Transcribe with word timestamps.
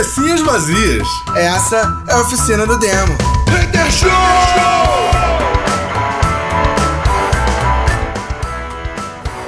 Cabecinhas 0.00 0.40
vazias. 0.40 1.06
Essa 1.36 2.04
é 2.08 2.12
a 2.14 2.20
oficina 2.22 2.66
do 2.66 2.78
demo. 2.78 3.18
Hater 3.50 3.92
Show! 3.92 4.08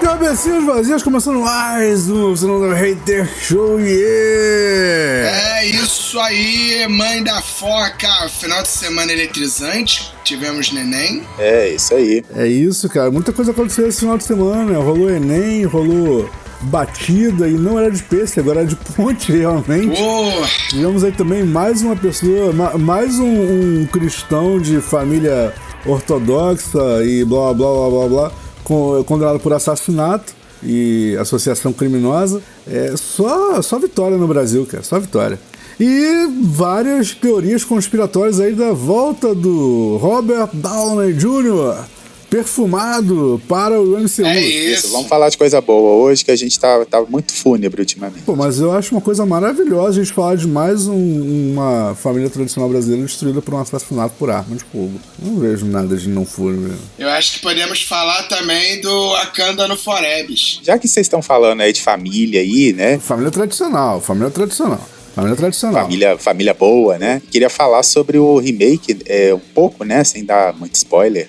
Cabecinhas 0.03 0.65
vazias 0.65 1.03
começando 1.03 1.41
mais 1.41 2.11
um 2.11 2.33
Oficina 2.33 2.53
do 2.59 2.71
Hater 2.71 3.27
Show, 3.41 3.81
yeah! 3.81 5.31
É 5.63 5.65
isso 5.65 6.21
aí, 6.21 6.87
mãe 6.87 7.25
da 7.25 7.41
foca. 7.41 8.29
Final 8.39 8.63
de 8.63 8.69
semana 8.69 9.11
eletrizante. 9.11 10.13
Tivemos 10.23 10.71
neném. 10.71 11.27
É, 11.39 11.71
isso 11.71 11.95
aí. 11.95 12.23
É 12.37 12.47
isso, 12.47 12.91
cara. 12.91 13.11
Muita 13.11 13.33
coisa 13.33 13.53
aconteceu 13.53 13.89
esse 13.89 14.01
final 14.01 14.19
de 14.19 14.25
semana. 14.25 14.79
Rolou 14.79 15.09
Enem, 15.09 15.65
rolou 15.65 16.29
batida 16.63 17.49
e 17.49 17.53
não 17.53 17.79
era 17.79 17.91
de 17.91 18.03
peixe, 18.03 18.39
agora 18.41 18.61
era 18.61 18.69
de 18.69 18.77
ponte, 18.77 19.31
realmente. 19.37 19.97
Pô, 20.01 20.47
Tivemos 20.71 21.03
aí 21.05 21.13
também 21.13 21.45
mais 21.45 21.83
uma 21.83 21.97
pessoa, 21.97 22.53
ma- 22.53 22.79
mais 22.79 23.19
um, 23.19 23.81
um 23.83 23.87
cristão 23.87 24.59
de 24.61 24.81
família 24.81 25.53
ortodoxa 25.85 27.05
e 27.05 27.25
blá 27.25 27.53
blá 27.53 27.67
blá 27.73 27.91
blá 27.91 28.09
blá, 28.09 28.33
con- 28.65 29.03
condenado 29.05 29.39
por 29.41 29.53
assassinato 29.53 30.33
e 30.63 31.17
associação 31.21 31.73
criminosa. 31.73 32.41
É 32.67 32.95
só, 32.97 33.61
só 33.63 33.79
vitória 33.79 34.17
no 34.17 34.29
Brasil, 34.29 34.65
cara, 34.67 34.83
só 34.83 34.99
vitória. 35.01 35.39
E 35.81 36.29
várias 36.45 37.13
teorias 37.13 37.65
conspiratórias 37.65 38.39
aí 38.39 38.55
da 38.55 38.73
volta 38.73 39.35
do 39.35 39.97
Robert 40.01 40.51
Downey 40.53 41.13
Jr. 41.15 41.85
perfumado 42.33 43.41
para 43.49 43.81
o 43.81 43.99
MCU. 43.99 44.25
é 44.27 44.41
Isso, 44.41 44.89
vamos 44.91 45.09
falar 45.09 45.29
de 45.29 45.37
coisa 45.39 45.61
boa 45.61 46.03
hoje, 46.05 46.25
que 46.25 46.31
a 46.31 46.37
gente 46.37 46.59
tá, 46.59 46.85
tá 46.85 47.01
muito 47.03 47.33
fúnebre 47.33 47.81
ultimamente. 47.83 48.23
Pô, 48.25 48.35
mas 48.35 48.59
eu 48.59 48.73
acho 48.73 48.95
uma 48.95 49.01
coisa 49.01 49.25
maravilhosa 49.27 50.01
a 50.01 50.05
gente 50.05 50.13
falar 50.15 50.37
de 50.37 50.47
mais 50.47 50.87
um- 50.87 51.53
uma 51.53 51.95
família 51.95 52.29
tradicional 52.31 52.69
brasileira 52.69 53.05
destruída 53.05 53.41
por 53.43 53.55
um 53.55 53.59
assassinato 53.59 54.15
por 54.19 54.31
arma 54.31 54.57
de 54.57 54.65
fogo. 54.65 54.93
Não 55.21 55.39
vejo 55.39 55.67
nada 55.67 55.97
de 55.97 56.09
não 56.09 56.25
fúnebre. 56.27 56.73
Eu 56.99 57.09
acho 57.11 57.33
que 57.35 57.39
podemos 57.41 57.83
falar 57.83 58.25
também 58.25 58.81
do 58.81 59.15
Akanda 59.17 59.69
no 59.69 59.77
Forebs. 59.77 60.61
Já 60.63 60.79
que 60.79 60.89
vocês 60.89 61.07
estão 61.07 61.23
falando 61.23 61.61
aí 61.61 61.73
de 61.73 61.83
família 61.83 62.41
aí, 62.41 62.73
né? 62.73 62.99
Família 62.99 63.31
tradicional, 63.31 64.01
família 64.01 64.31
tradicional. 64.31 64.81
Família 65.15 65.37
tradicional. 65.37 65.83
Família, 65.83 66.17
família 66.19 66.55
boa, 66.55 66.97
né? 66.99 67.21
Queria 67.31 67.51
falar 67.51 67.83
sobre 67.83 68.17
o 68.19 68.39
remake, 68.39 68.97
é, 69.05 69.35
um 69.35 69.39
pouco, 69.55 69.85
né? 69.85 70.03
Sem 70.05 70.25
dar 70.25 70.55
muito 70.55 70.75
spoiler, 70.75 71.29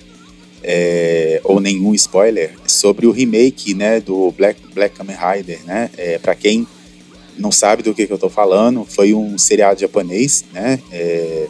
é, 0.66 1.40
ou 1.44 1.60
nenhum 1.60 1.94
spoiler, 1.94 2.54
sobre 2.66 3.06
o 3.06 3.10
remake, 3.10 3.74
né? 3.74 4.00
Do 4.00 4.32
Black, 4.32 4.60
Black 4.74 4.96
Kamen 4.96 5.16
Rider, 5.16 5.60
né? 5.64 5.90
É, 5.96 6.18
para 6.18 6.34
quem 6.34 6.66
não 7.36 7.52
sabe 7.52 7.82
do 7.82 7.94
que, 7.94 8.06
que 8.06 8.12
eu 8.12 8.18
tô 8.18 8.30
falando, 8.30 8.84
foi 8.84 9.12
um 9.12 9.36
seriado 9.36 9.80
japonês, 9.80 10.44
né? 10.52 10.80
É, 10.90 11.46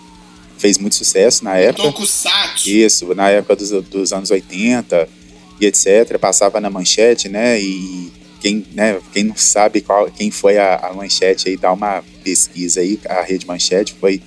fez 0.58 0.78
muito 0.78 0.96
sucesso 0.96 1.44
na 1.44 1.56
época. 1.56 1.84
Tokusatsu. 1.84 2.68
Isso, 2.68 3.14
na 3.14 3.30
época 3.30 3.54
dos, 3.56 3.70
dos 3.84 4.12
anos 4.12 4.30
80 4.30 5.08
e 5.60 5.66
etc. 5.66 6.18
Passava 6.18 6.60
na 6.60 6.68
manchete, 6.68 7.28
né? 7.28 7.60
E 7.60 8.10
quem, 8.40 8.66
né, 8.72 9.00
quem 9.12 9.24
não 9.24 9.36
sabe 9.36 9.80
qual, 9.80 10.10
quem 10.10 10.30
foi 10.30 10.58
a, 10.58 10.76
a 10.76 10.92
manchete 10.92 11.48
aí, 11.48 11.56
dá 11.56 11.72
uma 11.72 12.02
pesquisa 12.22 12.80
aí, 12.80 12.98
a 13.08 13.22
rede 13.22 13.46
manchete 13.46 13.94
foi 13.98 14.20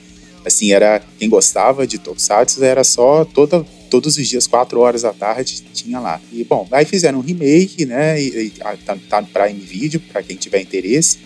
assim, 0.46 0.72
era 0.72 1.02
quem 1.20 1.30
gostava 1.30 1.86
de 1.86 2.00
Tokusatsu 2.00 2.64
era 2.64 2.84
só 2.84 3.26
toda, 3.26 3.66
todos 3.90 4.18
os 4.18 4.28
dias, 4.28 4.48
quatro 4.48 4.80
horas 4.80 5.02
da 5.02 5.14
tarde, 5.14 5.64
tinha 5.74 6.00
lá. 6.00 6.22
E 6.32 6.44
bom, 6.44 6.68
aí 6.72 6.86
fizeram 6.86 7.20
um 7.20 7.22
remake, 7.22 7.86
né? 7.86 8.22
E, 8.22 8.28
e, 8.28 8.54
ah, 8.62 8.76
tá, 8.86 8.98
tá 9.10 9.22
no 9.22 9.28
Prime 9.28 9.60
Video, 9.60 10.00
para 10.00 10.22
quem 10.22 10.36
tiver 10.36 10.62
interesse. 10.62 11.18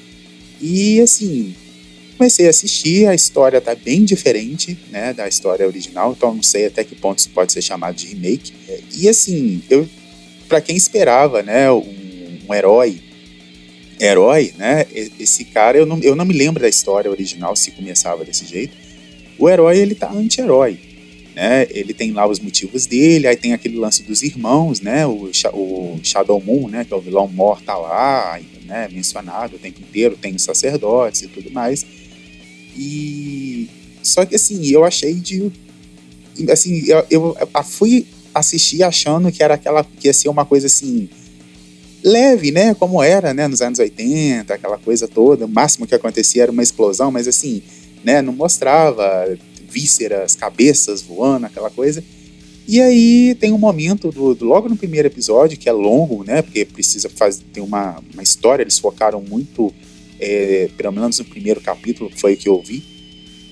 E 0.62 1.02
assim, 1.02 1.56
comecei 2.18 2.45
a 2.45 2.52
assistir, 2.52 3.08
a 3.08 3.16
história 3.16 3.59
tá 3.59 3.73
bem 3.73 4.06
diferente, 4.06 4.78
né, 4.92 5.12
da 5.12 5.28
história 5.28 5.66
original, 5.66 6.13
então 6.16 6.35
não 6.35 6.44
sei 6.44 6.68
até 6.68 6.84
que 6.84 6.94
ponto 6.94 7.18
isso 7.18 7.31
pode 7.31 7.52
ser 7.52 7.63
chamado 7.63 7.96
de 7.96 8.08
remake. 8.08 8.53
E 8.96 9.09
assim, 9.09 9.64
eu 9.69 9.90
para 10.47 10.62
quem 10.62 10.75
esperava, 10.75 11.41
né, 11.41 11.72
um, 11.72 11.84
um 12.47 12.53
herói 12.53 13.02
herói, 14.00 14.53
né, 14.58 14.85
esse 15.19 15.46
cara, 15.46 15.78
eu 15.78 15.85
não, 15.85 16.00
eu 16.00 16.16
não 16.16 16.25
me 16.25 16.34
lembro 16.34 16.62
da 16.62 16.68
história 16.68 17.09
original 17.09 17.56
se 17.56 17.72
começava 17.72 18.25
desse 18.25 18.46
jeito. 18.46 18.75
O 19.38 19.50
herói, 19.50 19.78
ele 19.78 19.96
tá 19.96 20.12
anti-herói, 20.12 20.80
né? 21.36 21.66
Ele 21.69 21.94
tem 21.94 22.12
lá 22.12 22.28
os 22.28 22.40
motivos 22.40 22.86
dele, 22.86 23.28
aí 23.28 23.36
tem 23.36 23.53
aquele 23.53 23.78
lance 23.78 24.03
dos 24.03 24.22
irmãos, 24.22 24.81
né? 24.81 25.06
O, 25.06 25.30
o 25.53 26.00
Shadow 26.03 26.42
Moon, 26.42 26.68
né, 26.68 26.84
que 26.86 26.94
é 26.94 26.97
o 26.97 27.02
vilão 27.02 27.28
mor 27.28 27.62
tá 27.62 27.78
lá, 27.78 28.40
né, 28.66 28.88
mencionado 28.92 29.56
o 29.56 29.59
tempo 29.59 29.81
inteiro, 29.81 30.18
tem 30.20 30.36
os 30.36 30.44
sacerdotes 30.44 31.24
e 31.24 31.28
tudo 31.28 31.52
mais. 31.52 31.86
E 32.78 33.70
só 34.02 34.25
que 34.25 34.36
assim, 34.36 34.66
eu 34.68 34.84
achei 34.84 35.14
de 35.14 35.52
assim, 36.50 36.84
eu, 36.88 37.06
eu 37.09 37.38
a- 37.53 37.64
fui 37.64 38.08
assistir 38.34 38.81
achando 38.84 39.31
que 39.31 39.44
era 39.44 39.56
aquela 39.56 39.84
que 39.84 40.08
ia 40.08 40.14
ser 40.14 40.30
uma 40.30 40.46
coisa 40.46 40.68
assim 40.68 41.09
leve, 42.03 42.52
né, 42.52 42.74
como 42.74 43.03
era, 43.03 43.31
né, 43.34 43.47
nos 43.47 43.62
anos 43.62 43.78
80, 43.78 44.53
aquela 44.56 44.78
coisa 44.78 45.08
toda, 45.08 45.46
o 45.46 45.50
máximo 45.50 45.86
que 45.86 45.94
acontecia 45.94 46.44
era 46.44 46.52
uma 46.52 46.64
explosão, 46.64 47.12
mas 47.12 47.28
assim, 47.28 47.62
né, 48.03 48.22
não 48.24 48.34
mostrava 48.34 49.38
vísceras, 49.72 50.36
cabeças 50.36 51.02
voando, 51.02 51.46
aquela 51.46 51.70
coisa. 51.70 52.04
E 52.68 52.80
aí 52.80 53.36
tem 53.40 53.52
um 53.52 53.58
momento 53.58 54.12
do, 54.12 54.36
do- 54.36 54.46
logo 54.46 54.70
no 54.70 54.78
primeiro 54.78 55.08
episódio 55.08 55.58
que 55.58 55.68
é 55.68 55.72
longo, 55.72 56.24
né, 56.24 56.42
porque 56.42 56.64
precisa 56.66 57.09
fazer 57.09 57.44
tem 57.52 57.62
uma, 57.64 58.02
uma 58.14 58.22
história, 58.24 58.64
eles 58.64 58.78
focaram 58.80 59.22
muito 59.22 59.74
é, 60.20 60.70
pelo 60.78 60.92
menos 60.94 61.18
no 61.20 61.26
primeiro 61.26 61.59
capítulo, 61.59 62.12
foi 62.16 62.34
o 62.34 62.38
que 62.38 62.48
eu 62.48 62.62
vi, 62.62 62.84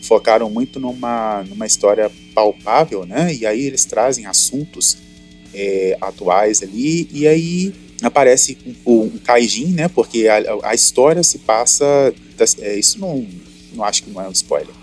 focaram 0.04 0.50
muito 0.50 0.80
numa, 0.80 1.44
numa 1.50 1.66
história 1.66 2.12
palpável, 2.34 3.06
né? 3.06 3.34
E 3.34 3.46
aí 3.46 3.62
eles 3.66 3.86
trazem 3.86 4.26
assuntos 4.28 4.98
é, 5.54 5.98
atuais 6.00 6.62
ali, 6.62 7.10
e 7.12 7.28
aí 7.28 7.74
aparece 8.02 8.58
um, 8.86 9.02
um 9.02 9.18
Kaijin, 9.18 9.68
né? 9.74 9.88
Porque 9.88 10.28
a, 10.28 10.70
a 10.70 10.76
história 10.76 11.24
se 11.24 11.40
passa. 11.40 12.14
das- 12.38 12.56
é, 12.60 12.78
isso 12.78 13.00
não, 13.00 13.26
não 13.74 13.84
acho 13.84 14.04
que 14.04 14.12
não 14.12 14.22
é 14.22 14.28
um 14.30 14.32
spoiler. 14.32 14.74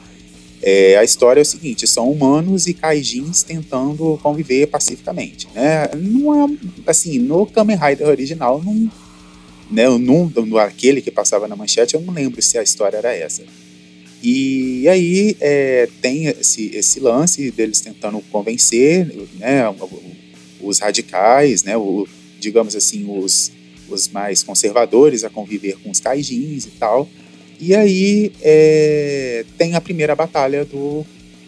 É, 0.63 0.97
a 0.97 1.05
história 1.05 1.41
é 1.41 1.43
o 1.43 1.47
seguinte: 1.47 1.87
são 1.87 2.11
humanos 2.11 2.67
e 2.67 2.75
Kaijins 2.75 3.43
tentando 3.43 4.19
conviver 4.23 4.67
pacificamente, 4.67 5.49
né? 5.55 5.89
Não 5.95 6.35
é 6.35 6.57
assim, 6.87 7.19
no 7.19 7.47
Kamen 7.47 7.77
Rider 7.77 8.09
original 8.09 8.63
não 8.63 8.91
né, 9.71 9.89
num, 9.89 10.29
no, 10.29 10.59
aquele 10.59 11.03
que 11.03 11.11
passava 11.11 11.49
na 11.49 11.57
manchete, 11.57 11.95
eu 11.95 12.01
não 12.01 12.15
lembro 12.15 12.41
se 12.41 12.57
a 12.59 12.63
história 12.63 12.97
era 12.97 13.13
essa. 13.13 13.45
E 14.23 14.89
aí 14.89 15.37
é, 15.41 15.89
tem 16.01 16.27
esse, 16.27 16.75
esse 16.75 17.01
lance 17.01 17.51
deles 17.51 17.81
tentando 17.81 18.21
convencer 18.31 19.07
né, 19.35 19.63
os 20.61 20.79
radicais, 20.79 21.65
né, 21.65 21.77
o, 21.77 22.09
digamos 22.41 22.75
assim, 22.75 23.05
os, 23.09 23.53
os 23.89 24.09
mais 24.09 24.43
conservadores 24.43 25.23
a 25.25 25.31
conviver 25.31 25.77
com 25.83 25.91
os 25.91 26.01
kaijins 26.01 26.67
e 26.67 26.71
tal. 26.71 27.09
E 27.61 27.75
aí 27.75 28.33
é, 28.43 29.45
tem 29.57 29.75
a 29.75 29.81
primeira 29.81 30.15
batalha 30.15 30.65
do 30.65 31.05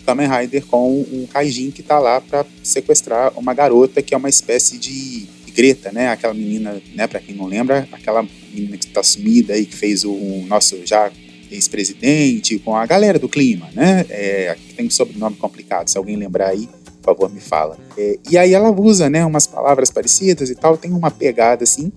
Kamen 0.06 0.28
Rider 0.28 0.64
com 0.66 1.00
um 1.00 1.26
kaijin 1.30 1.70
que 1.70 1.82
tá 1.82 1.98
lá 1.98 2.20
para 2.20 2.46
sequestrar 2.62 3.32
uma 3.36 3.52
garota 3.52 4.00
que 4.00 4.14
é 4.14 4.16
uma 4.16 4.28
espécie 4.28 4.78
de 4.78 5.28
Greta, 5.58 5.90
né? 5.90 6.08
Aquela 6.08 6.32
menina, 6.32 6.80
né? 6.94 7.08
Para 7.08 7.18
quem 7.18 7.34
não 7.34 7.46
lembra, 7.46 7.88
aquela 7.90 8.24
menina 8.54 8.76
que 8.76 8.86
está 8.86 9.02
sumida 9.02 9.54
aí 9.54 9.66
que 9.66 9.74
fez 9.74 10.04
o, 10.04 10.12
o 10.12 10.46
nosso 10.46 10.86
já 10.86 11.10
ex-presidente 11.50 12.58
com 12.60 12.76
a 12.76 12.86
galera 12.86 13.18
do 13.18 13.28
clima, 13.28 13.68
né? 13.74 14.06
É, 14.08 14.56
tem 14.76 14.86
um 14.86 14.90
sobrenome 14.90 15.36
complicado. 15.36 15.88
Se 15.88 15.98
alguém 15.98 16.16
lembrar 16.16 16.50
aí, 16.50 16.68
por 17.02 17.14
favor, 17.14 17.32
me 17.32 17.40
fala. 17.40 17.76
É, 17.96 18.18
e 18.30 18.38
aí 18.38 18.54
ela 18.54 18.70
usa, 18.70 19.10
né? 19.10 19.24
Umas 19.24 19.46
palavras 19.46 19.90
parecidas 19.90 20.48
e 20.48 20.54
tal. 20.54 20.76
Tem 20.76 20.92
uma 20.92 21.10
pegada 21.10 21.64
assim. 21.64 21.90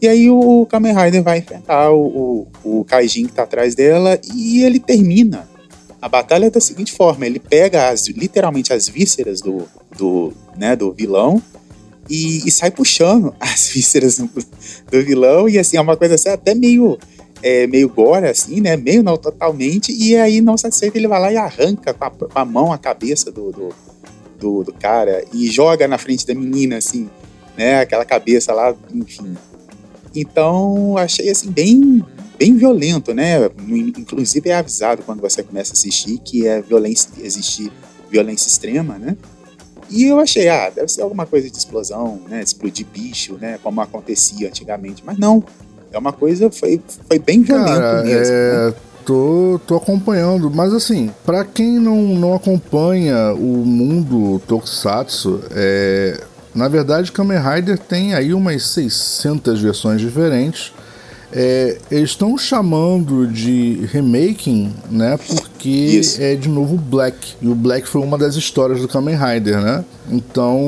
E 0.00 0.08
aí 0.08 0.30
o 0.30 0.66
Kamen 0.66 0.94
Rider 0.94 1.22
vai 1.22 1.38
enfrentar 1.38 1.90
o, 1.90 2.46
o, 2.64 2.80
o 2.80 2.84
Kaijin 2.84 3.26
que 3.26 3.32
tá 3.32 3.44
atrás 3.44 3.74
dela 3.74 4.18
e 4.34 4.62
ele 4.62 4.78
termina 4.78 5.48
a 6.04 6.08
batalha 6.08 6.50
da 6.50 6.60
seguinte 6.60 6.92
forma: 6.92 7.24
ele 7.24 7.38
pega 7.38 7.88
as, 7.88 8.08
literalmente 8.08 8.72
as 8.72 8.86
vísceras 8.86 9.40
do, 9.40 9.66
do, 9.96 10.34
né, 10.56 10.76
do 10.76 10.92
vilão 10.92 11.42
e, 12.08 12.46
e 12.46 12.50
sai 12.50 12.70
puxando 12.70 13.34
as 13.40 13.68
vísceras 13.68 14.18
do, 14.18 14.28
do 14.90 15.02
vilão, 15.02 15.48
e 15.48 15.58
assim, 15.58 15.76
é 15.76 15.80
uma 15.80 15.96
coisa 15.96 16.14
assim, 16.14 16.28
até 16.28 16.54
meio. 16.54 16.98
É, 17.42 17.66
meio 17.66 17.90
gore, 17.90 18.26
assim, 18.26 18.58
né? 18.58 18.74
Meio 18.74 19.02
não 19.02 19.18
totalmente, 19.18 19.92
e 19.92 20.16
aí, 20.16 20.40
não 20.40 20.56
satisfeito, 20.56 20.96
ele 20.96 21.06
vai 21.06 21.20
lá 21.20 21.30
e 21.30 21.36
arranca 21.36 21.92
com 21.92 22.04
a, 22.04 22.10
com 22.10 22.38
a 22.38 22.44
mão 22.44 22.72
a 22.72 22.78
cabeça 22.78 23.30
do, 23.30 23.52
do, 23.52 23.68
do, 24.38 24.64
do 24.64 24.72
cara 24.72 25.22
e 25.30 25.46
joga 25.46 25.86
na 25.86 25.98
frente 25.98 26.26
da 26.26 26.34
menina, 26.34 26.78
assim, 26.78 27.06
né? 27.54 27.80
Aquela 27.80 28.06
cabeça 28.06 28.54
lá, 28.54 28.74
enfim. 28.94 29.36
Então, 30.14 30.96
achei 30.96 31.28
assim, 31.28 31.50
bem, 31.50 32.04
bem 32.38 32.56
violento, 32.56 33.12
né? 33.12 33.46
Inclusive 33.68 34.50
é 34.50 34.54
avisado 34.54 35.02
quando 35.02 35.20
você 35.20 35.42
começa 35.42 35.72
a 35.72 35.74
assistir 35.74 36.18
que 36.18 36.46
é 36.46 36.62
violência, 36.62 37.10
existe 37.20 37.70
violência 38.10 38.48
extrema, 38.48 38.98
né? 38.98 39.16
E 39.90 40.04
eu 40.04 40.18
achei, 40.18 40.48
ah, 40.48 40.70
deve 40.70 40.88
ser 40.88 41.02
alguma 41.02 41.26
coisa 41.26 41.50
de 41.50 41.56
explosão, 41.56 42.20
né? 42.28 42.42
Explodir 42.42 42.86
bicho, 42.86 43.36
né? 43.40 43.58
Como 43.62 43.80
acontecia 43.80 44.48
antigamente. 44.48 45.02
Mas 45.04 45.18
não. 45.18 45.44
É 45.92 45.98
uma 45.98 46.12
coisa, 46.12 46.50
foi, 46.50 46.80
foi 47.08 47.18
bem 47.20 47.42
violento 47.42 47.68
Cara, 47.68 48.02
mesmo. 48.02 48.32
né? 48.32 48.68
é, 48.70 48.74
tô, 49.04 49.60
tô 49.64 49.76
acompanhando. 49.76 50.50
Mas 50.50 50.72
assim, 50.72 51.10
para 51.24 51.44
quem 51.44 51.78
não, 51.78 51.96
não 51.96 52.34
acompanha 52.34 53.32
o 53.34 53.64
mundo 53.64 54.40
Tokusatsu, 54.40 55.40
é, 55.52 56.20
na 56.54 56.68
verdade 56.68 57.10
Kamen 57.12 57.38
Rider 57.38 57.78
tem 57.78 58.14
aí 58.14 58.32
umas 58.32 58.66
600 58.66 59.60
versões 59.60 60.00
diferentes. 60.00 60.72
É, 61.36 61.78
eles 61.90 62.10
estão 62.10 62.38
chamando 62.38 63.26
de 63.26 63.88
remaking, 63.90 64.72
né? 64.88 65.16
Porque 65.16 65.68
Isso. 65.68 66.22
é 66.22 66.36
de 66.36 66.48
novo 66.48 66.76
Black. 66.76 67.34
E 67.42 67.48
o 67.48 67.56
Black 67.56 67.88
foi 67.88 68.00
uma 68.02 68.16
das 68.16 68.36
histórias 68.36 68.80
do 68.80 68.86
Kamen 68.86 69.16
Rider, 69.16 69.60
né? 69.60 69.84
Então, 70.08 70.60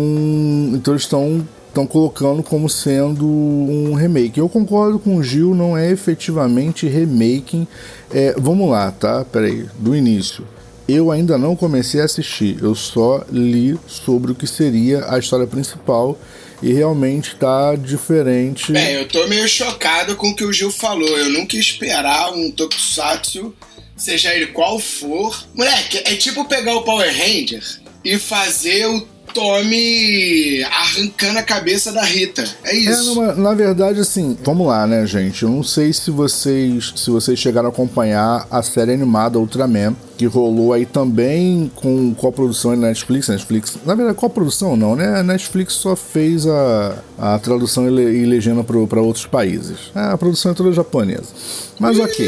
então 0.75 0.93
eles 0.93 1.03
estão 1.03 1.47
estão 1.77 1.87
colocando 1.87 2.43
como 2.43 2.71
sendo 2.71 3.27
um 3.27 3.93
remake. 3.95 4.41
Eu 4.41 4.49
concordo 4.49 4.99
com 4.99 5.17
o 5.19 5.23
Gil, 5.23 5.55
não 5.55 5.77
é 5.77 5.91
efetivamente 5.91 6.89
remaking. 6.89 7.69
É, 8.11 8.35
vamos 8.39 8.71
lá, 8.71 8.91
tá? 8.91 9.25
Peraí, 9.31 9.67
do 9.79 9.95
início. 9.95 10.45
Eu 10.89 11.11
ainda 11.11 11.37
não 11.37 11.57
comecei 11.57 12.01
a 12.01 12.05
assistir, 12.05 12.59
eu 12.63 12.75
só 12.75 13.25
li 13.31 13.77
sobre 13.89 14.31
o 14.31 14.35
que 14.35 14.47
seria 14.47 15.05
a 15.13 15.19
história 15.19 15.47
principal 15.47 16.17
e 16.63 16.73
realmente 16.73 17.35
tá 17.35 17.75
diferente. 17.75 18.71
Bem, 18.71 18.95
eu 18.95 19.09
tô 19.09 19.27
meio 19.27 19.49
chocado 19.49 20.15
com 20.15 20.29
o 20.29 20.37
que 20.37 20.45
o 20.45 20.53
Gil 20.53 20.71
falou. 20.71 21.09
Eu 21.09 21.29
nunca 21.31 21.57
esperar 21.57 22.33
um 22.33 22.53
Tokusatsu, 22.53 23.53
seja 23.97 24.33
ele 24.33 24.47
qual 24.49 24.79
for. 24.79 25.45
Moleque, 25.55 25.99
é 25.99 26.15
tipo 26.15 26.45
pegar 26.45 26.75
o 26.77 26.83
Power 26.83 27.13
Ranger 27.13 27.65
e 28.05 28.17
fazer 28.17 28.87
o 28.87 29.01
Tommy 29.37 30.63
arrancando 30.65 31.39
a 31.39 31.43
cabeça 31.43 31.93
da 31.93 32.03
Rita. 32.03 32.43
É 32.65 32.71
É, 32.71 32.75
isso. 32.77 33.15
numa- 33.15 33.35
na 33.35 33.55
verdade, 33.55 34.01
assim, 34.01 34.37
vamos 34.43 34.67
lá, 34.67 34.87
né, 34.87 35.07
gente? 35.07 35.43
Eu 35.43 35.51
não 35.51 35.63
sei 35.63 35.93
se 35.93 36.11
vocês, 36.11 36.93
se 36.97 37.11
vocês 37.11 37.39
chegaram 37.39 37.69
a 37.69 37.71
acompanhar 37.71 38.47
a 38.51 38.63
série 38.63 38.93
animada 38.93 39.39
Ultraman, 39.39 39.95
que 40.17 40.25
rolou 40.25 40.73
aí 40.73 40.87
também 40.87 41.71
com 41.77 42.15
coprodução 42.15 42.75
na 42.75 42.89
Netflix. 42.89 43.29
Netflix, 43.29 43.77
na 43.85 43.95
verdade, 43.95 44.17
coprodução 44.19 44.77
não, 44.77 44.97
né? 44.97 45.21
A 45.21 45.23
Netflix 45.23 45.75
só 45.75 45.95
fez 45.95 46.47
a, 46.47 46.97
a 47.19 47.39
tradução 47.39 47.87
e, 47.87 47.91
le- 47.91 48.19
e 48.23 48.25
legenda 48.25 48.65
para 48.65 49.01
outros 49.01 49.27
países. 49.27 49.77
É, 49.95 50.01
a 50.13 50.17
produção 50.17 50.53
é 50.53 50.55
toda 50.55 50.73
japonesa. 50.73 51.25
Mas 51.79 51.99
ok. 51.99 52.27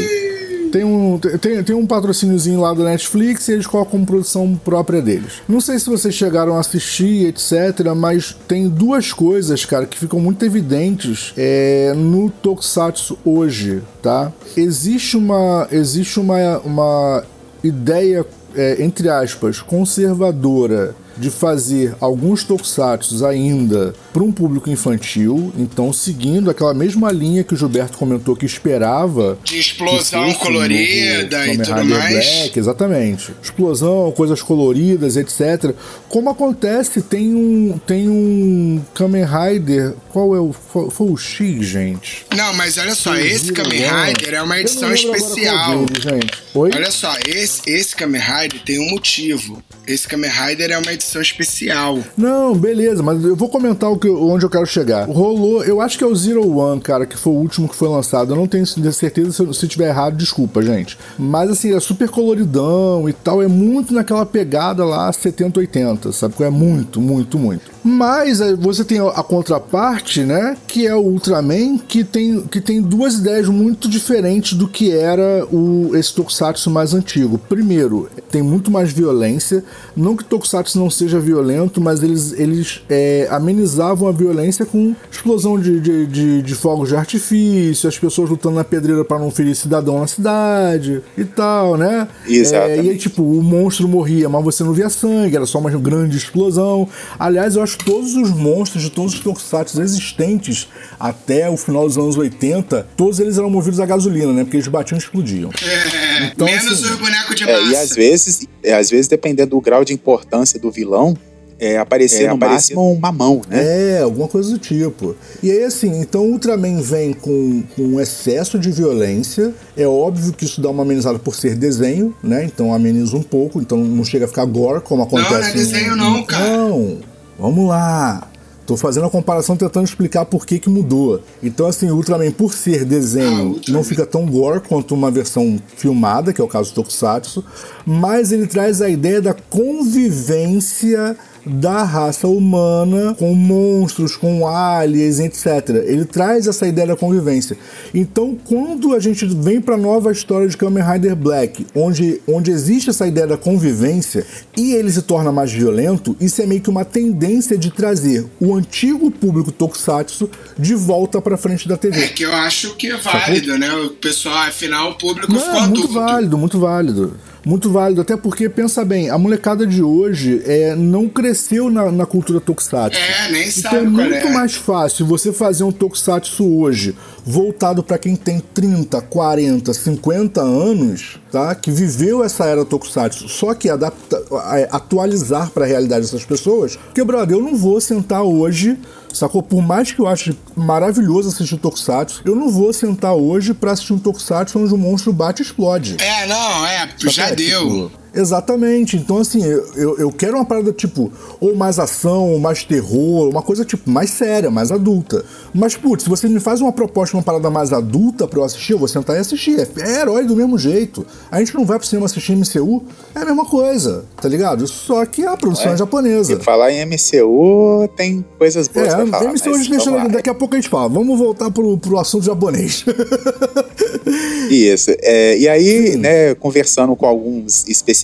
Tem 0.71 0.83
um, 0.83 1.19
tem, 1.19 1.63
tem 1.63 1.75
um 1.75 1.85
patrocíniozinho 1.85 2.61
lá 2.61 2.73
da 2.73 2.83
Netflix 2.83 3.47
e 3.47 3.53
eles 3.53 3.67
colocam 3.67 4.05
produção 4.05 4.59
própria 4.63 5.01
deles. 5.01 5.41
Não 5.47 5.59
sei 5.59 5.79
se 5.79 5.89
vocês 5.89 6.13
chegaram 6.13 6.55
a 6.55 6.59
assistir, 6.59 7.27
etc., 7.27 7.93
mas 7.95 8.35
tem 8.47 8.67
duas 8.67 9.11
coisas, 9.11 9.65
cara, 9.65 9.85
que 9.85 9.97
ficam 9.97 10.19
muito 10.19 10.45
evidentes 10.45 11.33
é, 11.37 11.93
no 11.95 12.29
Tokusatsu 12.29 13.17
hoje, 13.25 13.81
tá? 14.01 14.31
Existe 14.55 15.17
uma, 15.17 15.67
existe 15.71 16.19
uma, 16.19 16.59
uma 16.59 17.23
ideia, 17.63 18.25
é, 18.55 18.83
entre 18.83 19.09
aspas, 19.09 19.61
conservadora 19.61 20.95
de 21.19 21.29
fazer 21.29 21.95
alguns 21.99 22.43
tokusatsu 22.43 23.25
ainda 23.25 23.93
para 24.13 24.23
um 24.23 24.31
público 24.31 24.69
infantil, 24.69 25.53
então 25.57 25.91
seguindo 25.91 26.49
aquela 26.49 26.73
mesma 26.73 27.11
linha 27.11 27.43
que 27.43 27.53
o 27.53 27.57
Gilberto 27.57 27.97
comentou 27.97 28.35
que 28.35 28.45
esperava 28.45 29.37
De 29.43 29.59
explosão 29.59 30.25
fosse 30.25 30.39
colorida 30.39 31.47
e 31.47 31.57
tudo 31.57 31.85
mais. 31.85 32.25
Black, 32.25 32.57
exatamente. 32.57 33.33
Explosão, 33.41 34.11
coisas 34.11 34.41
coloridas, 34.41 35.17
etc. 35.17 35.73
Como 36.07 36.29
acontece, 36.29 37.01
tem 37.01 37.35
um 37.35 37.79
tem 37.85 38.09
um 38.09 38.81
Kamen 38.93 39.25
Rider, 39.25 39.93
qual 40.09 40.35
é 40.35 40.39
o 40.39 40.53
foi, 40.53 40.89
foi 40.89 41.11
o 41.11 41.17
X, 41.17 41.65
gente? 41.65 42.25
Não, 42.35 42.53
mas 42.53 42.77
olha 42.77 42.95
só, 42.95 43.15
esse 43.15 43.51
Kamen. 43.51 43.79
Rider 43.79 44.35
é 44.35 44.41
uma 44.41 44.59
edição 44.59 44.93
especial. 44.93 45.85
gente. 45.99 46.43
Oi? 46.53 46.71
Olha 46.73 46.91
só, 46.91 47.13
esse, 47.27 47.69
esse 47.69 47.95
Kamen 47.95 48.21
Rider 48.21 48.61
tem 48.63 48.79
um 48.79 48.89
motivo. 48.91 49.61
Esse 49.87 50.07
Kamen 50.07 50.29
Rider 50.29 50.71
é 50.71 50.77
uma 50.77 50.93
edição 50.93 51.08
especial. 51.17 51.99
Não, 52.17 52.53
beleza, 52.53 53.01
mas 53.01 53.23
eu 53.23 53.35
vou 53.35 53.49
comentar 53.49 53.89
o 53.91 53.97
que, 53.97 54.09
onde 54.09 54.45
eu 54.45 54.49
quero 54.49 54.65
chegar. 54.65 55.07
Rolou, 55.07 55.63
eu 55.63 55.81
acho 55.81 55.97
que 55.97 56.03
é 56.03 56.07
o 56.07 56.15
Zero 56.15 56.47
One, 56.57 56.81
cara, 56.81 57.05
que 57.05 57.17
foi 57.17 57.33
o 57.33 57.37
último 57.37 57.67
que 57.67 57.75
foi 57.75 57.87
lançado. 57.87 58.33
Eu 58.33 58.37
não 58.37 58.47
tenho 58.47 58.65
certeza 58.65 59.31
se 59.31 59.59
se 59.59 59.67
tiver 59.67 59.89
errado, 59.89 60.15
desculpa, 60.15 60.61
gente. 60.61 60.97
Mas 61.17 61.49
assim, 61.49 61.73
é 61.73 61.79
super 61.79 62.09
coloridão 62.09 63.07
e 63.07 63.13
tal, 63.13 63.41
é 63.41 63.47
muito 63.47 63.93
naquela 63.93 64.25
pegada 64.25 64.83
lá 64.85 65.11
70, 65.11 65.59
80, 65.59 66.11
sabe? 66.11 66.35
É 66.39 66.49
muito, 66.49 67.01
muito, 67.01 67.37
muito. 67.37 67.71
Mas 67.83 68.41
aí 68.41 68.55
você 68.55 68.83
tem 68.83 68.99
a, 68.99 69.07
a 69.07 69.23
contraparte, 69.23 70.21
né? 70.23 70.55
Que 70.67 70.87
é 70.87 70.95
o 70.95 70.99
Ultraman, 70.99 71.77
que 71.77 72.03
tem, 72.03 72.41
que 72.41 72.61
tem 72.61 72.81
duas 72.81 73.15
ideias 73.15 73.47
muito 73.47 73.87
diferentes 73.87 74.53
do 74.53 74.67
que 74.67 74.91
era 74.91 75.45
o, 75.51 75.91
esse 75.95 76.13
Tokusatsu 76.13 76.69
mais 76.69 76.93
antigo. 76.93 77.37
Primeiro, 77.37 78.09
tem 78.31 78.41
muito 78.41 78.71
mais 78.71 78.91
violência. 78.91 79.63
Não 79.95 80.15
que 80.15 80.23
Tokusatsu 80.23 80.79
não 80.79 80.89
seja 80.99 81.19
violento, 81.19 81.81
mas 81.81 82.03
eles, 82.03 82.33
eles 82.33 82.81
é, 82.89 83.27
amenizavam 83.31 84.07
a 84.07 84.11
violência 84.11 84.65
com 84.65 84.95
explosão 85.11 85.59
de, 85.59 85.79
de, 85.79 86.05
de, 86.05 86.41
de 86.41 86.55
fogos 86.55 86.89
de 86.89 86.95
artifício, 86.95 87.87
as 87.87 87.97
pessoas 87.97 88.29
lutando 88.29 88.55
na 88.55 88.63
pedreira 88.63 89.03
para 89.05 89.19
não 89.19 89.31
ferir 89.31 89.55
cidadão 89.55 89.99
na 89.99 90.07
cidade 90.07 91.01
e 91.17 91.23
tal, 91.23 91.77
né? 91.77 92.07
Exatamente. 92.27 92.79
É, 92.79 92.83
e 92.83 92.89
aí, 92.89 92.97
tipo, 92.97 93.23
o 93.23 93.41
monstro 93.41 93.87
morria, 93.87 94.27
mas 94.29 94.43
você 94.43 94.63
não 94.63 94.73
via 94.73 94.89
sangue, 94.89 95.35
era 95.35 95.45
só 95.45 95.59
uma 95.59 95.69
grande 95.71 96.17
explosão. 96.17 96.87
Aliás, 97.17 97.55
eu 97.55 97.63
acho 97.63 97.77
que 97.77 97.85
todos 97.85 98.15
os 98.15 98.31
monstros 98.31 98.83
de 98.83 98.89
todos 98.89 99.13
os 99.13 99.19
tokusatsu 99.19 99.81
existentes 99.81 100.67
até 100.99 101.49
o 101.49 101.57
final 101.57 101.85
dos 101.85 101.97
anos 101.97 102.17
80, 102.17 102.87
todos 102.95 103.19
eles 103.19 103.37
eram 103.37 103.49
movidos 103.49 103.79
a 103.79 103.85
gasolina, 103.85 104.33
né? 104.33 104.43
Porque 104.43 104.57
eles 104.57 104.67
batiam 104.67 104.97
e 104.97 104.99
explodiam. 104.99 105.49
É, 106.19 106.25
Então, 106.27 106.47
menos 106.47 106.71
assim, 106.71 106.83
os 106.93 106.95
bonecos 106.99 107.35
de 107.35 107.43
É, 107.49 107.59
massa. 107.59 107.71
e 107.71 107.75
às 107.77 107.95
vezes, 107.95 108.47
é, 108.63 108.73
às 108.73 108.89
vezes, 108.89 109.07
dependendo 109.07 109.51
do 109.51 109.61
grau 109.61 109.83
de 109.85 109.93
importância 109.93 110.59
do 110.59 110.71
vilão, 110.71 111.15
é, 111.61 111.77
aparecer 111.77 112.23
É, 112.23 112.27
no 112.29 112.35
aparecer- 112.35 112.73
máximo 112.75 112.93
uma 112.93 113.11
mão, 113.11 113.41
né? 113.49 113.97
É, 113.97 114.01
alguma 114.01 114.29
coisa 114.29 114.49
do 114.49 114.57
tipo. 114.57 115.13
E 115.43 115.51
aí, 115.51 115.63
assim, 115.65 115.99
então 115.99 116.21
o 116.25 116.31
Ultraman 116.31 116.81
vem 116.81 117.11
com, 117.11 117.61
com 117.75 117.81
um 117.81 117.99
excesso 117.99 118.57
de 118.57 118.71
violência. 118.71 119.53
É 119.75 119.85
óbvio 119.85 120.31
que 120.31 120.45
isso 120.45 120.61
dá 120.61 120.69
uma 120.69 120.83
amenizada 120.83 121.19
por 121.19 121.35
ser 121.35 121.55
desenho, 121.55 122.15
né? 122.23 122.45
Então 122.45 122.73
ameniza 122.73 123.17
um 123.17 123.21
pouco, 123.21 123.59
então 123.59 123.77
não 123.77 124.05
chega 124.05 124.23
a 124.23 124.27
ficar 124.29 124.45
gore 124.45 124.79
como 124.81 125.03
acontece. 125.03 125.31
não 125.33 125.47
é 125.47 125.51
desenho 125.51 125.95
no- 125.97 126.03
não, 126.11 126.23
cara. 126.23 126.47
Não, 126.47 126.97
vamos 127.37 127.67
lá. 127.67 128.28
Tô 128.69 128.77
fazendo 128.77 129.07
a 129.07 129.09
comparação 129.09 129.57
tentando 129.57 129.85
explicar 129.87 130.25
por 130.25 130.45
que 130.45 130.59
que 130.59 130.69
mudou. 130.69 131.19
Então, 131.41 131.65
assim, 131.65 131.89
o 131.89 131.95
Ultraman, 131.95 132.29
por 132.29 132.53
ser 132.53 132.81
Ah, 132.81 132.85
desenho, 132.85 133.47
Ultraman. 133.47 133.79
não 133.79 133.83
fica 133.83 134.05
tão 134.05 134.27
gore 134.27 134.59
quanto 134.59 134.93
uma 134.93 135.09
versão 135.09 135.59
filmada, 135.75 136.31
que 136.31 136.39
é 136.39 136.43
o 136.43 136.47
caso 136.47 136.69
do 136.69 136.75
Tokusatsu, 136.75 137.43
mas 137.83 138.31
ele 138.31 138.45
traz 138.45 138.79
a 138.79 138.87
ideia 138.87 139.23
da 139.23 139.33
convivência 139.33 141.17
da 141.45 141.83
raça 141.83 142.27
humana 142.27 143.15
com 143.17 143.33
monstros, 143.33 144.15
com 144.15 144.47
aliens, 144.47 145.19
etc. 145.19 145.69
Ele 145.85 146.05
traz 146.05 146.47
essa 146.47 146.67
ideia 146.67 146.87
da 146.87 146.95
convivência. 146.95 147.57
Então, 147.93 148.37
quando 148.45 148.93
a 148.93 148.99
gente 148.99 149.25
vem 149.25 149.61
para 149.61 149.75
a 149.75 149.77
nova 149.77 150.11
história 150.11 150.47
de 150.47 150.57
Kamen 150.57 150.83
Rider 150.83 151.15
Black, 151.15 151.65
onde, 151.75 152.21
onde 152.27 152.51
existe 152.51 152.89
essa 152.89 153.07
ideia 153.07 153.27
da 153.27 153.37
convivência 153.37 154.25
e 154.57 154.73
ele 154.73 154.91
se 154.91 155.01
torna 155.01 155.31
mais 155.31 155.51
violento, 155.51 156.15
isso 156.19 156.41
é 156.41 156.45
meio 156.45 156.61
que 156.61 156.69
uma 156.69 156.85
tendência 156.85 157.57
de 157.57 157.71
trazer 157.71 158.25
o 158.39 158.53
antigo 158.55 159.09
público 159.11 159.51
Tokusatsu 159.51 160.29
de 160.57 160.75
volta 160.75 161.21
para 161.21 161.37
frente 161.37 161.67
da 161.67 161.77
TV. 161.77 162.01
É 162.03 162.07
que 162.07 162.23
eu 162.23 162.33
acho 162.33 162.75
que 162.75 162.87
é 162.87 162.97
válido, 162.97 163.57
né? 163.57 163.73
O 163.73 163.89
pessoal, 163.91 164.47
afinal, 164.47 164.91
o 164.91 164.95
público 164.95 165.31
Não, 165.31 165.39
ficou 165.39 165.61
muito 165.61 165.79
adulto. 165.79 165.93
válido, 165.93 166.37
muito 166.37 166.59
válido. 166.59 167.17
Muito 167.45 167.71
válido, 167.71 168.01
até 168.01 168.17
porque, 168.17 168.49
pensa 168.49 168.83
bem, 168.83 169.09
a 169.09 169.17
molecada 169.17 169.65
de 169.65 169.81
hoje 169.81 170.41
é, 170.45 170.75
não 170.75 171.07
cresceu 171.07 171.69
na, 171.69 171.91
na 171.91 172.05
cultura 172.05 172.39
tokusatsu. 172.39 172.99
É, 172.99 173.31
nem 173.31 173.47
Então 173.47 173.61
sabe 173.61 173.77
é 173.77 173.81
qual 173.81 173.91
muito 173.91 174.27
é. 174.27 174.33
mais 174.33 174.55
fácil 174.55 175.05
você 175.05 175.31
fazer 175.31 175.63
um 175.63 175.71
tokusatsu 175.71 176.59
hoje 176.59 176.95
voltado 177.25 177.83
para 177.83 177.97
quem 177.97 178.15
tem 178.15 178.39
30, 178.39 179.01
40, 179.01 179.73
50 179.73 180.41
anos, 180.41 181.19
tá? 181.31 181.53
Que 181.55 181.71
viveu 181.71 182.23
essa 182.23 182.45
era 182.45 182.65
tokusatsu, 182.65 183.27
só 183.27 183.53
que 183.53 183.69
adapta, 183.69 184.21
é, 184.53 184.67
atualizar 184.71 185.49
para 185.51 185.65
a 185.65 185.67
realidade 185.67 186.01
dessas 186.05 186.25
pessoas. 186.25 186.75
Porque, 186.75 187.03
brother, 187.03 187.37
eu 187.37 187.41
não 187.41 187.55
vou 187.55 187.79
sentar 187.79 188.23
hoje 188.23 188.77
Sacou? 189.13 189.41
Por 189.41 189.61
mais 189.61 189.91
que 189.91 189.99
eu 189.99 190.07
ache 190.07 190.37
maravilhoso 190.55 191.29
assistir 191.29 191.57
Tokusatsu, 191.57 192.21
eu 192.25 192.35
não 192.35 192.49
vou 192.49 192.71
sentar 192.71 193.13
hoje 193.13 193.53
pra 193.53 193.71
assistir 193.71 193.93
um 193.93 193.99
Tokusatsu 193.99 194.59
onde 194.59 194.73
o 194.73 194.77
monstro 194.77 195.11
bate 195.11 195.41
e 195.41 195.45
explode. 195.45 195.97
É, 195.99 196.27
não, 196.27 196.65
é, 196.65 196.89
já 196.97 197.25
Sabe? 197.27 197.47
deu. 197.47 197.89
Tipo, 197.89 197.91
Exatamente. 198.13 198.97
Então, 198.97 199.17
assim, 199.17 199.43
eu, 199.43 199.97
eu 199.97 200.11
quero 200.11 200.35
uma 200.35 200.45
parada 200.45 200.71
tipo, 200.71 201.11
ou 201.39 201.55
mais 201.55 201.79
ação, 201.79 202.31
ou 202.31 202.39
mais 202.39 202.63
terror, 202.63 203.29
uma 203.29 203.41
coisa 203.41 203.63
tipo 203.63 203.89
mais 203.89 204.09
séria, 204.09 204.49
mais 204.49 204.71
adulta. 204.71 205.23
Mas, 205.53 205.75
putz, 205.75 206.03
se 206.03 206.09
você 206.09 206.27
me 206.27 206.39
faz 206.39 206.61
uma 206.61 206.71
proposta, 206.71 207.15
uma 207.15 207.23
parada 207.23 207.49
mais 207.49 207.71
adulta 207.73 208.27
pra 208.27 208.39
eu 208.39 208.43
assistir, 208.43 208.73
eu 208.73 208.79
vou 208.79 208.87
sentar 208.87 209.15
e 209.15 209.19
assistir. 209.19 209.59
É, 209.59 209.67
é 209.81 210.01
herói 210.01 210.25
do 210.25 210.35
mesmo 210.35 210.57
jeito. 210.57 211.05
A 211.31 211.39
gente 211.39 211.53
não 211.55 211.65
vai 211.65 211.77
pro 211.77 211.87
cinema 211.87 212.05
assistir 212.05 212.35
MCU, 212.35 212.83
é 213.15 213.19
a 213.19 213.25
mesma 213.25 213.45
coisa, 213.45 214.05
tá 214.19 214.27
ligado? 214.27 214.67
Só 214.67 215.05
que 215.05 215.25
a 215.25 215.35
produção 215.37 215.71
é, 215.71 215.73
é 215.73 215.77
japonesa. 215.77 216.33
E 216.33 216.39
falar 216.39 216.71
em 216.71 216.85
MCU 216.85 217.87
tem 217.95 218.25
coisas 218.37 218.67
boas 218.67 218.93
é, 218.93 218.95
pra 218.95 219.07
falar. 219.07 219.33
MCU 219.33 219.53
a 219.53 219.57
gente 219.57 219.69
deixa, 219.69 220.07
daqui 220.09 220.29
a 220.29 220.33
pouco 220.33 220.55
a 220.55 220.57
gente 220.57 220.69
fala. 220.69 220.89
Vamos 220.89 221.17
voltar 221.17 221.49
pro, 221.51 221.77
pro 221.77 221.99
assunto 221.99 222.25
japonês. 222.25 222.85
Isso. 224.49 224.91
É, 225.01 225.37
e 225.37 225.47
aí, 225.47 225.91
Sim. 225.91 225.97
né, 225.97 226.35
conversando 226.35 226.95
com 226.95 227.05
alguns 227.05 227.67
especialistas, 227.67 227.98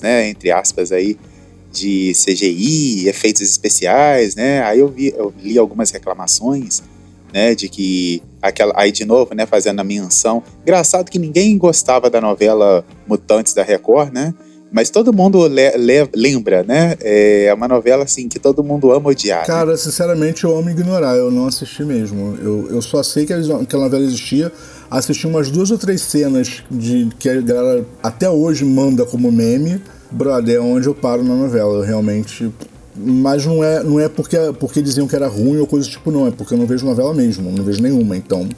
né, 0.00 0.28
entre 0.28 0.50
aspas 0.50 0.92
aí, 0.92 1.16
de 1.72 2.12
CGI, 2.12 3.08
efeitos 3.08 3.42
especiais, 3.42 4.34
né, 4.34 4.62
aí 4.62 4.80
eu, 4.80 4.88
vi, 4.88 5.14
eu 5.16 5.32
li 5.40 5.58
algumas 5.58 5.90
reclamações, 5.90 6.82
né, 7.32 7.54
de 7.54 7.68
que 7.68 8.22
aquela 8.42 8.72
aí 8.76 8.90
de 8.90 9.04
novo, 9.04 9.34
né, 9.34 9.46
fazendo 9.46 9.80
a 9.80 9.84
menção. 9.84 10.42
Engraçado 10.62 11.10
que 11.10 11.18
ninguém 11.18 11.56
gostava 11.56 12.10
da 12.10 12.20
novela 12.20 12.84
Mutantes 13.06 13.54
da 13.54 13.62
Record, 13.62 14.12
né? 14.12 14.34
Mas 14.72 14.88
todo 14.88 15.12
mundo 15.12 15.48
le, 15.48 15.76
le, 15.76 16.08
lembra, 16.14 16.62
né? 16.62 16.96
É 17.00 17.52
uma 17.52 17.66
novela 17.66 18.04
assim 18.04 18.28
que 18.28 18.38
todo 18.38 18.62
mundo 18.62 18.92
ama 18.92 19.10
odiar. 19.10 19.40
Né? 19.40 19.46
Cara, 19.46 19.72
né? 19.72 19.76
sinceramente 19.76 20.44
eu 20.44 20.56
amo 20.56 20.70
ignorar, 20.70 21.16
eu 21.16 21.30
não 21.30 21.46
assisti 21.46 21.82
mesmo. 21.82 22.38
Eu, 22.40 22.68
eu 22.70 22.80
só 22.80 23.02
sei 23.02 23.26
que 23.26 23.32
aquela 23.32 23.84
novela 23.84 24.04
existia, 24.04 24.52
assisti 24.90 25.26
umas 25.26 25.50
duas 25.50 25.70
ou 25.70 25.78
três 25.78 26.02
cenas 26.02 26.62
de 26.70 27.08
que 27.18 27.28
a 27.28 27.40
galera 27.40 27.86
até 28.02 28.28
hoje 28.28 28.64
manda 28.64 29.06
como 29.06 29.30
meme. 29.30 29.80
Brother, 30.10 30.56
é 30.56 30.60
onde 30.60 30.88
eu 30.88 30.94
paro 30.94 31.22
na 31.22 31.34
novela. 31.34 31.78
Eu 31.78 31.82
realmente. 31.82 32.50
Mas 32.96 33.46
não 33.46 33.62
é, 33.62 33.82
não 33.82 34.00
é 34.00 34.08
porque, 34.08 34.36
porque 34.58 34.82
diziam 34.82 35.06
que 35.06 35.14
era 35.14 35.28
ruim 35.28 35.58
ou 35.58 35.66
coisa 35.66 35.86
do 35.86 35.90
tipo, 35.90 36.10
não. 36.10 36.26
É 36.26 36.30
porque 36.30 36.54
eu 36.54 36.58
não 36.58 36.66
vejo 36.66 36.84
novela 36.84 37.14
mesmo, 37.14 37.50
não 37.50 37.62
vejo 37.62 37.80
nenhuma. 37.80 38.16
Então, 38.16 38.48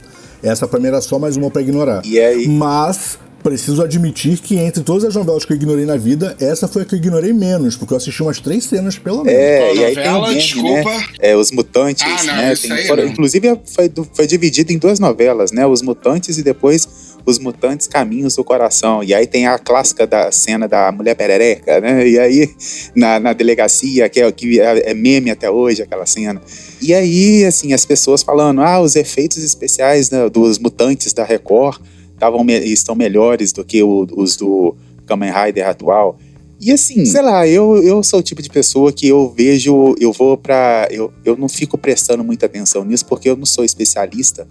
essa 0.41 0.67
pra 0.67 0.79
mim 0.79 0.87
era 0.87 0.99
só 1.01 1.19
mais 1.19 1.37
uma 1.37 1.51
pra 1.51 1.61
ignorar. 1.61 2.01
E 2.03 2.19
aí? 2.19 2.47
Mas 2.47 3.19
preciso 3.43 3.83
admitir 3.83 4.39
que 4.39 4.57
entre 4.57 4.81
todas 4.81 5.03
as 5.03 5.15
novelas 5.15 5.43
que 5.43 5.51
eu 5.51 5.57
ignorei 5.57 5.85
na 5.85 5.97
vida, 5.97 6.35
essa 6.39 6.67
foi 6.67 6.83
a 6.83 6.85
que 6.85 6.95
eu 6.95 6.97
ignorei 6.97 7.33
menos, 7.33 7.75
porque 7.75 7.93
eu 7.93 7.97
assisti 7.97 8.23
umas 8.23 8.39
três 8.39 8.63
cenas 8.63 8.97
pelo 8.97 9.23
menos. 9.23 9.39
É, 9.39 9.75
e 9.75 9.83
aí 9.83 9.95
tem 9.95 10.09
o 10.09 10.25
desculpa. 10.33 10.89
Né? 10.89 11.05
É, 11.19 11.35
os 11.35 11.51
Mutantes, 11.51 12.03
ah, 12.03 12.23
não, 12.23 12.35
né? 12.35 12.55
Tem, 12.55 12.87
foram, 12.87 13.05
inclusive 13.05 13.59
foi, 13.65 13.91
foi 14.13 14.25
dividido 14.25 14.71
em 14.71 14.77
duas 14.77 14.99
novelas, 14.99 15.51
né? 15.51 15.67
Os 15.67 15.81
Mutantes 15.81 16.37
e 16.37 16.43
depois 16.43 17.13
os 17.25 17.37
Mutantes 17.39 17.87
Caminhos 17.87 18.35
do 18.35 18.43
Coração. 18.43 19.03
E 19.03 19.13
aí 19.13 19.27
tem 19.27 19.45
a 19.45 19.59
clássica 19.59 20.07
da 20.07 20.31
cena 20.31 20.67
da 20.67 20.91
Mulher 20.91 21.15
Perereca, 21.15 21.81
né? 21.81 22.07
E 22.07 22.17
aí 22.17 22.49
na, 22.95 23.19
na 23.19 23.33
delegacia, 23.33 24.07
que 24.07 24.21
é, 24.21 24.31
que 24.31 24.59
é, 24.59 24.91
é 24.91 24.93
meme 24.93 25.29
até 25.29 25.49
hoje, 25.49 25.81
aquela 25.81 26.05
cena. 26.05 26.41
E 26.81 26.93
aí, 26.93 27.45
assim, 27.45 27.73
as 27.73 27.85
pessoas 27.85 28.23
falando, 28.23 28.61
ah, 28.61 28.79
os 28.79 28.95
efeitos 28.95 29.43
especiais 29.43 30.09
né, 30.09 30.29
dos 30.29 30.59
Mutantes 30.59 31.13
da 31.13 31.23
Record 31.23 31.81
tavam, 32.23 32.45
estão 32.49 32.95
melhores 32.95 33.51
do 33.51 33.65
que 33.65 33.83
o, 33.83 34.07
os 34.15 34.37
do 34.37 34.75
Kamen 35.05 35.31
Rider 35.31 35.67
atual. 35.67 36.17
E 36.59 36.71
assim, 36.71 37.03
sei 37.03 37.21
lá, 37.21 37.45
eu, 37.45 37.83
eu 37.83 38.01
sou 38.01 38.19
o 38.19 38.23
tipo 38.23 38.41
de 38.41 38.49
pessoa 38.49 38.93
que 38.93 39.05
eu 39.05 39.29
vejo, 39.29 39.93
eu 39.99 40.13
vou 40.13 40.37
pra. 40.37 40.87
Eu, 40.89 41.11
eu 41.25 41.35
não 41.35 41.49
fico 41.49 41.77
prestando 41.77 42.23
muita 42.23 42.45
atenção 42.45 42.85
nisso 42.85 43.05
porque 43.05 43.29
eu 43.29 43.35
não 43.35 43.45
sou 43.45 43.65
especialista 43.65 44.47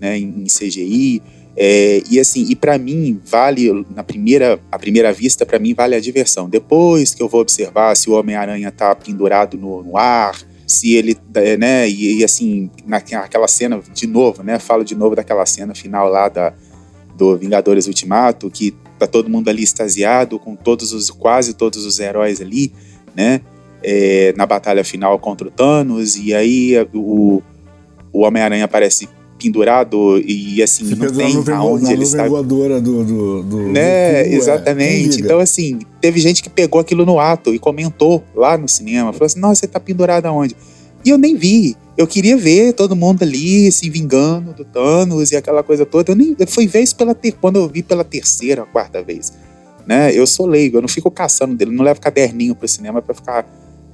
né, 0.00 0.16
em, 0.16 0.42
em 0.42 0.44
CGI. 0.44 1.20
É, 1.58 2.02
e 2.08 2.20
assim, 2.20 2.46
e 2.48 2.54
para 2.54 2.78
mim 2.78 3.18
vale 3.24 3.84
na 3.94 4.04
primeira, 4.04 4.60
a 4.70 4.78
primeira 4.78 5.10
vista 5.12 5.44
para 5.44 5.58
mim 5.58 5.74
vale 5.74 5.96
a 5.96 6.00
diversão. 6.00 6.48
Depois 6.48 7.12
que 7.12 7.22
eu 7.22 7.28
vou 7.28 7.40
observar 7.40 7.96
se 7.96 8.08
o 8.08 8.12
Homem-Aranha 8.12 8.70
tá 8.70 8.94
pendurado 8.94 9.56
no, 9.56 9.82
no, 9.82 9.96
ar, 9.96 10.38
se 10.66 10.94
ele, 10.94 11.16
né, 11.58 11.88
e, 11.88 12.18
e 12.18 12.24
assim, 12.24 12.70
naquela 12.86 13.48
cena 13.48 13.80
de 13.92 14.06
novo, 14.06 14.42
né, 14.44 14.58
falo 14.58 14.84
de 14.84 14.94
novo 14.94 15.16
daquela 15.16 15.46
cena 15.46 15.74
final 15.74 16.08
lá 16.08 16.28
da, 16.28 16.52
do 17.16 17.36
Vingadores 17.36 17.86
Ultimato, 17.86 18.50
que 18.50 18.74
tá 18.98 19.06
todo 19.06 19.28
mundo 19.28 19.48
ali 19.48 19.62
extasiado, 19.62 20.38
com 20.38 20.54
todos 20.54 20.92
os, 20.92 21.10
quase 21.10 21.54
todos 21.54 21.84
os 21.84 21.98
heróis 21.98 22.40
ali, 22.40 22.72
né? 23.14 23.40
É, 23.82 24.34
na 24.36 24.46
batalha 24.46 24.82
final 24.82 25.18
contra 25.18 25.46
o 25.46 25.50
Thanos, 25.50 26.16
e 26.16 26.34
aí 26.34 26.74
o, 26.94 27.42
o 28.12 28.20
Homem-Aranha 28.20 28.64
aparece 28.64 29.08
pendurado 29.38 30.18
e 30.18 30.62
assim, 30.62 30.86
Se 30.86 30.94
não 30.94 31.12
tem 31.12 31.54
aonde 31.54 31.92
ele 31.92 32.02
está. 32.04 32.26
voadora 32.26 32.80
do, 32.80 33.04
do, 33.04 33.42
do 33.42 33.58
Né, 33.68 34.24
do 34.24 34.30
exatamente. 34.30 35.20
É. 35.20 35.24
Então, 35.24 35.38
assim, 35.38 35.78
teve 36.00 36.18
gente 36.20 36.42
que 36.42 36.48
pegou 36.48 36.80
aquilo 36.80 37.04
no 37.04 37.20
ato 37.20 37.54
e 37.54 37.58
comentou 37.58 38.24
lá 38.34 38.56
no 38.56 38.68
cinema, 38.68 39.12
falou 39.12 39.26
assim: 39.26 39.38
nossa, 39.38 39.60
você 39.60 39.66
tá 39.66 39.78
pendurado 39.78 40.26
aonde? 40.26 40.56
E 41.04 41.10
eu 41.10 41.18
nem 41.18 41.36
vi. 41.36 41.76
Eu 41.96 42.06
queria 42.06 42.36
ver 42.36 42.74
todo 42.74 42.94
mundo 42.94 43.22
ali 43.22 43.70
se 43.72 43.88
vingando 43.88 44.52
do 44.52 44.64
Thanos 44.64 45.32
e 45.32 45.36
aquela 45.36 45.62
coisa 45.62 45.86
toda. 45.86 46.12
Eu 46.12 46.16
nem 46.16 46.36
eu 46.38 46.46
fui 46.46 46.66
ver 46.66 46.80
isso 46.80 46.94
pela 46.94 47.14
ter, 47.14 47.32
quando 47.32 47.56
eu 47.56 47.68
vi 47.68 47.82
pela 47.82 48.04
terceira, 48.04 48.66
quarta 48.66 49.02
vez. 49.02 49.32
Né? 49.86 50.12
Eu 50.12 50.26
sou 50.26 50.46
leigo, 50.46 50.76
eu 50.76 50.82
não 50.82 50.88
fico 50.88 51.10
caçando 51.10 51.54
dele, 51.54 51.70
não 51.70 51.84
levo 51.84 52.00
caderninho 52.00 52.54
pro 52.54 52.68
cinema 52.68 53.00
para 53.00 53.14
ficar 53.14 53.46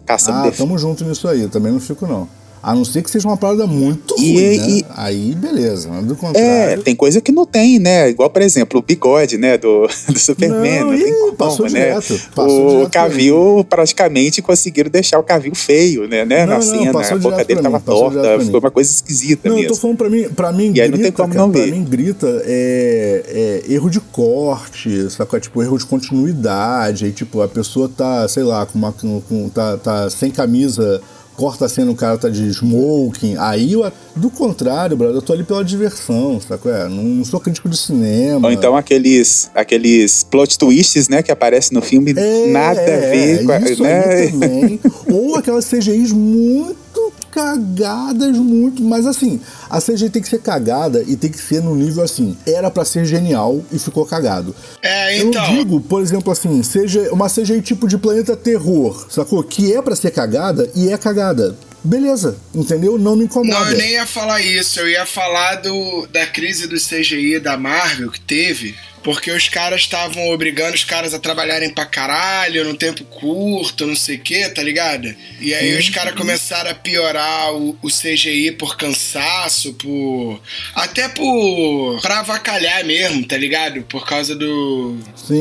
caçando 0.05 0.39
ah, 0.39 0.43
dele. 0.43 0.57
tamo 0.57 0.77
junto 0.79 1.05
nisso 1.05 1.29
aí, 1.29 1.43
eu 1.43 1.49
também 1.49 1.71
não 1.71 1.79
fico 1.79 2.07
não. 2.07 2.29
A 2.63 2.75
não 2.75 2.85
ser 2.85 3.03
que 3.03 3.11
seja 3.11 3.27
uma 3.27 3.37
parada 3.37 3.67
muito 3.67 4.15
e, 4.19 4.35
ruim, 4.35 4.59
né? 4.59 4.69
e, 4.69 4.85
Aí, 4.91 5.35
beleza. 5.35 5.89
Do 6.03 6.15
contrário... 6.15 6.49
É, 6.49 6.77
tem 6.77 6.95
coisa 6.95 7.21
que 7.21 7.33
não 7.33 7.45
tem, 7.45 7.81
né? 7.81 8.11
Igual, 8.11 8.31
por 8.31 8.41
exemplo, 8.41 8.79
o 8.79 8.83
bigode, 8.83 9.37
né? 9.37 9.59
Do, 9.59 9.89
do 10.09 10.19
Superman. 10.19 10.81
Não, 10.81 10.93
não 10.93 10.99
tem 10.99 11.13
como, 11.13 11.33
passou 11.33 11.69
né? 11.69 11.81
Direto, 11.81 12.21
passou 12.35 12.85
o 12.85 12.91
Cavil, 12.91 13.67
praticamente, 13.69 14.41
conseguiram 14.41 14.89
deixar 14.91 15.19
o 15.19 15.25
Cavil 15.25 15.55
feio, 15.57 16.07
né? 16.07 16.25
né? 16.25 16.47
Não, 16.47 16.55
Na 16.55 16.63
cena, 16.63 17.01
a 17.01 17.17
boca 17.17 17.45
dele 17.45 17.61
tava 17.61 17.81
torta. 17.81 18.39
Ficou 18.39 18.61
uma 18.61 18.71
coisa 18.71 18.91
esquisita 18.91 19.49
não, 19.49 19.57
mesmo. 19.57 19.71
eu 19.71 19.75
tô 19.75 19.81
falando 19.81 19.97
pra 19.97 20.09
mim, 20.09 20.29
pra 20.29 20.53
mim 20.53 20.67
e 20.67 20.69
grita, 20.69 20.83
aí 20.85 20.91
não 20.91 20.99
tem 20.99 21.13
como 21.13 21.35
não 21.35 21.51
ver. 21.51 21.69
Pra 21.69 21.77
mim, 21.77 21.85
grita 21.85 22.43
é, 22.47 23.63
é 23.69 23.73
erro 23.73 23.91
de 23.91 23.99
corte, 23.99 25.11
sabe? 25.11 25.41
Tipo, 25.41 25.63
erro 25.63 25.79
de 25.79 25.87
continuidade. 25.87 27.07
Aí, 27.07 27.13
tipo, 27.13 27.41
a 27.43 27.49
pessoa 27.49 27.89
tá, 27.89 28.29
sei 28.29 28.45
lá, 28.45 28.65
com 28.67 28.79
uma, 28.79 28.93
com, 28.93 29.49
tá, 29.49 29.77
tá 29.79 30.11
sem 30.11 30.31
camisa 30.31 31.01
corta 31.37 31.67
a 31.67 31.69
cena, 31.69 31.91
o 31.91 31.97
cara 31.97 32.19
tá 32.19 32.29
de 32.29 32.49
smoking. 32.49 33.37
Aí 33.39 33.73
eu. 33.73 33.91
Do 34.15 34.29
contrário, 34.29 34.95
brother, 34.95 35.17
eu 35.17 35.23
tô 35.23 35.33
ali 35.33 35.43
pela 35.43 35.65
diversão, 35.65 36.39
sabe? 36.39 36.69
É, 36.69 36.87
não, 36.87 37.03
não 37.03 37.25
sou 37.25 37.41
crítico 37.41 37.69
de 37.69 37.77
cinema. 37.79 38.47
Ou 38.47 38.53
então 38.53 38.77
aqueles, 38.77 39.51
aqueles 39.55 40.23
plot 40.23 40.59
twists, 40.59 41.09
né, 41.09 41.23
que 41.23 41.33
aparecem 41.33 41.75
no 41.75 41.81
filme, 41.81 42.13
é, 42.15 42.47
nada 42.49 42.81
a 42.81 42.85
ver 42.85 43.41
é, 43.41 43.45
com 43.45 43.53
a, 43.53 43.59
né? 43.59 44.79
Ou 45.11 45.37
aquelas 45.37 45.65
CGIs 45.65 46.13
muito 46.13 46.92
cagadas 47.33 48.37
muito, 48.37 48.83
mas 48.83 49.07
assim, 49.07 49.41
a 49.71 49.81
CGI 49.81 50.11
tem 50.11 50.21
que 50.21 50.29
ser 50.29 50.41
cagada 50.41 51.03
e 51.07 51.17
tem 51.17 51.31
que 51.31 51.39
ser 51.39 51.63
no 51.63 51.75
nível 51.75 52.05
assim, 52.05 52.37
era 52.47 52.71
para 52.71 52.85
ser 52.85 53.07
genial 53.07 53.65
e 53.73 53.79
ficou 53.79 54.05
cagado. 54.05 54.55
É, 54.83 55.19
então. 55.19 55.45
Eu 55.47 55.57
digo, 55.57 55.81
por 55.81 56.03
exemplo, 56.03 56.31
assim, 56.31 56.63
seja 56.63 57.11
uma 57.11 57.29
CGI 57.29 57.63
tipo 57.63 57.89
de 57.89 57.97
planeta 57.97 58.37
terror, 58.37 59.07
sacou? 59.11 59.43
Que 59.43 59.75
é 59.75 59.81
para 59.81 59.97
ser 59.97 60.11
cagada 60.11 60.71
e 60.75 60.91
é 60.91 60.99
cagada. 60.99 61.57
Beleza, 61.83 62.37
entendeu? 62.55 62.97
Não 62.97 63.17
me 63.17 63.25
incomoda. 63.25 63.59
Não, 63.59 63.71
eu 63.73 63.79
nem 63.79 63.93
ia 63.93 64.07
falar 64.07 64.41
isso. 64.41 64.79
Eu 64.79 64.89
ia 64.89 65.05
falar 65.05 65.57
do, 65.57 66.07
da 66.13 66.25
crise 66.27 66.69
do 66.69 66.77
CGI 66.77 67.41
da 67.41 67.57
Marvel 67.57 68.11
que 68.11 68.21
teve 68.21 68.77
porque 69.03 69.31
os 69.31 69.49
caras 69.49 69.83
estavam 69.83 70.31
obrigando 70.31 70.75
os 70.75 70.85
caras 70.85 71.13
a 71.15 71.19
trabalharem 71.19 71.71
pra 71.71 71.85
caralho 71.85 72.65
num 72.65 72.75
tempo 72.75 73.05
curto, 73.05 73.87
não 73.87 73.97
sei 73.97 74.17
o 74.17 74.21
que, 74.21 74.49
tá 74.49 74.63
ligado? 74.63 75.15
E 75.41 75.55
aí 75.55 75.77
os 75.77 75.89
caras 75.91 76.15
começaram 76.15 76.71
a 76.71 76.75
piorar 76.75 77.53
o, 77.55 77.77
o, 77.83 77.89
CGI 77.89 78.53
por 78.53 78.77
cansaço, 78.77 79.75
por. 79.75 80.41
Até 80.75 81.09
por. 81.09 82.01
pra 82.01 82.21
avacalhar 82.21 82.85
mesmo, 82.85 83.27
tá 83.27 83.37
ligado? 83.37 83.83
Por 83.83 84.07
causa 84.07 84.35
do. 84.35 84.97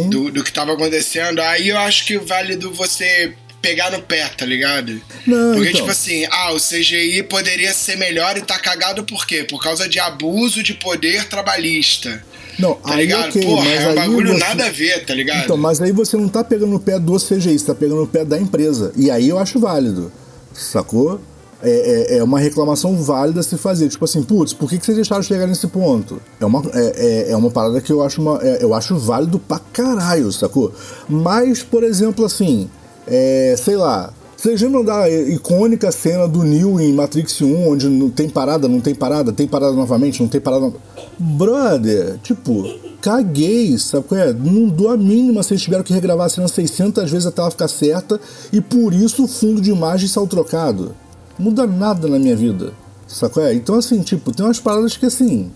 Do, 0.09 0.31
do 0.31 0.43
que 0.43 0.51
tava 0.51 0.73
acontecendo. 0.73 1.39
Aí 1.41 1.69
eu 1.69 1.77
acho 1.77 2.05
que 2.05 2.17
válido 2.17 2.73
você 2.73 3.33
pegar 3.61 3.91
no 3.91 4.01
pé, 4.01 4.27
tá 4.29 4.45
ligado? 4.45 4.99
Não, 5.25 5.53
Porque, 5.53 5.69
então. 5.69 5.81
tipo 5.81 5.91
assim, 5.91 6.25
ah, 6.29 6.51
o 6.51 6.57
CGI 6.57 7.23
poderia 7.23 7.73
ser 7.73 7.95
melhor 7.95 8.35
e 8.37 8.41
tá 8.41 8.57
cagado 8.57 9.03
por 9.03 9.25
quê? 9.25 9.43
Por 9.43 9.61
causa 9.61 9.87
de 9.87 9.99
abuso 9.99 10.63
de 10.63 10.73
poder 10.73 11.25
trabalhista. 11.25 12.25
Não, 12.61 12.75
tá 12.75 12.93
aí 12.93 13.01
ligado? 13.01 13.29
ok, 13.29 13.45
Porra, 13.45 13.63
mas 13.65 13.81
é 13.81 13.85
um 13.85 13.89
aí 13.89 13.95
bagulho 13.95 14.33
você... 14.33 14.39
nada 14.39 14.65
a 14.65 14.69
ver, 14.69 15.05
tá 15.05 15.13
ligado? 15.13 15.43
Então, 15.43 15.57
mas 15.57 15.81
aí 15.81 15.91
você 15.91 16.15
não 16.15 16.29
tá 16.29 16.43
pegando 16.43 16.71
no 16.71 16.79
pé 16.79 16.99
do 16.99 17.17
CGI, 17.17 17.57
você 17.57 17.65
tá 17.65 17.75
pegando 17.75 18.01
no 18.01 18.07
pé 18.07 18.23
da 18.23 18.39
empresa. 18.39 18.93
E 18.95 19.09
aí 19.09 19.27
eu 19.27 19.37
acho 19.39 19.59
válido, 19.59 20.11
sacou? 20.53 21.19
É, 21.63 22.15
é, 22.15 22.17
é 22.17 22.23
uma 22.23 22.39
reclamação 22.39 22.95
válida 22.97 23.43
se 23.43 23.57
fazer. 23.57 23.87
Tipo 23.89 24.05
assim, 24.05 24.23
putz, 24.23 24.53
por 24.53 24.69
que, 24.69 24.79
que 24.79 24.85
vocês 24.85 24.95
deixaram 24.95 25.21
chegar 25.21 25.45
nesse 25.45 25.67
ponto? 25.67 26.21
É 26.39 26.45
uma, 26.45 26.63
é, 26.73 27.27
é, 27.27 27.31
é 27.31 27.35
uma 27.35 27.51
parada 27.51 27.79
que 27.81 27.91
eu 27.91 28.01
acho, 28.01 28.21
uma, 28.21 28.39
é, 28.41 28.63
eu 28.63 28.73
acho 28.73 28.97
válido 28.97 29.37
pra 29.39 29.59
caralho, 29.71 30.31
sacou? 30.31 30.73
Mas, 31.07 31.61
por 31.61 31.83
exemplo, 31.83 32.25
assim, 32.25 32.69
é, 33.07 33.55
sei 33.57 33.75
lá, 33.75 34.11
Vocês 34.41 34.59
lembram 34.59 34.83
da 34.83 35.07
icônica 35.07 35.91
cena 35.91 36.27
do 36.27 36.41
Neo 36.41 36.81
em 36.81 36.91
Matrix 36.91 37.41
1, 37.41 37.69
onde 37.69 37.87
não 37.87 38.09
tem 38.09 38.27
parada, 38.27 38.67
não 38.67 38.81
tem 38.81 38.95
parada, 38.95 39.31
tem 39.31 39.47
parada 39.47 39.73
novamente, 39.73 40.19
não 40.19 40.27
tem 40.27 40.41
parada. 40.41 40.73
Brother, 41.19 42.17
tipo, 42.23 42.65
caguei, 42.99 43.77
sabe 43.77 44.07
qual 44.07 44.19
é? 44.19 44.33
Não 44.33 44.67
dou 44.67 44.89
a 44.89 44.97
mínima 44.97 45.43
se 45.43 45.53
eles 45.53 45.61
tiveram 45.61 45.83
que 45.83 45.93
regravar 45.93 46.25
a 46.25 46.29
cena 46.29 46.47
600 46.47 47.11
vezes 47.11 47.27
até 47.27 47.39
ela 47.39 47.51
ficar 47.51 47.67
certa 47.67 48.19
e 48.51 48.59
por 48.59 48.95
isso 48.95 49.25
o 49.25 49.27
fundo 49.27 49.61
de 49.61 49.69
imagem 49.69 50.07
saiu 50.07 50.25
trocado. 50.25 50.95
Muda 51.37 51.67
nada 51.67 52.07
na 52.07 52.17
minha 52.17 52.35
vida, 52.35 52.73
sabe 53.05 53.33
qual 53.35 53.45
é? 53.45 53.53
Então, 53.53 53.75
assim, 53.75 54.01
tipo, 54.01 54.33
tem 54.33 54.43
umas 54.43 54.59
paradas 54.59 54.97
que 54.97 55.05
assim. 55.05 55.51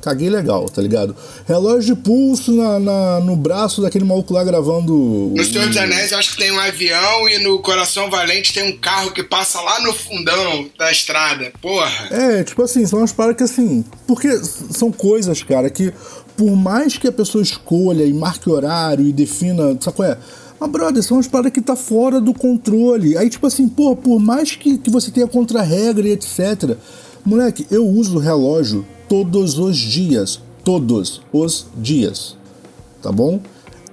Caguei 0.00 0.30
legal, 0.30 0.68
tá 0.68 0.80
ligado? 0.80 1.14
Relógio 1.46 1.94
de 1.94 2.00
pulso 2.02 2.52
na, 2.52 2.78
na- 2.78 3.20
no 3.20 3.34
braço 3.34 3.82
daquele 3.82 4.04
maluco 4.04 4.32
lá 4.32 4.44
gravando. 4.44 4.92
No 5.34 5.44
Senhor 5.44 5.66
dos 5.66 5.76
Anéis, 5.76 6.12
eu 6.12 6.18
acho 6.18 6.32
que 6.32 6.38
tem 6.38 6.52
um 6.52 6.58
avião 6.60 7.28
e 7.28 7.38
no 7.38 7.58
Coração 7.60 8.08
Valente 8.08 8.52
tem 8.54 8.62
um 8.72 8.76
carro 8.78 9.10
que 9.12 9.22
passa 9.24 9.60
lá 9.60 9.80
no 9.80 9.92
fundão 9.92 10.66
da 10.78 10.90
estrada. 10.92 11.50
Porra. 11.60 12.08
É, 12.12 12.44
tipo 12.44 12.62
assim, 12.62 12.86
são 12.86 13.00
umas 13.00 13.12
paradas 13.12 13.36
que 13.38 13.42
assim. 13.42 13.84
Porque 14.06 14.28
são 14.70 14.92
coisas, 14.92 15.42
cara, 15.42 15.68
que 15.68 15.92
por 16.36 16.54
mais 16.54 16.96
que 16.96 17.08
a 17.08 17.12
pessoa 17.12 17.42
escolha 17.42 18.04
e 18.04 18.12
marque 18.12 18.48
horário 18.48 19.04
e 19.04 19.12
defina, 19.12 19.76
sabe 19.80 19.96
qual 19.96 20.08
é? 20.08 20.18
Mas, 20.60 20.70
brother, 20.70 21.02
são 21.02 21.16
umas 21.16 21.26
paradas 21.26 21.52
que 21.52 21.60
tá 21.60 21.74
fora 21.76 22.20
do 22.20 22.32
controle. 22.32 23.16
Aí, 23.18 23.28
tipo 23.28 23.46
assim, 23.46 23.68
pô, 23.68 23.96
por 23.96 24.18
mais 24.20 24.54
que, 24.54 24.78
que 24.78 24.90
você 24.90 25.10
tenha 25.10 25.26
contra-regra 25.26 26.06
e 26.08 26.12
etc. 26.12 26.76
Moleque, 27.24 27.66
eu 27.70 27.84
uso 27.86 28.16
o 28.16 28.20
relógio 28.20 28.86
todos 29.08 29.58
os 29.58 29.76
dias. 29.76 30.40
Todos 30.64 31.20
os 31.32 31.66
dias. 31.76 32.36
Tá 33.02 33.10
bom? 33.12 33.40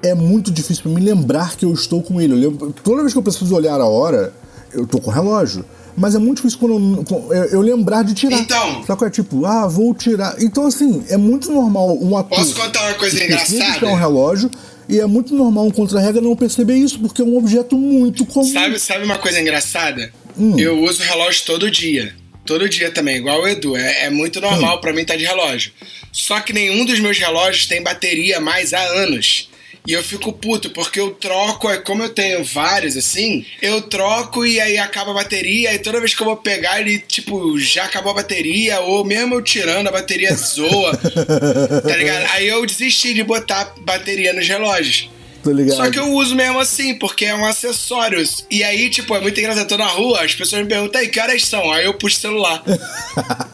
É 0.03 0.13
muito 0.13 0.51
difícil 0.51 0.83
pra 0.83 0.91
me 0.91 1.01
lembrar 1.01 1.55
que 1.55 1.65
eu 1.65 1.73
estou 1.73 2.01
com 2.01 2.19
ele. 2.21 2.33
Lembro- 2.35 2.73
toda 2.83 3.01
vez 3.01 3.13
que 3.13 3.17
eu 3.19 3.23
preciso 3.23 3.55
olhar 3.55 3.79
a 3.79 3.85
hora, 3.85 4.33
eu 4.73 4.85
tô 4.85 4.99
com 4.99 5.09
o 5.09 5.13
relógio. 5.13 5.65
Mas 5.97 6.13
é 6.13 6.19
muito 6.19 6.37
difícil 6.37 6.59
quando 6.59 7.05
eu, 7.33 7.45
eu- 7.45 7.61
lembrar 7.61 8.03
de 8.03 8.13
tirar. 8.13 8.37
Então. 8.37 8.83
Sabe 8.85 8.99
qual 8.99 9.07
é? 9.07 9.09
Tipo, 9.09 9.45
ah, 9.45 9.65
vou 9.65 9.93
tirar. 9.95 10.35
Então, 10.43 10.67
assim, 10.67 11.05
é 11.07 11.15
muito 11.15 11.49
normal 11.51 11.97
um 12.01 12.17
ator. 12.17 12.37
Posso 12.37 12.53
contar 12.55 12.81
uma 12.89 12.95
coisa 12.95 13.23
engraçada? 13.23 13.79
que 13.79 13.85
é 13.85 13.87
um 13.89 13.95
relógio. 13.95 14.51
E 14.89 14.99
é 14.99 15.05
muito 15.07 15.33
normal 15.33 15.65
um 15.65 15.71
contra-regra 15.71 16.21
não 16.21 16.35
perceber 16.35 16.75
isso, 16.75 16.99
porque 16.99 17.21
é 17.21 17.25
um 17.25 17.37
objeto 17.37 17.75
muito 17.77 18.25
comum. 18.25 18.51
Sabe, 18.53 18.77
sabe 18.77 19.05
uma 19.05 19.17
coisa 19.17 19.39
engraçada? 19.39 20.11
Hum. 20.37 20.59
Eu 20.59 20.83
uso 20.83 21.01
relógio 21.01 21.43
todo 21.45 21.71
dia. 21.71 22.13
Todo 22.45 22.69
dia 22.69 22.91
também, 22.91 23.17
igual 23.17 23.41
o 23.41 23.47
Edu. 23.47 23.75
É, 23.75 24.03
é 24.05 24.09
muito 24.09 24.39
Hum. 24.39 24.41
normal 24.43 24.79
pra 24.79 24.93
mim 24.93 25.01
estar 25.01 25.15
de 25.17 25.25
relógio. 25.25 25.71
Só 26.11 26.39
que 26.39 26.53
nenhum 26.53 26.85
dos 26.85 26.99
meus 26.99 27.17
relógios 27.17 27.65
tem 27.65 27.81
bateria 27.81 28.39
mais 28.39 28.73
há 28.73 28.81
anos. 28.81 29.49
E 29.87 29.93
eu 29.93 30.01
fico 30.01 30.33
puto, 30.33 30.71
porque 30.71 30.99
eu 30.99 31.11
troco, 31.11 31.69
é 31.69 31.77
como 31.77 32.01
eu 32.01 32.09
tenho 32.09 32.43
vários 32.43 32.97
assim, 32.97 33.45
eu 33.61 33.83
troco 33.83 34.43
e 34.43 34.59
aí 34.59 34.79
acaba 34.79 35.11
a 35.11 35.13
bateria, 35.13 35.75
e 35.75 35.77
toda 35.79 35.99
vez 35.99 36.15
que 36.15 36.21
eu 36.23 36.25
vou 36.25 36.37
pegar, 36.37 36.81
ele, 36.81 36.97
tipo, 36.97 37.59
já 37.59 37.83
acabou 37.85 38.11
a 38.11 38.15
bateria, 38.15 38.79
ou 38.79 39.05
mesmo 39.05 39.35
eu 39.35 39.43
tirando, 39.43 39.85
a 39.87 39.91
bateria 39.91 40.33
zoa, 40.33 40.97
tá 40.97 41.95
ligado? 41.97 42.25
Aí 42.31 42.47
eu 42.47 42.65
desisti 42.65 43.13
de 43.13 43.21
botar 43.21 43.75
bateria 43.81 44.33
nos 44.33 44.47
relógios. 44.47 45.07
Tá 45.45 45.51
ligado? 45.51 45.77
Só 45.77 45.91
que 45.91 45.99
eu 45.99 46.11
uso 46.13 46.35
mesmo 46.35 46.59
assim, 46.59 46.95
porque 46.95 47.25
é 47.25 47.35
um 47.35 47.45
acessório. 47.45 48.23
E 48.49 48.63
aí, 48.63 48.89
tipo, 48.89 49.15
é 49.15 49.21
muito 49.21 49.39
engraçado. 49.39 49.63
Eu 49.63 49.67
tô 49.67 49.77
na 49.77 49.85
rua, 49.85 50.23
as 50.23 50.33
pessoas 50.33 50.63
me 50.63 50.67
perguntam, 50.67 50.99
aí, 50.99 51.07
que 51.07 51.19
horas 51.19 51.45
são? 51.45 51.71
Aí 51.71 51.85
eu 51.85 51.93
puxo 51.93 52.17
o 52.17 52.21
celular. 52.21 52.63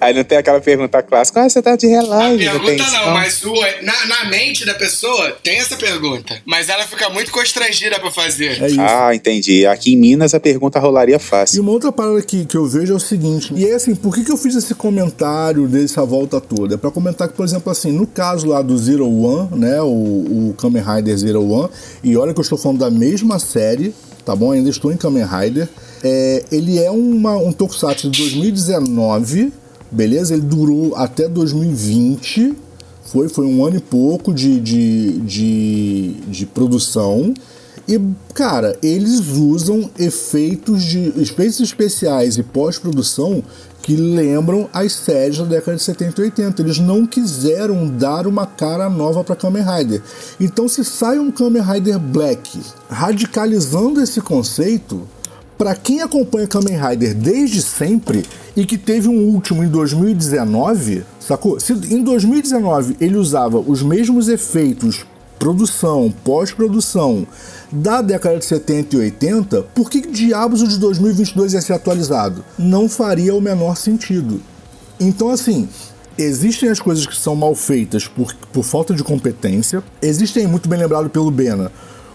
Aí 0.00 0.14
não 0.14 0.24
tem 0.24 0.38
aquela 0.38 0.60
pergunta 0.60 1.02
clássica, 1.02 1.42
ah, 1.42 1.48
você 1.48 1.60
tá 1.60 1.76
de 1.76 1.86
A 1.86 2.00
relógio, 2.00 2.28
não 2.28 2.38
tem 2.38 2.48
pergunta 2.48 2.74
isso, 2.82 2.92
não, 2.92 3.10
mas 3.12 3.44
o, 3.44 3.54
na, 3.82 4.06
na 4.06 4.24
mente 4.26 4.64
da 4.64 4.74
pessoa 4.74 5.32
tem 5.42 5.58
essa 5.58 5.76
pergunta. 5.76 6.40
Mas 6.44 6.68
ela 6.68 6.86
fica 6.86 7.08
muito 7.10 7.30
constrangida 7.30 7.98
pra 7.98 8.10
fazer. 8.10 8.62
É 8.62 8.68
isso. 8.68 8.80
Ah, 8.80 9.14
entendi. 9.14 9.66
Aqui 9.66 9.94
em 9.94 9.96
Minas 9.96 10.34
a 10.34 10.40
pergunta 10.40 10.78
rolaria 10.78 11.16
E 11.16 11.18
fácil. 11.18 11.62
uma 11.62 11.72
outra 11.72 11.90
parada 11.92 12.20
que, 12.22 12.44
que 12.44 12.56
eu 12.56 12.66
vejo 12.66 12.92
é 12.92 12.96
o 12.96 13.00
seguinte, 13.00 13.52
e 13.54 13.66
é 13.66 13.74
assim, 13.74 13.94
por 13.94 14.14
que, 14.14 14.24
que 14.24 14.32
eu 14.32 14.36
fiz 14.36 14.54
esse 14.54 14.74
comentário 14.74 15.66
dessa 15.66 16.04
volta 16.04 16.40
toda? 16.40 16.74
É 16.74 16.78
pra 16.78 16.90
comentar 16.90 17.28
que, 17.28 17.34
por 17.34 17.44
exemplo, 17.44 17.70
assim, 17.70 17.92
no 17.92 18.06
caso 18.06 18.46
lá 18.46 18.62
do 18.68 18.78
Zero 18.78 19.10
One, 19.10 19.58
né, 19.58 19.80
o, 19.82 19.86
o 20.50 20.54
Kamen 20.56 20.82
Rider 20.82 21.16
Zero 21.16 21.42
One, 21.50 21.70
e 22.04 22.16
olha 22.16 22.32
que 22.32 22.38
eu 22.38 22.42
estou 22.42 22.58
falando 22.58 22.78
da 22.78 22.90
mesma 22.90 23.38
série, 23.38 23.94
tá 24.24 24.36
bom? 24.36 24.52
Ainda 24.52 24.68
estou 24.68 24.92
em 24.92 24.96
Kamen 24.96 25.24
Rider. 25.24 25.68
É, 26.04 26.44
ele 26.52 26.78
é 26.78 26.90
uma, 26.90 27.36
um 27.36 27.50
tokusatsu 27.50 28.10
de 28.10 28.20
2019, 28.20 29.52
beleza? 29.90 30.34
Ele 30.34 30.42
durou 30.42 30.94
até 30.94 31.26
2020, 31.26 32.54
foi, 33.04 33.28
foi 33.28 33.46
um 33.46 33.64
ano 33.64 33.76
e 33.76 33.80
pouco 33.80 34.32
de, 34.34 34.60
de, 34.60 35.18
de, 35.20 36.12
de 36.28 36.46
produção. 36.46 37.32
E, 37.88 37.98
cara, 38.34 38.76
eles 38.82 39.28
usam 39.28 39.88
efeitos 39.98 40.84
de 40.84 41.10
efeitos 41.16 41.58
especiais 41.60 42.36
e 42.36 42.42
pós-produção 42.42 43.42
que 43.88 43.96
lembram 43.96 44.68
as 44.70 44.92
séries 44.92 45.38
da 45.38 45.44
década 45.46 45.78
de 45.78 45.82
70 45.82 46.20
e 46.20 46.24
80. 46.24 46.60
Eles 46.60 46.78
não 46.78 47.06
quiseram 47.06 47.88
dar 47.88 48.26
uma 48.26 48.44
cara 48.44 48.86
nova 48.90 49.24
para 49.24 49.34
Kamen 49.34 49.62
Rider. 49.62 50.02
Então, 50.38 50.68
se 50.68 50.84
sai 50.84 51.18
um 51.18 51.30
Kamen 51.30 51.62
Rider 51.62 51.98
Black 51.98 52.60
radicalizando 52.90 54.02
esse 54.02 54.20
conceito, 54.20 55.08
para 55.56 55.74
quem 55.74 56.02
acompanha 56.02 56.46
Kamen 56.46 56.78
Rider 56.78 57.14
desde 57.14 57.62
sempre 57.62 58.26
e 58.54 58.66
que 58.66 58.76
teve 58.76 59.08
um 59.08 59.22
último 59.22 59.64
em 59.64 59.68
2019, 59.68 61.04
sacou? 61.18 61.58
Se 61.58 61.72
em 61.72 62.02
2019 62.02 62.94
ele 63.00 63.16
usava 63.16 63.58
os 63.58 63.82
mesmos 63.82 64.28
efeitos, 64.28 65.06
produção, 65.38 66.12
pós-produção 66.22 67.26
da 67.70 68.00
década 68.00 68.38
de 68.38 68.44
70 68.44 68.96
e 68.96 68.98
80, 68.98 69.62
por 69.74 69.90
que 69.90 70.00
diabos 70.00 70.62
o 70.62 70.68
de 70.68 70.78
2022 70.78 71.52
ia 71.52 71.60
ser 71.60 71.74
atualizado? 71.74 72.44
Não 72.58 72.88
faria 72.88 73.34
o 73.34 73.40
menor 73.40 73.76
sentido. 73.76 74.40
Então, 74.98 75.30
assim, 75.30 75.68
existem 76.16 76.68
as 76.68 76.80
coisas 76.80 77.06
que 77.06 77.16
são 77.16 77.36
mal 77.36 77.54
feitas 77.54 78.08
por, 78.08 78.34
por 78.52 78.64
falta 78.64 78.94
de 78.94 79.04
competência, 79.04 79.82
existem, 80.02 80.46
muito 80.46 80.68
bem 80.68 80.78
lembrado 80.78 81.08
pelo 81.10 81.30
Bena, 81.30 81.70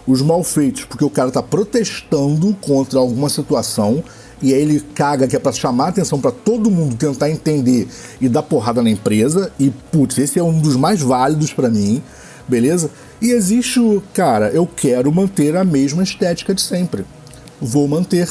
os 0.06 0.20
mal 0.20 0.44
feitos 0.44 0.84
porque 0.84 1.04
o 1.04 1.10
cara 1.10 1.30
tá 1.30 1.42
protestando 1.42 2.54
contra 2.60 2.98
alguma 2.98 3.30
situação 3.30 4.04
e 4.42 4.52
aí 4.52 4.60
ele 4.60 4.80
caga 4.94 5.26
que 5.26 5.34
é 5.34 5.38
pra 5.38 5.52
chamar 5.52 5.88
atenção 5.88 6.20
pra 6.20 6.30
todo 6.30 6.70
mundo 6.70 6.96
tentar 6.96 7.30
entender 7.30 7.88
e 8.20 8.28
dar 8.28 8.42
porrada 8.42 8.82
na 8.82 8.90
empresa 8.90 9.50
e 9.58 9.70
putz, 9.90 10.18
esse 10.18 10.38
é 10.38 10.42
um 10.42 10.60
dos 10.60 10.76
mais 10.76 11.00
válidos 11.00 11.52
pra 11.52 11.70
mim, 11.70 12.02
beleza? 12.48 12.90
E 13.20 13.30
existe 13.30 13.80
o, 13.80 14.02
cara, 14.12 14.48
eu 14.50 14.66
quero 14.66 15.12
manter 15.12 15.56
a 15.56 15.64
mesma 15.64 16.02
estética 16.02 16.54
de 16.54 16.60
sempre. 16.60 17.04
Vou 17.60 17.88
manter. 17.88 18.28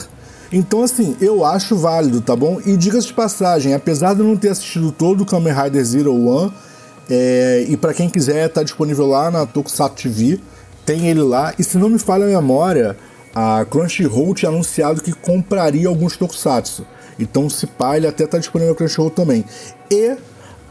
Então, 0.51 0.83
assim, 0.83 1.15
eu 1.19 1.43
acho 1.43 1.75
válido, 1.75 2.21
tá 2.21 2.35
bom? 2.35 2.61
E 2.63 2.77
diga-se 2.77 3.07
de 3.07 3.13
passagem, 3.13 3.73
apesar 3.73 4.13
de 4.13 4.19
eu 4.19 4.25
não 4.27 4.37
ter 4.37 4.49
assistido 4.49 4.91
todo 4.91 5.21
o 5.21 5.25
Kamen 5.25 5.53
Rider 5.53 5.83
Zero 5.83 6.13
One, 6.13 6.53
é, 7.09 7.65
e 7.67 7.75
para 7.75 7.93
quem 7.93 8.09
quiser, 8.09 8.47
tá 8.49 8.63
disponível 8.63 9.07
lá 9.07 9.31
na 9.31 9.45
Tokusatsu 9.45 10.03
TV, 10.03 10.39
tem 10.85 11.07
ele 11.07 11.21
lá. 11.21 11.53
E 11.57 11.63
se 11.63 11.77
não 11.77 11.89
me 11.89 11.97
falha 11.97 12.25
a 12.25 12.27
memória, 12.27 12.95
a 13.33 13.65
Crunchyroll 13.65 14.33
tinha 14.35 14.49
anunciado 14.49 15.01
que 15.01 15.11
compraria 15.11 15.87
alguns 15.87 16.15
Tokusatsu. 16.15 16.85
Então, 17.19 17.49
se 17.49 17.67
pá, 17.67 17.97
ele 17.97 18.07
até 18.07 18.25
tá 18.27 18.37
disponível 18.37 18.73
na 18.73 18.77
Crunchyroll 18.77 19.09
também. 19.09 19.43
E 19.89 20.15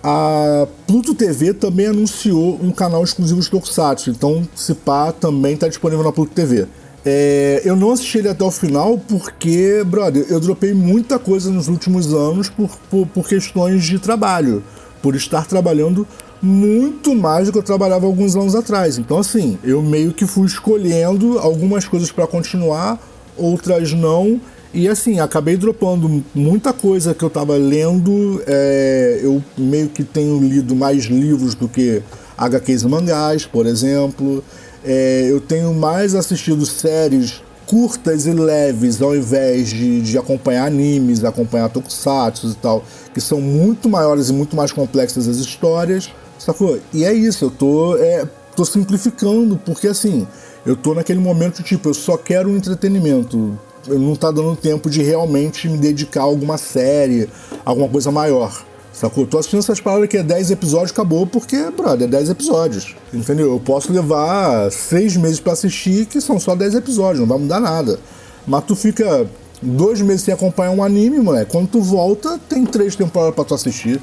a 0.03 0.67
Pluto 0.87 1.15
TV 1.15 1.55
também 1.55 1.87
anunciou 1.87 2.59
um 2.61 2.73
canal 2.73 3.05
exclusivo 3.05 3.41
de 3.41 3.49
Tokusatsu. 3.49 4.11
Então, 4.11 4.47
se 4.55 4.75
pá, 4.75 5.13
também 5.13 5.57
tá 5.57 5.69
disponível 5.69 6.05
na 6.05 6.13
Pluto 6.13 6.33
TV. 6.33 6.67
É, 7.05 7.63
eu 7.65 7.75
não 7.75 7.93
assisti 7.93 8.19
ele 8.19 8.29
até 8.29 8.45
o 8.45 8.51
final 8.51 8.97
porque, 8.97 9.83
brother, 9.85 10.27
eu 10.29 10.39
dropei 10.39 10.73
muita 10.73 11.19
coisa 11.19 11.51
nos 11.51 11.69
últimos 11.69 12.13
anos 12.13 12.49
por, 12.49 12.71
por, 12.91 13.07
por 13.07 13.29
questões 13.29 13.85
de 13.85 13.99
trabalho. 13.99 14.63
Por 15.01 15.17
estar 15.17 15.47
trabalhando 15.47 16.07
muito 16.41 17.15
mais 17.15 17.47
do 17.47 17.53
que 17.53 17.59
eu 17.59 17.63
trabalhava 17.63 18.07
alguns 18.07 18.35
anos 18.35 18.55
atrás. 18.55 18.99
Então, 18.99 19.19
assim, 19.19 19.59
eu 19.63 19.81
meio 19.83 20.13
que 20.13 20.27
fui 20.27 20.47
escolhendo 20.47 21.39
algumas 21.39 21.87
coisas 21.87 22.11
para 22.11 22.27
continuar, 22.27 22.99
outras 23.37 23.93
não. 23.93 24.41
E 24.75 24.89
assim, 24.89 25.21
acabei 25.21 25.57
dropando 25.57 26.25
muita 26.35 26.73
coisa 26.73 27.13
que 27.13 27.23
eu 27.23 27.29
tava 27.29 27.57
lendo. 27.57 28.43
é, 28.47 29.21
eu 29.23 29.43
meio 29.57 29.89
que 29.89 30.03
tenho 30.03 30.39
lido 30.39 30.75
mais 30.75 31.05
livros 31.05 31.55
do 31.55 31.69
que 31.69 32.03
HQs 32.39 32.83
e 32.83 32.89
mangás, 32.89 33.45
por 33.45 33.67
exemplo. 33.67 34.43
É, 34.85 35.29
eu 35.31 35.41
tenho 35.41 35.75
mais 35.75 36.15
assistido 36.15 36.65
séries 36.65 37.43
curtas 37.67 38.27
e 38.27 38.33
leves 38.33 39.01
ao 39.01 39.15
invés 39.15 39.69
de, 39.69 40.03
de 40.03 40.19
acompanhar 40.19 40.67
animes, 40.67 41.25
acompanhar 41.25 41.69
tokusatsu 41.69 42.49
e 42.49 42.55
tal, 42.55 42.85
que 43.15 43.21
são 43.21 43.41
muito 43.41 43.89
maiores 43.89 44.29
e 44.29 44.33
muito 44.33 44.57
mais 44.57 44.73
complexas 44.73 45.29
as 45.29 45.37
histórias, 45.37 46.11
sacou? 46.39 46.79
E 46.93 47.05
é 47.05 47.13
isso, 47.15 47.45
eu 47.45 47.51
tô, 47.51 47.97
é, 47.97 48.29
tô 48.57 48.65
simplificando, 48.65 49.57
porque 49.65 49.87
assim, 49.87 50.27
eu 50.67 50.77
tô 50.77 50.93
naquele 50.93 51.21
momento 51.21 51.63
tipo, 51.63 51.89
eu 51.89 51.95
só 51.95 52.17
quero 52.17 52.55
entretenimento, 52.55 53.59
não 53.87 54.15
tá 54.15 54.31
dando 54.31 54.57
tempo 54.57 54.89
de 54.89 55.03
realmente 55.03 55.69
me 55.69 55.79
dedicar 55.79 56.21
a 56.21 56.25
alguma 56.25 56.59
série, 56.59 57.29
alguma 57.65 57.89
coisa 57.89 58.11
maior. 58.11 58.65
Sacou? 58.93 59.27
Tô 59.27 59.39
assistindo 59.39 59.61
essas 59.61 59.81
paradas 59.81 60.09
que 60.09 60.19
é 60.19 60.23
10 60.23 60.51
episódios, 60.51 60.93
acabou, 60.93 61.27
porque, 61.27 61.71
brother, 61.71 62.07
é 62.07 62.11
10 62.11 62.31
episódios. 62.31 62.95
Entendeu? 63.13 63.51
Eu 63.51 63.59
posso 63.61 63.93
levar 63.93 64.71
6 64.71 65.17
meses 65.17 65.41
pra 65.41 65.55
assistir, 65.55 66.07
que 66.07 66.21
são 66.21 66.39
só 66.39 66.55
10 66.55 66.75
episódios, 66.75 67.21
não 67.21 67.27
vai 67.27 67.39
mudar 67.39 67.59
nada. 67.59 67.99
Mas 68.47 68.65
tu 68.65 68.77
fica 68.77 69.27
dois 69.63 70.01
meses 70.01 70.23
sem 70.23 70.35
acompanhar 70.35 70.73
um 70.73 70.83
anime, 70.83 71.19
moleque. 71.21 71.51
Quando 71.51 71.69
tu 71.69 71.81
volta, 71.81 72.39
tem 72.49 72.67
três 72.67 72.95
temporadas 72.95 73.35
pra 73.35 73.45
tu 73.45 73.55
assistir. 73.55 74.01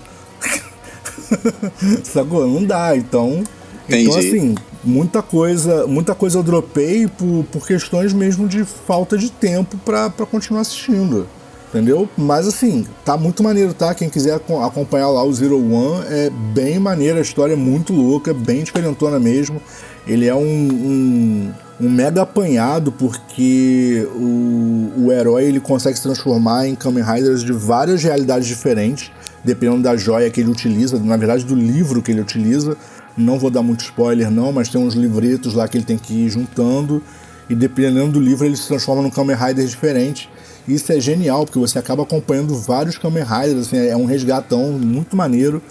Sacou? 2.04 2.48
Não 2.48 2.63
dá, 2.63 2.96
então. 2.96 3.44
Entendi. 3.88 4.10
Então, 4.10 4.18
assim, 4.18 4.56
muita 4.84 5.22
coisa, 5.22 5.86
muita 5.88 6.15
coisa 6.15 6.38
eu 6.38 6.44
dropei 6.44 7.08
por, 7.08 7.46
por 7.52 7.68
questões 7.68 8.13
mesmo 8.13 8.48
de 8.48 8.63
falta 8.63 9.18
de 9.18 9.30
tempo 9.30 9.78
pra 9.78 10.10
continuar 10.30 10.62
assistindo. 10.62 11.28
Entendeu? 11.70 12.10
Mas 12.18 12.48
assim, 12.48 12.88
tá 13.06 13.15
muito 13.15 13.44
maneiro, 13.44 13.76
tá? 13.76 13.94
Quem 13.94 14.10
quiser 14.10 14.34
aco- 14.34 14.60
acompanhar 14.63 15.10
lá 15.10 15.24
o 15.24 15.32
Zero 15.32 15.58
One, 15.58 16.04
é 16.10 16.32
bem 16.52 16.80
maneiro, 16.80 17.20
a 17.20 17.22
história 17.22 17.54
é 17.54 17.56
muito 17.56 17.94
louca, 17.94 18.34
bem 18.34 18.63
diferentona 18.63 19.20
mesmo. 19.20 19.62
Ele 20.08 20.26
é 20.26 20.34
um, 20.34 20.39
um, 20.42 21.52
um 21.80 21.88
mega 21.88 22.24
apanhado 22.24 22.92
porque 22.92 24.08
o, 24.15 24.94
o 24.98 25.12
herói 25.12 25.46
ele 25.46 25.60
consegue 25.60 25.96
se 25.96 26.02
transformar 26.02 26.68
em 26.68 26.74
Kamen 26.74 27.04
Riders 27.04 27.44
de 27.44 27.54
várias 27.54 28.02
realidades 28.02 28.48
diferentes, 28.48 29.12
dependendo 29.44 29.84
da 29.84 29.96
joia 29.96 30.28
que 30.32 30.42
ele 30.42 30.50
utiliza, 30.50 30.98
na 30.98 31.18
verdade 31.18 31.46
do 31.46 31.54
livro 31.54 32.02
que 32.02 32.12
ele 32.12 32.22
utiliza. 32.22 32.76
Não 33.19 33.38
vou 33.38 33.49
dar 33.49 33.62
muito 33.62 33.82
spoiler 33.82 34.32
não, 34.32 34.51
mas 34.53 34.69
tem 34.69 34.79
uns 34.82 34.93
livretos 34.93 35.53
lá 35.53 35.67
que 35.67 35.77
ele 35.77 35.84
tem 35.84 35.97
que 35.97 36.13
ir 36.13 36.29
juntando 36.29 37.03
e 37.49 37.55
dependendo 37.55 38.13
do 38.13 38.19
livro 38.19 38.45
ele 38.45 38.55
se 38.55 38.67
transforma 38.67 39.01
num 39.01 39.10
Kamen 39.10 39.36
Rider 39.36 39.65
diferente. 39.65 40.29
Isso 40.67 40.91
é 40.93 40.99
genial, 40.99 41.45
porque 41.45 41.60
você 41.60 41.77
acaba 41.79 42.03
acompanhando 42.03 42.55
vários 42.55 42.97
Kamen 42.97 43.23
Riders, 43.23 43.67
assim, 43.67 43.77
é 43.77 43.97
um 43.97 44.05
resgatão 44.05 44.71
muito 44.73 45.15
maneiro. 45.15 45.62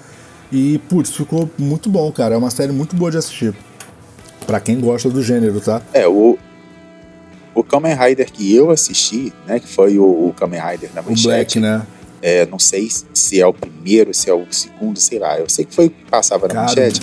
E, 0.50 0.78
putz, 0.88 1.11
ficou 1.11 1.48
muito 1.56 1.88
bom, 1.88 2.11
cara. 2.11 2.34
É 2.34 2.38
uma 2.38 2.50
série 2.50 2.72
muito 2.72 2.96
boa 2.96 3.11
de 3.11 3.16
assistir. 3.18 3.54
Pra 4.46 4.58
quem 4.61 4.80
gosta 4.80 5.08
do 5.08 5.22
gênero, 5.22 5.61
tá? 5.61 5.80
É, 5.92 6.08
o, 6.08 6.37
o 7.54 7.62
Kamen 7.62 7.94
Rider 7.94 8.30
que 8.30 8.54
eu 8.54 8.70
assisti, 8.70 9.32
né, 9.46 9.61
que 9.61 9.68
foi 9.68 9.98
o, 9.98 10.04
o 10.04 10.34
Kamen 10.37 10.61
Rider 10.61 10.90
na 10.94 11.00
O 11.00 11.11
manchete, 11.11 11.61
Black, 11.61 11.61
né? 11.61 11.87
é, 12.20 12.44
não 12.46 12.58
sei 12.58 12.88
se 13.14 13.40
é 13.40 13.46
o 13.46 13.52
primeiro, 13.52 14.12
se 14.12 14.28
é 14.28 14.34
o 14.34 14.46
segundo, 14.50 14.98
sei 14.98 15.18
lá. 15.18 15.38
Eu 15.38 15.48
sei 15.48 15.64
que 15.64 15.74
foi 15.74 15.87
o 15.87 15.90
que 15.90 16.04
passava 16.11 16.48
na 16.48 16.54
Cara. 16.54 16.66
manchete. 16.66 17.02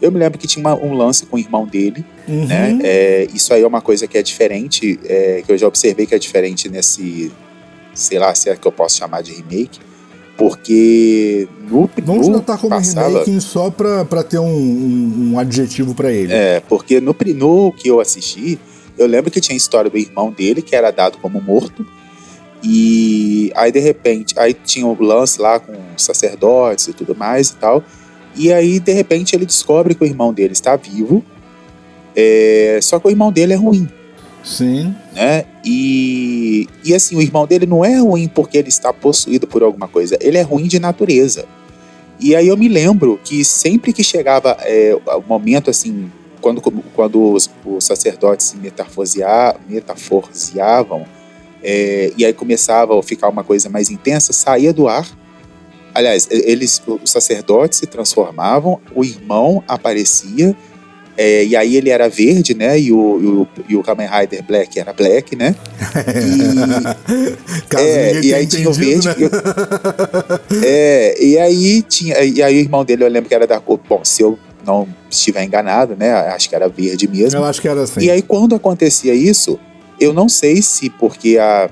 Eu 0.00 0.12
me 0.12 0.18
lembro 0.18 0.38
que 0.38 0.46
tinha 0.46 0.60
uma- 0.60 0.74
um 0.74 0.92
lance 0.94 1.24
com 1.26 1.36
o 1.36 1.38
irmão 1.38 1.66
dele, 1.66 2.04
Uhum. 2.28 2.46
né? 2.46 2.78
É, 2.82 3.26
isso 3.32 3.52
aí 3.54 3.62
é 3.62 3.66
uma 3.66 3.80
coisa 3.80 4.06
que 4.06 4.18
é 4.18 4.22
diferente, 4.22 4.98
é, 5.04 5.42
que 5.44 5.50
eu 5.52 5.56
já 5.58 5.66
observei 5.66 6.06
que 6.06 6.14
é 6.14 6.18
diferente 6.18 6.68
nesse, 6.68 7.32
sei 7.94 8.18
lá, 8.18 8.34
se 8.34 8.50
é 8.50 8.56
que 8.56 8.66
eu 8.66 8.72
posso 8.72 8.96
chamar 8.98 9.22
de 9.22 9.32
remake, 9.32 9.78
porque 10.36 11.48
no, 11.68 11.88
Vamos 12.04 12.28
no 12.28 12.34
tratar 12.40 12.58
como 12.60 12.70
passava, 12.76 13.08
remake 13.24 13.40
só 13.40 13.70
pra, 13.70 14.04
pra 14.04 14.22
ter 14.22 14.38
um, 14.38 14.46
um, 14.46 15.30
um 15.32 15.38
adjetivo 15.38 15.94
pra 15.94 16.12
ele. 16.12 16.32
É, 16.32 16.60
porque 16.68 17.00
no, 17.00 17.16
no 17.34 17.72
que 17.72 17.88
eu 17.88 18.00
assisti, 18.00 18.58
eu 18.98 19.06
lembro 19.06 19.30
que 19.30 19.40
tinha 19.40 19.54
a 19.54 19.56
história 19.56 19.90
do 19.90 19.96
irmão 19.98 20.30
dele, 20.30 20.60
que 20.62 20.76
era 20.76 20.90
dado 20.90 21.18
como 21.18 21.40
morto. 21.40 21.86
E 22.62 23.52
aí, 23.54 23.70
de 23.70 23.78
repente, 23.78 24.34
aí 24.38 24.52
tinha 24.54 24.86
o 24.86 25.00
lance 25.02 25.40
lá 25.40 25.60
com 25.60 25.74
sacerdotes 25.96 26.88
e 26.88 26.92
tudo 26.92 27.14
mais 27.14 27.50
e 27.50 27.56
tal. 27.56 27.82
E 28.36 28.52
aí, 28.52 28.78
de 28.78 28.92
repente, 28.92 29.34
ele 29.34 29.46
descobre 29.46 29.94
que 29.94 30.04
o 30.04 30.06
irmão 30.06 30.32
dele 30.32 30.52
está 30.52 30.76
vivo. 30.76 31.24
é, 32.14 32.78
só 32.82 32.98
que 32.98 33.08
o 33.08 33.10
irmão 33.10 33.30
dele 33.30 33.52
é 33.52 33.56
ruim, 33.56 33.88
Sim. 34.42 34.94
né? 35.14 35.44
E, 35.64 36.68
e 36.84 36.94
assim, 36.94 37.16
o 37.16 37.20
irmão 37.20 37.46
dele 37.46 37.66
não 37.66 37.84
é 37.84 37.98
ruim 37.98 38.28
porque 38.28 38.56
ele 38.56 38.68
está 38.68 38.92
possuído 38.92 39.46
por 39.46 39.62
alguma 39.62 39.88
coisa, 39.88 40.16
ele 40.20 40.38
é 40.38 40.42
ruim 40.42 40.66
de 40.66 40.78
natureza. 40.78 41.44
E 42.18 42.34
aí 42.34 42.48
eu 42.48 42.56
me 42.56 42.68
lembro 42.68 43.20
que 43.22 43.44
sempre 43.44 43.92
que 43.92 44.02
chegava 44.02 44.56
é, 44.60 44.94
o 44.94 45.22
momento 45.28 45.68
assim, 45.68 46.10
quando, 46.40 46.62
quando 46.94 47.32
os, 47.32 47.50
os 47.64 47.84
sacerdotes 47.84 48.46
se 48.46 48.56
metaforziavam, 48.56 51.04
é, 51.62 52.12
e 52.16 52.24
aí 52.24 52.32
começava 52.32 52.98
a 52.98 53.02
ficar 53.02 53.28
uma 53.28 53.44
coisa 53.44 53.68
mais 53.68 53.90
intensa, 53.90 54.32
saía 54.32 54.72
do 54.72 54.88
ar. 54.88 55.06
Aliás, 55.96 56.28
eles, 56.30 56.82
os 57.02 57.10
sacerdotes 57.10 57.78
se 57.78 57.86
transformavam, 57.86 58.78
o 58.94 59.02
irmão 59.04 59.64
aparecia, 59.66 60.54
é, 61.18 61.44
e 61.44 61.56
aí 61.56 61.76
ele 61.76 61.88
era 61.88 62.08
verde, 62.10 62.54
né? 62.54 62.78
E 62.78 62.92
o, 62.92 63.18
e 63.20 63.26
o, 63.26 63.48
e 63.70 63.76
o 63.76 63.82
Kamen 63.82 64.06
Rider 64.06 64.42
Black 64.44 64.78
era 64.78 64.92
black, 64.92 65.34
né? 65.34 65.54
E, 67.72 67.80
é, 67.80 68.20
e 68.22 68.34
aí 68.34 68.46
tinha 68.46 68.68
o 68.68 68.72
verde. 68.72 69.08
né? 69.08 69.14
eu- 69.18 69.30
é, 70.62 71.22
e 71.24 71.38
aí 71.38 71.82
tinha. 71.82 72.22
E 72.22 72.42
aí 72.42 72.56
o 72.56 72.60
irmão 72.60 72.84
dele, 72.84 73.04
eu 73.04 73.08
lembro 73.08 73.28
que 73.28 73.34
era 73.34 73.46
da 73.46 73.58
cor. 73.60 73.80
Bom, 73.88 74.04
se 74.04 74.22
eu 74.22 74.38
não 74.66 74.86
estiver 75.10 75.42
enganado, 75.44 75.96
né? 75.96 76.10
Acho 76.12 76.48
que 76.48 76.54
era 76.54 76.68
verde 76.68 77.08
mesmo. 77.08 77.38
Eu 77.40 77.44
acho 77.44 77.60
que 77.60 77.68
era 77.68 77.82
assim. 77.82 78.00
E 78.00 78.10
aí, 78.10 78.20
quando 78.22 78.54
acontecia 78.54 79.14
isso, 79.14 79.58
eu 80.00 80.12
não 80.12 80.28
sei 80.28 80.60
se 80.60 80.90
porque 80.90 81.38
a, 81.38 81.70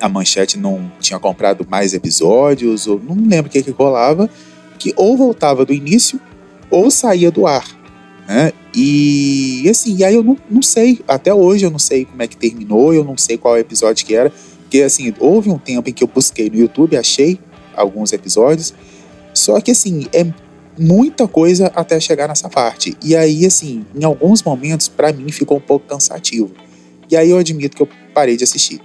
a 0.00 0.08
manchete 0.08 0.58
não 0.58 0.90
tinha 1.00 1.18
comprado 1.18 1.66
mais 1.68 1.94
episódios, 1.94 2.86
ou 2.86 3.00
não 3.00 3.16
lembro 3.16 3.48
o 3.48 3.50
que, 3.50 3.62
que 3.62 3.70
rolava, 3.70 4.28
que 4.78 4.92
ou 4.96 5.16
voltava 5.16 5.64
do 5.64 5.72
início 5.72 6.20
ou 6.70 6.90
saía 6.90 7.30
do 7.30 7.46
ar. 7.46 7.66
Né? 8.28 8.52
E 8.74 9.66
assim, 9.68 9.96
e 9.96 10.04
aí 10.04 10.14
eu 10.14 10.22
não, 10.22 10.36
não 10.48 10.62
sei, 10.62 11.00
até 11.06 11.34
hoje 11.34 11.66
eu 11.66 11.70
não 11.70 11.78
sei 11.78 12.04
como 12.04 12.22
é 12.22 12.26
que 12.26 12.36
terminou, 12.36 12.94
eu 12.94 13.04
não 13.04 13.16
sei 13.18 13.36
qual 13.36 13.58
episódio 13.58 14.06
que 14.06 14.14
era, 14.14 14.32
porque 14.62 14.82
assim, 14.82 15.12
houve 15.18 15.50
um 15.50 15.58
tempo 15.58 15.90
em 15.90 15.92
que 15.92 16.04
eu 16.04 16.08
busquei 16.08 16.48
no 16.48 16.56
YouTube, 16.56 16.96
achei 16.96 17.40
alguns 17.74 18.12
episódios, 18.12 18.72
só 19.34 19.60
que 19.60 19.72
assim, 19.72 20.06
é 20.12 20.24
muita 20.78 21.28
coisa 21.28 21.66
até 21.74 22.00
chegar 22.00 22.28
nessa 22.28 22.48
parte. 22.48 22.96
E 23.02 23.14
aí, 23.14 23.44
assim, 23.44 23.84
em 23.94 24.04
alguns 24.04 24.42
momentos, 24.42 24.88
pra 24.88 25.12
mim, 25.12 25.30
ficou 25.30 25.58
um 25.58 25.60
pouco 25.60 25.86
cansativo. 25.86 26.50
E 27.10 27.16
aí 27.16 27.30
eu 27.30 27.38
admito 27.38 27.76
que 27.76 27.82
eu 27.82 27.88
parei 28.14 28.36
de 28.36 28.44
assistir. 28.44 28.80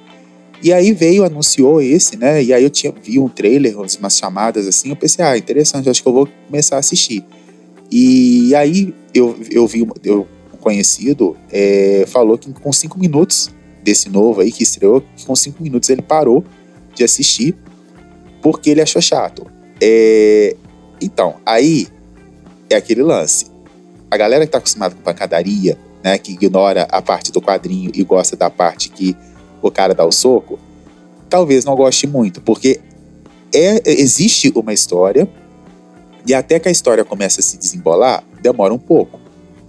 E 0.64 0.74
aí 0.74 0.94
veio, 0.94 1.24
anunciou 1.24 1.82
esse, 1.82 2.18
né? 2.18 2.44
E 2.44 2.54
aí 2.54 2.64
eu 2.64 2.70
tinha, 2.70 2.94
vi 3.04 3.20
um 3.20 3.30
trailer, 3.30 3.78
umas 3.78 4.18
chamadas 4.18 4.68
assim, 4.68 4.90
eu 4.90 4.96
pensei, 4.96 5.24
ah, 5.24 5.38
interessante, 5.38 5.90
acho 5.90 6.02
que 6.02 6.08
eu 6.08 6.14
vou 6.14 6.28
começar 6.48 6.78
a 6.78 6.80
assistir. 6.80 7.24
E 7.92 8.54
aí 8.56 8.94
eu, 9.14 9.38
eu 9.52 9.68
vi, 9.68 9.88
eu, 10.04 10.28
conhecido 10.66 11.38
é, 11.52 12.06
falou 12.08 12.40
que 12.40 12.52
com 12.52 12.74
cinco 12.74 12.98
minutos 12.98 13.52
desse 13.84 14.10
novo 14.10 14.42
aí 14.42 14.52
que 14.52 14.64
estreou, 14.64 15.02
que 15.16 15.24
com 15.24 15.36
cinco 15.36 15.62
minutos 15.62 15.92
ele 15.92 16.02
parou 16.02 16.44
de 16.96 17.04
assistir 17.04 17.56
porque 18.42 18.72
ele 18.72 18.82
achou 18.82 19.00
chato. 19.00 19.46
É, 19.80 20.56
então, 21.00 21.36
aí 21.46 21.88
é 22.68 22.76
aquele 22.76 23.04
lance. 23.04 23.46
A 24.10 24.18
galera 24.18 24.44
que 24.46 24.52
tá 24.52 24.58
acostumada 24.58 24.96
com 24.96 25.02
pancadaria, 25.02 25.78
né, 26.04 26.18
que 26.18 26.32
ignora 26.32 26.88
a 26.90 27.02
parte 27.02 27.32
do 27.32 27.40
quadrinho 27.40 27.92
e 27.94 28.04
gosta 28.04 28.36
da 28.36 28.50
parte 28.50 28.90
que 28.90 29.16
o 29.68 29.72
cara 29.72 29.94
dá 29.94 30.06
o 30.06 30.12
soco, 30.12 30.60
talvez 31.30 31.66
não 31.66 31.76
goste 31.76 32.08
muito, 32.08 32.42
porque 32.42 32.80
é, 33.54 33.82
existe 33.86 34.52
uma 34.56 34.74
história 34.74 35.28
e 36.28 36.34
até 36.34 36.60
que 36.60 36.68
a 36.68 36.72
história 36.72 37.06
comece 37.06 37.40
a 37.40 37.44
se 37.44 37.58
desembolar, 37.58 38.24
demora 38.42 38.74
um 38.74 38.80
pouco. 38.80 39.20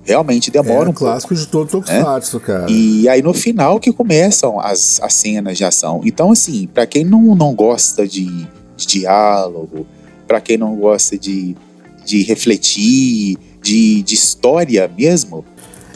Realmente 0.02 0.50
demora 0.50 0.74
é 0.74 0.82
um 0.82 0.84
pouco. 0.84 1.00
clássico 1.00 1.34
de 1.34 1.46
todo 1.48 1.68
Tokusatsu, 1.68 2.40
cara. 2.40 2.66
E 2.70 3.08
aí 3.08 3.20
no 3.20 3.34
final 3.34 3.80
que 3.80 3.92
começam 3.92 4.60
as, 4.60 5.00
as 5.02 5.12
cenas 5.12 5.58
de 5.58 5.64
ação. 5.64 6.00
Então, 6.04 6.30
assim, 6.30 6.68
pra 6.72 6.86
quem 6.86 7.04
não, 7.04 7.34
não 7.34 7.54
gosta 7.54 8.06
de, 8.06 8.46
de 8.76 8.86
diálogo, 8.86 9.86
pra 10.26 10.40
quem 10.40 10.56
não 10.56 10.76
gosta 10.76 11.18
de, 11.18 11.56
de 12.04 12.22
refletir, 12.22 13.36
de, 13.60 14.02
de 14.02 14.14
história 14.14 14.90
mesmo, 14.96 15.44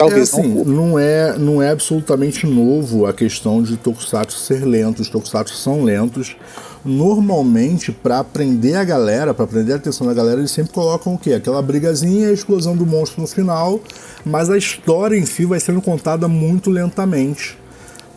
talvez 0.01 0.33
é 0.33 0.39
assim, 0.39 0.47
não. 0.49 0.65
não 0.65 0.99
é, 0.99 1.37
não 1.37 1.61
é 1.61 1.69
absolutamente 1.69 2.45
novo 2.45 3.05
a 3.05 3.13
questão 3.13 3.61
de 3.63 3.77
Tokusatsu 3.77 4.37
ser 4.37 4.65
lento. 4.65 5.01
Os 5.01 5.09
Tokusatsu 5.09 5.55
são 5.55 5.83
lentos. 5.83 6.35
Normalmente, 6.83 7.91
pra 7.91 8.19
aprender 8.19 8.75
a 8.75 8.83
galera, 8.83 9.33
pra 9.33 9.45
aprender 9.45 9.73
a 9.73 9.75
atenção 9.75 10.07
da 10.07 10.13
galera, 10.13 10.39
eles 10.39 10.51
sempre 10.51 10.73
colocam 10.73 11.13
o 11.13 11.17
quê? 11.17 11.33
Aquela 11.33 11.61
brigazinha 11.61 12.29
a 12.29 12.31
explosão 12.31 12.75
do 12.75 12.85
monstro 12.85 13.21
no 13.21 13.27
final. 13.27 13.79
Mas 14.25 14.49
a 14.49 14.57
história 14.57 15.15
em 15.15 15.25
si 15.25 15.45
vai 15.45 15.59
sendo 15.59 15.81
contada 15.81 16.27
muito 16.27 16.69
lentamente. 16.69 17.57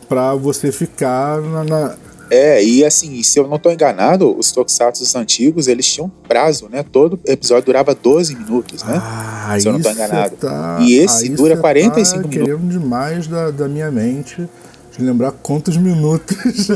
Pra 0.08 0.34
você 0.34 0.70
ficar 0.72 1.40
na. 1.40 1.64
na- 1.64 1.94
É, 2.34 2.64
e 2.64 2.84
assim, 2.84 3.22
se 3.22 3.38
eu 3.38 3.46
não 3.46 3.58
tô 3.58 3.70
enganado, 3.70 4.36
os 4.36 4.50
Tokusatsu 4.50 5.04
antigos, 5.16 5.68
eles 5.68 5.86
tinham 5.86 6.10
prazo, 6.26 6.68
né? 6.70 6.84
Todo 6.90 7.18
episódio 7.26 7.66
durava 7.66 7.94
12 7.94 8.34
minutos, 8.34 8.82
né? 8.82 9.00
Ah, 9.00 9.56
Se 9.60 9.68
eu 9.68 9.72
não 9.72 9.80
tô 9.80 9.88
aí 9.88 9.94
cê 9.94 10.02
enganado. 10.02 10.36
Tá, 10.36 10.78
E 10.80 10.94
esse 10.94 11.28
dura 11.28 11.54
cê 11.54 11.60
45 11.60 12.22
tá 12.22 12.28
minutos. 12.28 12.46
querendo 12.52 12.68
demais 12.68 13.26
da, 13.28 13.50
da 13.50 13.68
minha 13.68 13.90
mente 13.90 14.48
de 14.96 15.04
lembrar 15.04 15.32
quantos 15.32 15.76
minutos. 15.76 16.68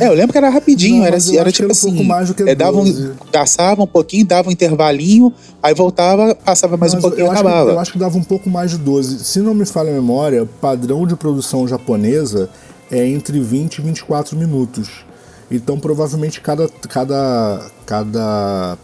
É, 0.00 0.08
eu 0.08 0.12
lembro 0.14 0.32
que 0.32 0.38
era 0.38 0.48
rapidinho, 0.48 0.98
Não, 0.98 1.06
era, 1.06 1.16
eu 1.18 1.40
era 1.40 1.52
tipo 1.52 1.64
era 1.66 1.72
um 1.72 1.76
pouco 1.76 1.96
assim. 1.96 2.04
mais 2.06 2.28
do 2.28 2.34
que 2.34 2.42
é, 2.42 2.54
dava 2.54 2.78
um, 2.78 2.84
12. 2.84 3.12
caçava 3.32 3.82
um 3.82 3.86
pouquinho, 3.86 4.26
dava 4.26 4.48
um 4.48 4.52
intervalinho, 4.52 5.32
aí 5.62 5.72
voltava, 5.74 6.34
passava 6.34 6.76
mais 6.76 6.92
um 6.92 6.96
Mas 6.96 7.02
pouquinho 7.02 7.26
e 7.26 7.30
acabava. 7.30 7.70
eu 7.70 7.78
acho 7.78 7.92
que 7.92 7.98
dava 7.98 8.16
um 8.18 8.24
pouco 8.24 8.50
mais 8.50 8.72
de 8.72 8.78
12. 8.78 9.24
Se 9.24 9.38
não 9.40 9.54
me 9.54 9.64
falha 9.64 9.90
a 9.90 9.94
memória, 9.94 10.48
padrão 10.60 11.06
de 11.06 11.14
produção 11.16 11.66
japonesa 11.68 12.48
é 12.90 13.06
entre 13.06 13.40
20 13.40 13.78
e 13.78 13.82
24 13.82 14.36
minutos. 14.36 15.04
Então 15.50 15.78
provavelmente 15.78 16.40
cada, 16.40 16.68
cada, 16.88 17.70
cada 17.86 18.78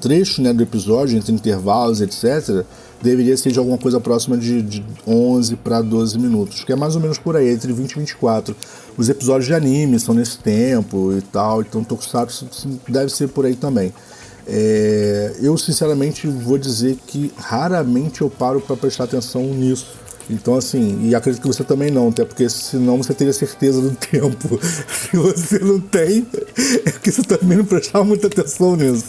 trecho 0.00 0.42
né, 0.42 0.52
do 0.52 0.62
episódio, 0.62 1.16
entre 1.16 1.32
intervalos, 1.32 2.00
etc., 2.00 2.64
deveria 3.02 3.36
ser 3.36 3.50
de 3.50 3.58
alguma 3.58 3.78
coisa 3.78 3.98
próxima 3.98 4.36
de, 4.36 4.60
de 4.60 4.84
11 5.06 5.56
para 5.56 5.80
12 5.80 6.18
minutos, 6.18 6.64
que 6.64 6.72
é 6.72 6.76
mais 6.76 6.94
ou 6.94 7.00
menos 7.00 7.18
por 7.18 7.36
aí, 7.36 7.48
entre 7.48 7.72
20 7.72 7.92
e 7.92 7.98
24. 8.00 8.54
Os 8.96 9.08
episódios 9.08 9.46
de 9.46 9.54
anime 9.54 9.98
são 9.98 10.14
nesse 10.14 10.38
tempo 10.38 11.12
e 11.16 11.22
tal, 11.22 11.62
então 11.62 11.82
Tokusatsu 11.82 12.46
deve 12.86 13.10
ser 13.10 13.28
por 13.28 13.46
aí 13.46 13.56
também. 13.56 13.92
É, 14.46 15.36
eu 15.40 15.56
sinceramente 15.56 16.26
vou 16.26 16.58
dizer 16.58 16.98
que 17.06 17.32
raramente 17.36 18.20
eu 18.20 18.28
paro 18.28 18.60
para 18.60 18.76
prestar 18.76 19.04
atenção 19.04 19.42
nisso. 19.42 19.99
Então, 20.30 20.54
assim, 20.54 21.08
e 21.08 21.14
acredito 21.14 21.42
que 21.42 21.48
você 21.48 21.64
também 21.64 21.90
não, 21.90 22.08
até 22.08 22.24
porque 22.24 22.48
senão 22.48 22.96
você 22.96 23.12
teria 23.12 23.32
certeza 23.32 23.80
do 23.80 23.90
tempo. 23.96 24.60
Se 24.62 25.16
você 25.16 25.58
não 25.58 25.80
tem, 25.80 26.24
é 26.86 26.90
que 26.92 27.10
você 27.10 27.22
também 27.22 27.58
não 27.58 27.64
prestava 27.64 28.04
muita 28.04 28.28
atenção 28.28 28.76
nisso. 28.76 29.04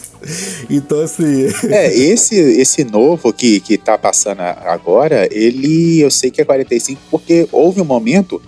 Então, 0.68 1.00
assim. 1.00 1.22
É, 1.72 1.94
esse, 1.94 2.34
esse 2.34 2.84
novo 2.84 3.32
que, 3.32 3.60
que 3.60 3.78
tá 3.78 3.96
passando 3.96 4.40
agora, 4.40 5.28
ele 5.30 6.00
eu 6.00 6.10
sei 6.10 6.30
que 6.30 6.40
é 6.40 6.44
45, 6.44 7.00
porque 7.10 7.48
houve 7.52 7.80
um 7.80 7.84
momento. 7.84 8.42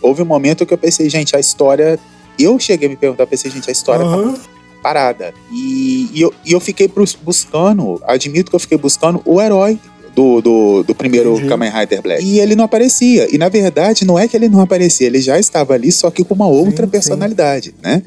Houve 0.00 0.22
um 0.22 0.26
momento 0.26 0.64
que 0.64 0.72
eu 0.72 0.78
pensei, 0.78 1.08
gente, 1.10 1.34
a 1.36 1.40
história. 1.40 1.98
Eu 2.38 2.58
cheguei 2.58 2.88
a 2.88 2.90
me 2.90 2.96
perguntar, 2.96 3.26
pensei, 3.26 3.50
gente, 3.50 3.68
a 3.68 3.72
história 3.72 4.04
uhum. 4.04 4.34
tá 4.34 4.40
parada. 4.82 5.34
E, 5.50 6.10
e, 6.12 6.22
eu, 6.22 6.32
e 6.44 6.52
eu 6.52 6.60
fiquei 6.60 6.90
buscando, 7.22 8.00
admito 8.04 8.50
que 8.50 8.56
eu 8.56 8.60
fiquei 8.60 8.78
buscando 8.78 9.20
o 9.24 9.40
herói 9.40 9.78
do, 10.14 10.40
do, 10.40 10.82
do 10.84 10.94
primeiro 10.94 11.32
Entendi. 11.34 11.48
Kamen 11.48 11.70
Rider 11.70 12.02
Black. 12.02 12.24
E 12.24 12.38
ele 12.38 12.54
não 12.54 12.64
aparecia. 12.64 13.28
E 13.34 13.38
na 13.38 13.48
verdade, 13.48 14.04
não 14.04 14.18
é 14.18 14.28
que 14.28 14.36
ele 14.36 14.48
não 14.48 14.60
aparecia, 14.60 15.06
ele 15.06 15.20
já 15.20 15.38
estava 15.38 15.74
ali, 15.74 15.90
só 15.90 16.10
que 16.10 16.24
com 16.24 16.34
uma 16.34 16.46
outra 16.46 16.86
sim, 16.86 16.90
personalidade, 16.90 17.70
sim. 17.70 17.74
né? 17.82 18.02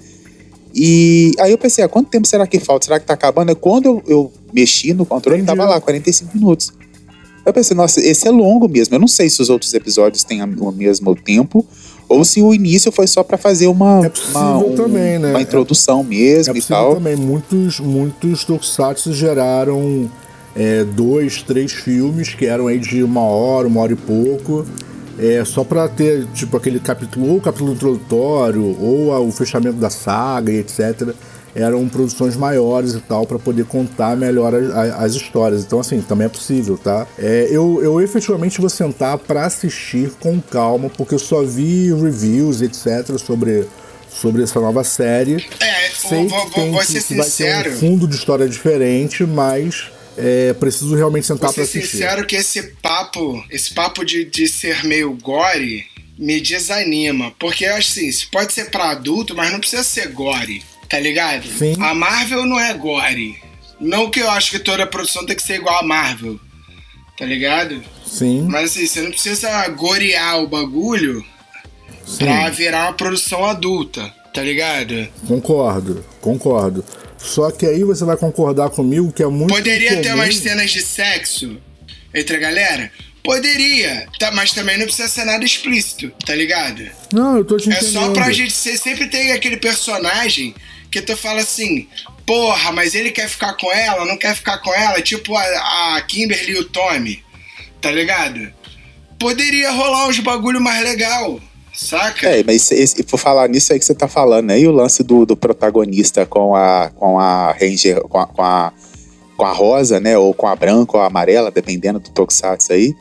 E 0.74 1.32
aí 1.40 1.52
eu 1.52 1.58
pensei, 1.58 1.84
ah, 1.84 1.88
quanto 1.88 2.10
tempo 2.10 2.28
será 2.28 2.46
que 2.46 2.60
falta? 2.60 2.86
Será 2.86 3.00
que 3.00 3.06
tá 3.06 3.14
acabando? 3.14 3.52
E 3.52 3.56
quando 3.56 3.86
eu, 3.86 4.04
eu 4.08 4.32
mexi 4.54 4.94
no 4.94 5.06
controle, 5.06 5.42
Entendi. 5.42 5.58
tava 5.58 5.70
lá, 5.70 5.82
45 5.82 6.38
minutos. 6.38 6.72
Eu 7.44 7.52
pensei, 7.52 7.76
nossa, 7.76 8.00
esse 8.00 8.28
é 8.28 8.32
longo 8.32 8.68
mesmo. 8.70 8.94
Eu 8.94 9.00
não 9.00 9.08
sei 9.08 9.30
se 9.30 9.42
os 9.42 9.50
outros 9.50 9.74
episódios 9.74 10.24
têm 10.24 10.44
o 10.44 10.72
mesmo 10.72 11.16
tempo 11.16 11.66
ou 12.08 12.24
se 12.24 12.42
o 12.42 12.54
início 12.54 12.92
foi 12.92 13.08
só 13.08 13.24
para 13.24 13.38
fazer 13.38 13.68
uma, 13.68 14.06
é 14.06 14.12
uma, 14.30 14.58
um, 14.58 14.76
também, 14.76 15.18
né? 15.18 15.32
uma 15.32 15.42
introdução 15.42 16.04
mesmo 16.04 16.54
é 16.54 16.58
e 16.58 16.62
tal. 16.62 16.96
também. 16.96 17.16
Muitos, 17.16 17.80
muitos 17.80 18.44
tokusatsu 18.44 19.14
geraram 19.14 20.10
é, 20.58 20.84
dois, 20.84 21.44
três 21.44 21.72
filmes 21.72 22.34
que 22.34 22.46
eram 22.46 22.68
aí 22.68 22.80
de 22.80 23.04
uma 23.04 23.22
hora, 23.22 23.68
uma 23.68 23.82
hora 23.82 23.94
e 23.94 23.96
pouco. 23.96 24.66
É, 25.20 25.44
só 25.46 25.64
para 25.64 25.88
ter 25.88 26.26
tipo 26.34 26.58
aquele 26.58 26.80
capítulo, 26.80 27.30
ou 27.30 27.38
o 27.38 27.42
capítulo 27.42 27.74
introdutório, 27.74 28.76
ou 28.80 29.14
a, 29.14 29.20
o 29.20 29.32
fechamento 29.32 29.78
da 29.78 29.90
saga 29.90 30.52
e 30.52 30.58
etc. 30.58 31.14
Eram 31.56 31.88
produções 31.90 32.36
maiores 32.36 32.94
e 32.94 33.00
tal, 33.00 33.26
para 33.26 33.40
poder 33.40 33.66
contar 33.66 34.16
melhor 34.16 34.54
as, 34.54 34.70
as, 34.94 35.16
histórias. 35.16 35.64
Então, 35.64 35.80
assim, 35.80 36.02
também 36.02 36.26
é 36.26 36.30
possível, 36.30 36.78
tá? 36.78 37.08
É, 37.18 37.48
eu, 37.50 37.82
eu 37.82 38.00
efetivamente 38.00 38.60
vou 38.60 38.70
sentar 38.70 39.18
para 39.18 39.46
assistir 39.46 40.12
com 40.20 40.40
calma, 40.40 40.88
porque 40.90 41.16
eu 41.16 41.20
só 41.20 41.44
vi 41.44 41.92
reviews, 41.94 42.62
etc., 42.62 43.18
sobre 43.18 43.66
sobre 44.10 44.42
essa 44.44 44.60
nova 44.60 44.84
série. 44.84 45.46
É, 45.60 45.90
Sei 45.96 46.28
vou, 46.28 46.46
que 46.46 46.54
tem, 46.54 46.72
vou 46.72 46.84
ser 46.84 46.94
que 46.94 47.02
sincero. 47.02 47.54
Vai 47.54 47.64
ter 47.64 47.70
um 47.70 47.90
fundo 47.90 48.08
de 48.08 48.16
história 48.16 48.48
diferente, 48.48 49.24
mas 49.26 49.92
é, 50.18 50.54
preciso 50.54 50.96
realmente 50.96 51.28
sentar 51.28 51.54
para 51.54 51.64
assistir. 51.64 51.88
sincero 51.88 52.26
que 52.26 52.36
esse 52.36 52.64
papo, 52.82 53.44
esse 53.50 53.74
papo 53.74 54.04
de, 54.04 54.26
de 54.26 54.48
ser 54.48 54.84
meio 54.84 55.14
gore, 55.14 55.86
me 56.18 56.42
desanima. 56.42 57.32
Porque 57.40 57.66
assim, 57.66 58.10
pode 58.32 58.54
ser 58.54 58.72
para 58.72 58.92
adulto, 58.92 59.36
mas 59.36 59.52
não 59.52 59.60
precisa 59.60 59.84
ser 59.84 60.08
gore, 60.10 60.64
tá 60.90 61.00
ligado? 61.00 61.48
Sim. 61.48 61.76
A 61.80 61.94
Marvel 61.94 62.46
não 62.46 62.60
é 62.60 62.74
gore. 62.74 63.38
Não 63.80 64.10
que 64.10 64.20
eu 64.20 64.30
acho 64.30 64.50
que 64.50 64.60
toda 64.60 64.88
produção 64.88 65.26
tem 65.26 65.36
que 65.36 65.44
ser 65.44 65.56
igual 65.56 65.80
a 65.80 65.84
Marvel. 65.84 66.40
Tá 67.18 67.26
ligado? 67.26 67.82
Sim. 68.06 68.44
Mas 68.48 68.72
assim, 68.72 68.86
você 68.86 69.02
não 69.02 69.12
precisa 69.12 69.68
gorear 69.70 70.40
o 70.40 70.48
bagulho 70.48 71.26
Sim. 72.06 72.18
pra 72.18 72.50
virar 72.50 72.86
uma 72.86 72.94
produção 72.94 73.44
adulta, 73.44 74.14
tá 74.34 74.44
ligado? 74.44 75.08
Concordo, 75.28 76.06
concordo. 76.22 76.86
Só 77.18 77.52
que 77.52 77.66
aí 77.66 77.84
você 77.84 78.06
vai 78.06 78.18
concordar 78.18 78.70
comigo 78.70 79.12
que 79.12 79.24
é 79.24 79.28
muito. 79.28 79.54
Poderia 79.54 79.92
comum... 79.92 80.02
ter 80.02 80.14
umas 80.14 80.36
cenas 80.38 80.72
de 80.72 80.82
sexo 80.82 81.58
entre 82.14 82.36
a 82.36 82.40
galera? 82.40 82.92
Poderia, 83.24 84.08
tá, 84.18 84.32
mas 84.32 84.54
também 84.54 84.78
não 84.78 84.86
precisa 84.86 85.10
ser 85.10 85.26
nada 85.26 85.44
explícito, 85.44 86.10
tá 86.26 86.34
ligado? 86.34 86.90
Não, 87.12 87.38
eu 87.38 87.44
tô 87.44 87.58
te 87.58 87.68
entendendo. 87.68 87.86
É 87.86 87.92
só 87.92 88.14
pra 88.14 88.32
gente. 88.32 88.54
Você 88.54 88.78
sempre 88.78 89.08
tem 89.08 89.34
aquele 89.34 89.58
personagem 89.58 90.56
que 90.90 91.02
tu 91.02 91.18
fala 91.18 91.42
assim, 91.42 91.90
porra, 92.26 92.72
mas 92.72 92.96
ele 92.96 93.12
quer 93.12 93.28
ficar 93.28 93.54
com 93.54 93.70
ela, 93.72 94.06
não 94.06 94.18
quer 94.18 94.34
ficar 94.34 94.60
com 94.60 94.74
ela, 94.74 95.02
tipo 95.02 95.36
a, 95.36 95.98
a 95.98 96.02
Kimberly 96.04 96.54
e 96.54 96.60
o 96.60 96.66
Tommy, 96.66 97.22
tá 97.82 97.92
ligado? 97.92 98.52
Poderia 99.20 99.72
rolar 99.72 100.08
uns 100.08 100.20
bagulho 100.20 100.62
mais 100.62 100.82
legal. 100.84 101.42
Saca? 101.78 102.30
É, 102.30 102.44
mas 102.44 102.72
esse, 102.72 103.04
por 103.04 103.20
falar 103.20 103.48
nisso 103.48 103.72
aí 103.72 103.78
que 103.78 103.86
você 103.86 103.94
tá 103.94 104.08
falando, 104.08 104.50
aí 104.50 104.68
o 104.68 104.72
lance 104.72 105.04
do, 105.04 105.28
do 105.28 105.38
protagonista 105.38 106.26
com 106.26 106.56
a, 106.56 106.90
com 106.96 107.20
a 107.20 107.52
Ranger, 107.52 108.02
com 108.02 108.18
a, 108.18 108.26
com 108.26 108.42
a, 108.42 108.74
com 109.38 109.46
a 109.46 109.52
rosa, 109.52 110.00
né, 110.00 110.18
ou 110.18 110.34
com 110.34 110.48
a 110.48 110.56
branca 110.56 110.98
ou 110.98 111.04
a 111.04 111.06
amarela, 111.06 111.52
dependendo 111.52 112.00
do 112.00 112.10
Tokusatsu 112.10 112.74
aí, 112.74 112.96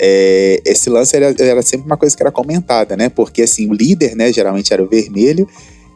é, 0.00 0.58
esse 0.64 0.88
lance 0.88 1.14
era, 1.14 1.34
era, 1.38 1.60
sempre 1.60 1.84
uma 1.84 1.98
coisa 1.98 2.16
que 2.16 2.22
era 2.22 2.32
comentada, 2.32 2.96
né, 2.96 3.10
porque 3.10 3.42
assim, 3.42 3.68
o 3.70 3.74
líder, 3.74 4.16
né, 4.16 4.32
geralmente 4.32 4.72
era 4.72 4.82
o 4.82 4.88
vermelho, 4.88 5.46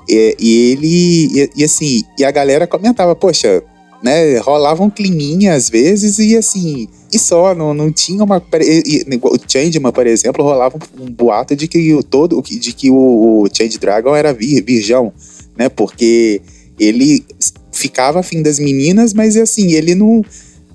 e, 0.07 0.37
e 0.39 0.73
ele, 0.73 1.29
e, 1.33 1.51
e 1.57 1.65
assim, 1.65 2.03
e 2.19 2.27
a 2.27 2.31
galera 2.31 2.67
comentava, 2.67 3.17
poxa, 3.17 3.63
né, 4.03 4.39
rolava 4.39 4.83
um 4.83 4.91
climinha 4.91 5.55
às 5.55 5.69
vezes 5.69 6.19
e 6.19 6.37
assim, 6.37 6.89
e 7.13 7.19
só, 7.19 7.55
não, 7.55 7.73
não 7.73 7.91
tinha 7.91 8.23
uma. 8.23 8.43
E, 8.61 9.07
o 9.23 9.39
Changeman, 9.47 9.93
por 9.93 10.07
exemplo, 10.07 10.45
rolava 10.45 10.79
um, 11.01 11.11
boato 11.11 11.57
de 11.57 11.67
que 11.67 11.95
o 11.95 12.03
todo, 12.03 12.43
de 12.43 12.73
que 12.73 12.91
o, 12.91 13.43
o 13.43 13.49
Change 13.53 13.79
Dragon 13.79 14.15
era 14.15 14.33
vir, 14.33 14.63
virgão, 14.63 15.13
né? 15.57 15.69
Porque 15.69 16.43
ele 16.79 17.25
ficava 17.73 18.21
afim 18.21 18.43
das 18.43 18.59
meninas, 18.59 19.15
mas 19.15 19.37
assim, 19.37 19.73
ele 19.73 19.95
não 19.95 20.23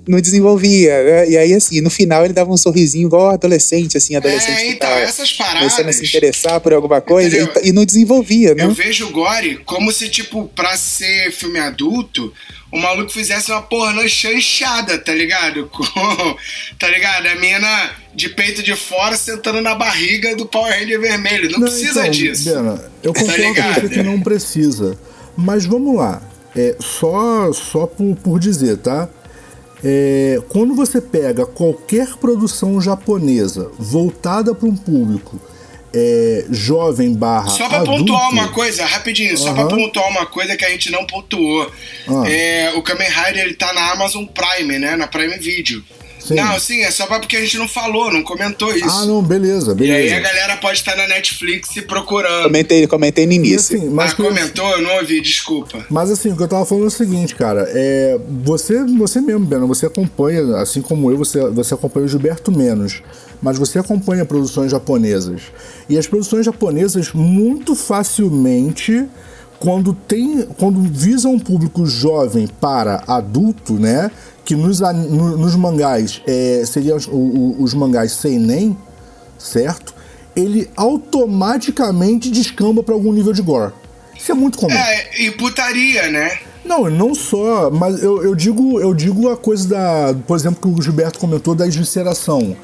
não 0.06 0.20
desenvolvia, 0.20 1.02
né? 1.02 1.30
E 1.30 1.36
aí, 1.36 1.54
assim, 1.54 1.80
no 1.80 1.90
final 1.90 2.24
ele 2.24 2.34
dava 2.34 2.50
um 2.50 2.56
sorrisinho 2.56 3.06
igual 3.06 3.30
adolescente, 3.30 3.96
assim, 3.96 4.14
adolescente 4.14 4.60
é, 4.60 4.70
então, 4.70 4.90
essas 4.90 5.32
paradas, 5.32 5.60
começando 5.60 5.88
a 5.88 5.92
se 5.92 6.04
interessar 6.04 6.60
por 6.60 6.72
alguma 6.72 7.00
coisa 7.00 7.36
e, 7.62 7.68
e, 7.68 7.72
não 7.72 7.84
desenvolvia, 7.84 8.54
né? 8.54 8.64
Eu 8.64 8.74
vejo 8.74 9.06
o 9.06 9.10
Gore 9.10 9.56
como 9.64 9.90
se, 9.92 10.08
tipo, 10.08 10.46
pra 10.54 10.76
ser 10.76 11.32
filme 11.32 11.58
adulto, 11.58 12.32
o 12.70 12.78
maluco 12.78 13.10
fizesse 13.10 13.50
uma 13.50 13.62
pornô 13.62 14.06
chanchada, 14.08 14.98
tá 14.98 15.14
ligado? 15.14 15.66
Com, 15.72 16.36
tá 16.78 16.88
ligado? 16.88 17.26
A 17.26 17.36
mina 17.36 17.90
de 18.14 18.28
peito 18.28 18.62
de 18.62 18.74
fora 18.74 19.16
sentando 19.16 19.62
na 19.62 19.74
barriga 19.74 20.36
do 20.36 20.44
Power 20.44 20.72
Ranger 20.72 21.00
vermelho. 21.00 21.50
Não, 21.50 21.60
não 21.60 21.68
precisa 21.68 22.00
então, 22.00 22.10
disso. 22.10 22.52
Bena, 22.52 22.92
eu 23.02 23.12
tá 23.12 23.20
concordo 23.20 23.54
tá 23.54 23.74
com 23.74 23.80
você 23.80 23.88
que 23.88 24.02
não 24.02 24.20
precisa. 24.20 24.98
Mas 25.36 25.64
vamos 25.64 25.96
lá. 25.96 26.22
É, 26.56 26.76
só 26.78 27.52
só 27.52 27.86
por, 27.86 28.14
por 28.16 28.38
dizer, 28.38 28.76
tá? 28.78 29.08
É, 29.84 30.40
quando 30.48 30.74
você 30.74 31.00
pega 31.00 31.44
qualquer 31.44 32.16
produção 32.16 32.80
japonesa 32.80 33.70
voltada 33.78 34.54
para 34.54 34.66
um 34.66 34.74
público 34.74 35.38
é, 35.94 36.44
jovem 36.50 37.14
barra 37.14 37.48
Só 37.48 37.66
adulto, 37.66 37.98
pontuar 37.98 38.30
uma 38.30 38.48
coisa, 38.48 38.84
rapidinho, 38.84 39.38
só 39.38 39.52
pra 39.52 39.66
pontuar 39.66 40.08
uma 40.08 40.26
coisa 40.26 40.56
que 40.56 40.64
a 40.64 40.70
gente 40.70 40.90
não 40.90 41.06
pontuou. 41.06 41.70
Ah. 42.08 42.28
É, 42.28 42.72
o 42.74 42.82
Kamen 42.82 43.08
Rider 43.08 43.44
ele 43.44 43.54
tá 43.54 43.72
na 43.72 43.92
Amazon 43.92 44.24
Prime, 44.24 44.78
né? 44.78 44.96
Na 44.96 45.06
Prime 45.06 45.38
Video. 45.38 45.84
Sim. 46.24 46.36
Não, 46.36 46.58
sim, 46.58 46.80
é 46.80 46.90
só 46.90 47.06
porque 47.06 47.36
a 47.36 47.40
gente 47.40 47.58
não 47.58 47.68
falou, 47.68 48.10
não 48.10 48.22
comentou 48.22 48.74
isso. 48.74 48.88
Ah, 48.88 49.04
não, 49.04 49.22
beleza, 49.22 49.74
beleza. 49.74 49.98
E 49.98 50.12
aí 50.12 50.14
a 50.14 50.20
galera 50.20 50.56
pode 50.56 50.78
estar 50.78 50.96
na 50.96 51.06
Netflix 51.06 51.68
se 51.68 51.82
procurando. 51.82 52.44
Comentei, 52.44 52.86
comentei 52.86 53.26
no 53.26 53.32
início. 53.32 53.76
Assim, 53.76 53.90
mas 53.90 54.12
ah, 54.12 54.16
comentou? 54.16 54.70
Eu 54.70 54.80
não 54.80 54.96
ouvi, 54.96 55.20
desculpa. 55.20 55.84
Mas 55.90 56.10
assim, 56.10 56.32
o 56.32 56.36
que 56.36 56.42
eu 56.42 56.48
tava 56.48 56.64
falando 56.64 56.84
é 56.84 56.88
o 56.88 56.90
seguinte, 56.90 57.34
cara, 57.34 57.68
é, 57.68 58.18
você, 58.42 58.82
você 58.84 59.20
mesmo, 59.20 59.44
Beno, 59.44 59.66
você 59.66 59.84
acompanha, 59.84 60.56
assim 60.56 60.80
como 60.80 61.10
eu, 61.10 61.18
você, 61.18 61.40
você 61.50 61.74
acompanha 61.74 62.06
o 62.06 62.08
Gilberto 62.08 62.50
menos, 62.50 63.02
mas 63.42 63.58
você 63.58 63.78
acompanha 63.78 64.24
produções 64.24 64.70
japonesas. 64.70 65.42
E 65.90 65.98
as 65.98 66.06
produções 66.06 66.46
japonesas 66.46 67.12
muito 67.12 67.74
facilmente 67.74 69.06
quando 69.64 69.94
tem 69.94 70.42
quando 70.58 70.78
visam 70.82 71.32
um 71.32 71.38
público 71.38 71.86
jovem 71.86 72.46
para 72.46 73.02
adulto, 73.06 73.72
né? 73.74 74.10
que 74.44 74.54
nos, 74.54 74.80
nos 74.80 75.56
mangás 75.56 76.20
é, 76.26 76.62
seriam 76.66 76.98
os, 76.98 77.08
os 77.10 77.72
mangás 77.72 78.12
sem 78.12 78.38
nem, 78.38 78.76
certo? 79.38 79.94
Ele 80.36 80.68
automaticamente 80.76 82.30
descamba 82.30 82.82
para 82.82 82.94
algum 82.94 83.10
nível 83.10 83.32
de 83.32 83.40
gore. 83.40 83.72
Isso 84.14 84.30
é 84.32 84.34
muito 84.34 84.58
comum. 84.58 84.74
É, 84.74 85.22
e 85.22 85.30
putaria, 85.30 86.10
né? 86.10 86.38
Não, 86.62 86.90
não 86.90 87.14
só, 87.14 87.70
mas 87.70 88.02
eu, 88.02 88.22
eu, 88.22 88.34
digo 88.34 88.78
eu 88.80 88.92
digo 88.92 89.30
a 89.30 89.36
coisa 89.36 89.68
da, 89.68 90.14
por 90.26 90.36
exemplo, 90.36 90.60
que 90.60 90.68
o 90.68 90.82
Gilberto 90.82 91.18
comentou 91.18 91.54
da 91.54 91.66
esvisceração. 91.66 92.54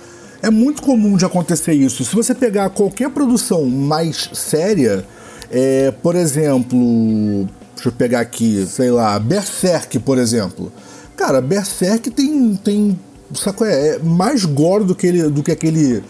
É 0.43 0.51
muito 0.51 0.83
comum 0.83 1.17
de 1.17 1.25
acontecer 1.25 1.73
isso. 1.73 2.05
Se 2.05 2.15
você 2.15 2.35
pegar 2.35 2.71
qualquer 2.71 3.11
produção 3.11 3.67
mais 3.67 4.31
séria, 4.33 5.05
É, 5.51 5.91
por 5.91 6.15
exemplo, 6.15 7.49
deixa 7.75 7.89
eu 7.89 7.93
pegar 7.93 8.21
aqui, 8.21 8.65
sei 8.67 8.91
lá, 8.91 9.19
Berserk, 9.19 9.99
por 10.01 10.19
exemplo. 10.19 10.73
Cara, 11.17 11.41
Berserk 11.41 12.11
tem, 12.11 12.55
tem 12.57 12.99
saco 13.35 13.65
é, 13.65 13.97
é 13.97 13.99
mais 13.99 14.45
gore 14.45 14.85
do 14.85 14.95
que, 14.95 15.07
ele, 15.07 15.29
do, 15.29 15.43
que 15.43 15.51
aquele, 15.51 16.03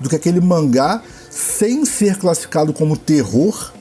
do 0.00 0.08
que 0.08 0.16
aquele 0.16 0.40
mangá, 0.40 1.02
sem 1.30 1.84
ser 1.84 2.16
classificado 2.16 2.72
como 2.72 2.96
terror, 2.96 3.72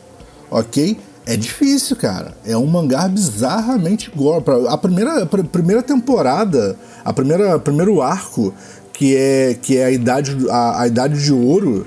ok? 0.49 0.97
É 1.25 1.35
difícil, 1.35 1.95
cara. 1.97 2.33
É 2.45 2.55
um 2.55 2.65
mangá 2.65 3.07
bizarramente 3.07 4.09
gore. 4.15 4.43
A 4.69 4.77
primeira, 4.77 5.23
a 5.23 5.25
primeira 5.25 5.83
temporada, 5.83 6.77
a 7.03 7.11
primeira 7.11 7.59
primeiro 7.59 8.01
arco, 8.01 8.53
que 8.93 9.15
é, 9.15 9.53
que 9.61 9.77
é 9.77 9.85
a, 9.85 9.91
idade, 9.91 10.37
a, 10.49 10.81
a 10.83 10.87
idade 10.87 11.21
de 11.21 11.33
ouro, 11.33 11.85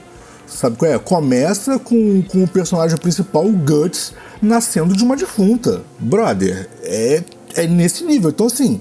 sabe 0.51 0.77
qual 0.77 0.91
é? 0.91 0.99
Começa 0.99 1.79
com, 1.79 2.23
com 2.23 2.45
o 2.45 2.49
personagem 2.49 2.97
principal, 2.99 3.47
o 3.47 3.53
Guts, 3.53 4.13
nascendo 4.43 4.95
de 4.95 5.03
uma 5.03 5.17
defunta. 5.17 5.83
Brother, 5.99 6.69
é, 6.83 7.23
é 7.55 7.67
nesse 7.67 8.05
nível. 8.05 8.31
Então, 8.31 8.47
assim, 8.47 8.81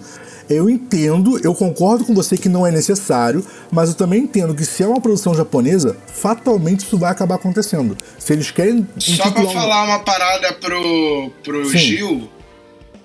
eu 0.49 0.69
entendo, 0.69 1.39
eu 1.43 1.53
concordo 1.53 2.03
com 2.03 2.13
você 2.13 2.36
que 2.36 2.49
não 2.49 2.65
é 2.65 2.71
necessário, 2.71 3.45
mas 3.71 3.89
eu 3.89 3.95
também 3.95 4.23
entendo 4.23 4.55
que 4.55 4.65
se 4.65 4.82
é 4.82 4.88
uma 4.88 4.99
produção 4.99 5.34
japonesa, 5.36 5.95
fatalmente 6.08 6.79
isso 6.79 6.97
vai 6.97 7.12
acabar 7.12 7.36
acontecendo. 7.36 7.95
Se 8.17 8.34
eles 8.34 8.49
querem. 8.49 8.88
Só 8.97 9.29
pra 9.29 9.43
falar 9.43 9.84
uma 9.84 9.99
parada 9.99 10.53
pro, 10.53 11.32
pro 11.43 11.77
Gil, 11.77 12.27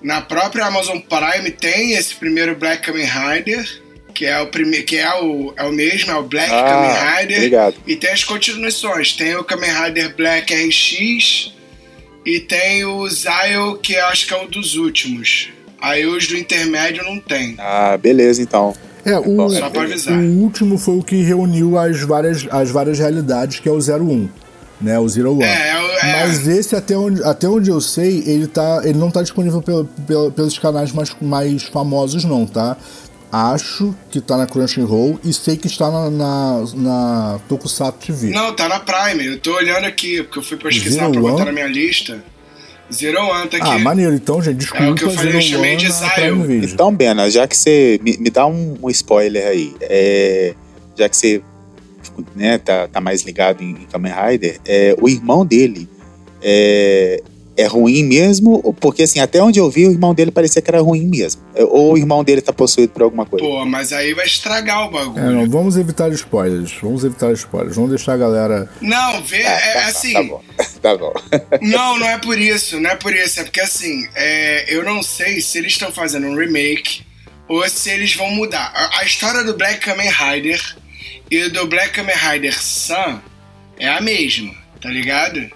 na 0.01 0.21
própria 0.21 0.65
Amazon 0.65 0.97
Prime 0.99 1.51
tem 1.51 1.93
esse 1.93 2.15
primeiro 2.15 2.55
Black 2.55 2.83
Kamen 2.83 3.05
Rider, 3.05 3.84
que 4.15 4.25
é 4.25 4.39
o 4.39 4.47
primeiro, 4.47 4.85
que 4.85 4.95
é 4.95 5.13
o, 5.21 5.53
é 5.57 5.65
o 5.65 5.71
mesmo, 5.73 6.09
é 6.09 6.15
o 6.15 6.23
Black 6.23 6.51
ah, 6.51 6.63
Kamen 6.63 7.21
Rider. 7.21 7.37
Obrigado. 7.37 7.75
E 7.85 7.95
tem 7.97 8.11
as 8.11 8.23
continuações. 8.23 9.11
Tem 9.13 9.35
o 9.35 9.43
Kamen 9.43 9.69
Rider 9.69 10.15
Black 10.15 10.53
RX 10.53 11.53
e 12.25 12.39
tem 12.39 12.85
o 12.85 13.07
Zyle, 13.09 13.77
que 13.83 13.93
eu 13.93 14.05
acho 14.05 14.25
que 14.25 14.33
é 14.33 14.41
um 14.41 14.47
dos 14.47 14.75
últimos. 14.75 15.49
Aí 15.79 16.05
os 16.05 16.25
do 16.27 16.37
intermédio 16.37 17.03
não 17.03 17.19
tem. 17.19 17.55
Ah, 17.59 17.97
beleza 17.97 18.41
então. 18.41 18.73
É, 19.05 19.19
o, 19.19 19.49
Só 19.49 19.69
pra 19.69 19.83
avisar. 19.83 20.17
o 20.17 20.41
último 20.41 20.79
foi 20.79 20.97
o 20.97 21.03
que 21.03 21.21
reuniu 21.21 21.77
as 21.77 22.01
várias, 22.01 22.47
as 22.49 22.71
várias 22.71 22.97
realidades, 22.97 23.59
que 23.59 23.69
é 23.69 23.71
o 23.71 23.77
01. 23.77 24.29
Né, 24.81 24.99
o 24.99 25.07
Zero 25.07 25.33
One. 25.33 25.43
É, 25.43 25.69
é, 26.03 26.11
Mas 26.19 26.45
esse, 26.47 26.75
até 26.75 26.97
onde, 26.97 27.23
até 27.23 27.47
onde 27.47 27.69
eu 27.69 27.79
sei, 27.79 28.23
ele, 28.25 28.45
tá, 28.45 28.81
ele 28.83 28.97
não 28.97 29.09
tá 29.09 29.21
disponível 29.21 29.61
pelo, 29.61 29.85
pelo, 29.85 30.31
pelos 30.31 30.59
canais 30.59 30.91
mais, 30.91 31.15
mais 31.21 31.63
famosos, 31.63 32.25
não, 32.25 32.45
tá? 32.45 32.75
Acho 33.35 33.93
que 34.09 34.21
tá 34.21 34.37
na 34.37 34.47
Crunchyroll 34.47 35.19
e 35.21 35.33
sei 35.33 35.57
que 35.57 35.67
está 35.67 35.91
na, 35.91 36.09
na, 36.09 36.63
na 36.73 37.39
Tokusatsu 37.49 37.99
TV. 37.99 38.29
Não, 38.29 38.55
tá 38.55 38.69
na 38.69 38.79
Prime. 38.79 39.25
Eu 39.25 39.39
tô 39.39 39.53
olhando 39.53 39.83
aqui, 39.83 40.23
porque 40.23 40.39
eu 40.39 40.43
fui 40.43 40.55
pesquisar 40.55 41.01
Zero 41.01 41.11
pra 41.11 41.21
One? 41.21 41.31
botar 41.31 41.45
na 41.45 41.51
minha 41.51 41.67
lista. 41.67 42.23
Zero 42.93 43.19
One 43.19 43.49
tá 43.49 43.57
aqui. 43.57 43.67
Ah, 43.67 43.77
maneiro. 43.77 44.13
Então, 44.13 44.41
gente, 44.41 44.55
desculpa. 44.55 44.85
É 44.85 44.89
o 44.89 44.95
que 44.95 45.03
eu 45.03 45.11
falei, 45.11 45.35
eu 45.35 45.41
chamei 45.41 45.75
de 45.75 45.91
Zyle. 45.91 46.65
Então, 46.65 46.95
Bena, 46.95 47.29
já 47.29 47.45
que 47.45 47.57
você 47.57 47.99
me, 48.01 48.17
me 48.17 48.29
dá 48.29 48.47
um, 48.47 48.77
um, 48.81 48.89
spoiler 48.89 49.45
aí, 49.45 49.75
é, 49.81 50.55
já 50.97 51.09
que 51.09 51.17
você 51.17 51.43
né, 52.37 52.57
tá, 52.57 52.87
tá 52.87 53.01
mais 53.01 53.23
ligado 53.23 53.61
em, 53.61 53.71
em 53.71 53.85
Kamen 53.91 54.13
Rider, 54.13 54.61
é, 54.65 54.95
o 54.97 55.09
irmão 55.09 55.45
dele 55.45 55.89
é, 56.41 57.21
é 57.57 57.65
ruim 57.65 58.03
mesmo? 58.03 58.73
Porque, 58.79 59.03
assim, 59.03 59.19
até 59.19 59.41
onde 59.41 59.59
eu 59.59 59.69
vi, 59.69 59.87
o 59.87 59.91
irmão 59.91 60.13
dele 60.13 60.31
parecia 60.31 60.61
que 60.61 60.69
era 60.69 60.81
ruim 60.81 61.05
mesmo. 61.05 61.41
Ou 61.55 61.93
o 61.93 61.97
irmão 61.97 62.23
dele 62.23 62.41
tá 62.41 62.51
possuído 62.51 62.93
por 62.93 63.03
alguma 63.03 63.25
coisa. 63.25 63.45
Pô, 63.45 63.65
mas 63.65 63.93
aí 63.93 64.13
vai 64.13 64.25
estragar 64.25 64.87
o 64.87 64.91
bagulho. 64.91 65.25
É, 65.25 65.31
não, 65.31 65.49
vamos 65.49 65.77
evitar 65.77 66.11
spoilers. 66.11 66.73
Vamos 66.81 67.03
evitar 67.03 67.31
spoilers. 67.33 67.75
Vamos 67.75 67.91
deixar 67.91 68.13
a 68.13 68.17
galera. 68.17 68.69
Não, 68.81 69.23
vê, 69.23 69.45
ah, 69.45 69.51
é, 69.51 69.73
tá, 69.73 69.85
assim. 69.87 70.13
Tá 70.13 70.23
bom. 70.23 70.43
tá 70.81 70.97
bom. 70.97 71.13
não, 71.61 71.97
não 71.97 72.07
é 72.07 72.17
por 72.17 72.37
isso. 72.37 72.79
Não 72.79 72.89
é 72.89 72.95
por 72.95 73.13
isso. 73.13 73.39
É 73.39 73.43
porque, 73.43 73.61
assim, 73.61 74.07
é, 74.15 74.75
eu 74.75 74.83
não 74.83 75.01
sei 75.01 75.39
se 75.41 75.57
eles 75.57 75.73
estão 75.73 75.91
fazendo 75.91 76.27
um 76.27 76.35
remake 76.35 77.03
ou 77.47 77.67
se 77.69 77.89
eles 77.89 78.15
vão 78.15 78.29
mudar. 78.31 78.71
A, 78.75 78.99
a 78.99 79.05
história 79.05 79.43
do 79.43 79.55
Black 79.55 79.79
Kamen 79.79 80.09
Rider 80.09 80.75
e 81.29 81.49
do 81.49 81.65
Black 81.67 81.93
Kamen 81.93 82.15
Rider 82.15 82.61
Sun 82.61 83.19
é 83.77 83.87
a 83.87 84.01
mesma, 84.01 84.53
tá 84.81 84.89
ligado? 84.89 85.49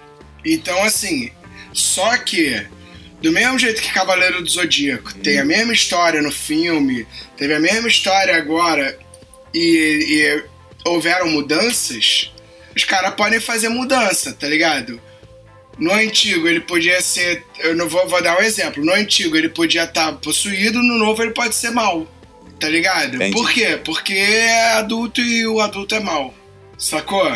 Então, 0.44 0.82
assim, 0.82 1.30
só 1.72 2.16
que, 2.18 2.66
do 3.22 3.32
mesmo 3.32 3.58
jeito 3.58 3.82
que 3.82 3.92
Cavaleiro 3.92 4.42
do 4.42 4.50
Zodíaco 4.50 5.14
tem 5.14 5.38
a 5.38 5.44
mesma 5.44 5.72
história 5.72 6.22
no 6.22 6.30
filme, 6.30 7.06
teve 7.36 7.54
a 7.54 7.60
mesma 7.60 7.88
história 7.88 8.36
agora 8.36 8.98
e, 9.54 10.06
e 10.08 10.44
houveram 10.88 11.28
mudanças, 11.28 12.32
os 12.74 12.84
caras 12.84 13.14
podem 13.14 13.40
fazer 13.40 13.68
mudança, 13.68 14.32
tá 14.32 14.48
ligado? 14.48 15.00
No 15.78 15.92
antigo 15.92 16.46
ele 16.46 16.60
podia 16.60 17.00
ser. 17.00 17.42
Eu 17.58 17.74
não 17.74 17.88
vou, 17.88 18.06
vou 18.06 18.22
dar 18.22 18.38
um 18.38 18.42
exemplo. 18.42 18.84
No 18.84 18.92
antigo 18.92 19.34
ele 19.34 19.48
podia 19.48 19.84
estar 19.84 20.12
tá 20.12 20.12
possuído, 20.12 20.82
no 20.82 20.98
novo 20.98 21.22
ele 21.22 21.32
pode 21.32 21.54
ser 21.54 21.70
mal. 21.70 22.06
Tá 22.60 22.68
ligado? 22.68 23.16
Entendi. 23.16 23.32
Por 23.32 23.50
quê? 23.50 23.80
Porque 23.82 24.12
é 24.12 24.72
adulto 24.72 25.22
e 25.22 25.46
o 25.46 25.60
adulto 25.60 25.94
é 25.94 26.00
mal. 26.00 26.34
Sacou? 26.76 27.26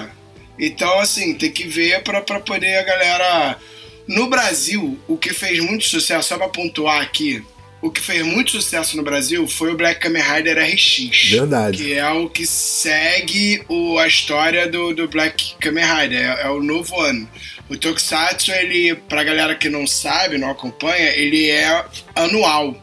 Então, 0.59 1.01
assim, 1.01 1.35
tem 1.35 1.51
que 1.51 1.67
ver 1.67 2.03
pra, 2.03 2.21
pra 2.21 2.41
poder 2.41 2.77
a 2.77 2.83
galera 2.83 3.59
no 4.07 4.29
Brasil, 4.29 4.99
o 5.09 5.17
que 5.17 5.33
fez 5.33 5.61
muito 5.61 5.85
sucesso, 5.85 6.29
só 6.29 6.37
pra 6.37 6.49
pontuar 6.49 7.01
aqui, 7.01 7.43
o 7.85 7.91
que 7.91 8.01
fez 8.01 8.25
muito 8.25 8.53
sucesso 8.53 8.97
no 8.97 9.03
Brasil 9.03 9.47
foi 9.47 9.73
o 9.73 9.77
Black 9.77 10.01
Kamen 10.01 10.23
Rider 10.23 10.57
RX. 10.59 11.31
Verdade. 11.31 11.77
Que 11.77 11.93
é 11.93 12.11
o 12.11 12.31
que 12.31 12.47
segue 12.47 13.63
o, 13.69 13.99
a 13.99 14.07
história 14.07 14.67
do, 14.67 14.95
do 14.95 15.07
Black 15.07 15.55
Kamen 15.61 15.85
Rider, 15.85 16.19
é, 16.19 16.43
é, 16.45 16.49
o 16.49 16.63
novo 16.63 16.99
ano. 16.99 17.29
O 17.69 17.77
Tokusatsu, 17.77 18.53
ele, 18.53 18.95
pra 18.95 19.23
galera 19.23 19.55
que 19.55 19.69
não 19.69 19.87
sabe, 19.87 20.39
não 20.39 20.51
acompanha, 20.51 21.11
ele 21.11 21.51
é 21.51 21.85
anual, 22.15 22.75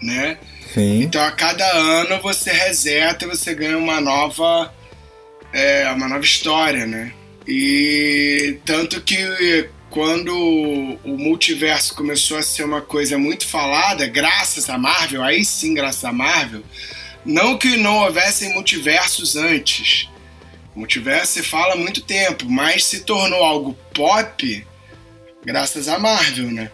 né? 0.00 0.38
Sim. 0.72 1.02
Então 1.02 1.22
a 1.22 1.32
cada 1.32 1.70
ano 1.70 2.18
você 2.22 2.50
reseta 2.50 3.26
e 3.26 3.28
você 3.28 3.54
ganha 3.54 3.76
uma 3.76 4.00
nova, 4.00 4.72
é, 5.52 5.90
uma 5.90 6.08
nova 6.08 6.24
história, 6.24 6.86
né? 6.86 7.12
E 7.46 8.56
tanto 8.64 9.02
que 9.02 9.68
quando 9.90 10.32
o 11.04 11.18
multiverso 11.18 11.94
começou 11.94 12.38
a 12.38 12.42
ser 12.42 12.62
uma 12.62 12.80
coisa 12.80 13.18
muito 13.18 13.46
falada, 13.46 14.06
graças 14.06 14.70
a 14.70 14.78
Marvel, 14.78 15.22
aí 15.22 15.44
sim, 15.44 15.74
graças 15.74 16.04
a 16.04 16.12
Marvel, 16.12 16.62
não 17.26 17.58
que 17.58 17.76
não 17.76 17.98
houvessem 17.98 18.54
multiversos 18.54 19.34
antes. 19.34 20.08
Multiverso 20.74 21.32
se 21.32 21.42
fala 21.42 21.74
há 21.74 21.76
muito 21.76 22.00
tempo, 22.02 22.48
mas 22.48 22.84
se 22.84 23.00
tornou 23.00 23.42
algo 23.42 23.76
pop 23.92 24.66
graças 25.44 25.88
a 25.88 25.98
Marvel, 25.98 26.50
né? 26.52 26.70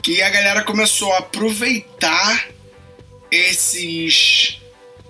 Que 0.00 0.22
a 0.22 0.30
galera 0.30 0.62
começou 0.62 1.12
a 1.14 1.18
aproveitar 1.18 2.46
esses 3.28 4.60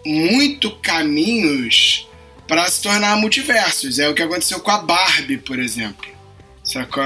muito 0.04 0.74
caminhos 0.76 2.08
para 2.48 2.66
se 2.70 2.80
tornar 2.80 3.16
multiversos. 3.16 3.98
É 3.98 4.08
o 4.08 4.14
que 4.14 4.22
aconteceu 4.22 4.60
com 4.60 4.70
a 4.70 4.78
Barbie, 4.78 5.36
por 5.36 5.58
exemplo. 5.58 6.15
Sacou? 6.66 7.02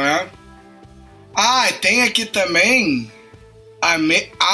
Ah, 1.36 1.68
tem 1.80 2.02
aqui 2.02 2.24
também 2.24 3.10
a 3.80 3.96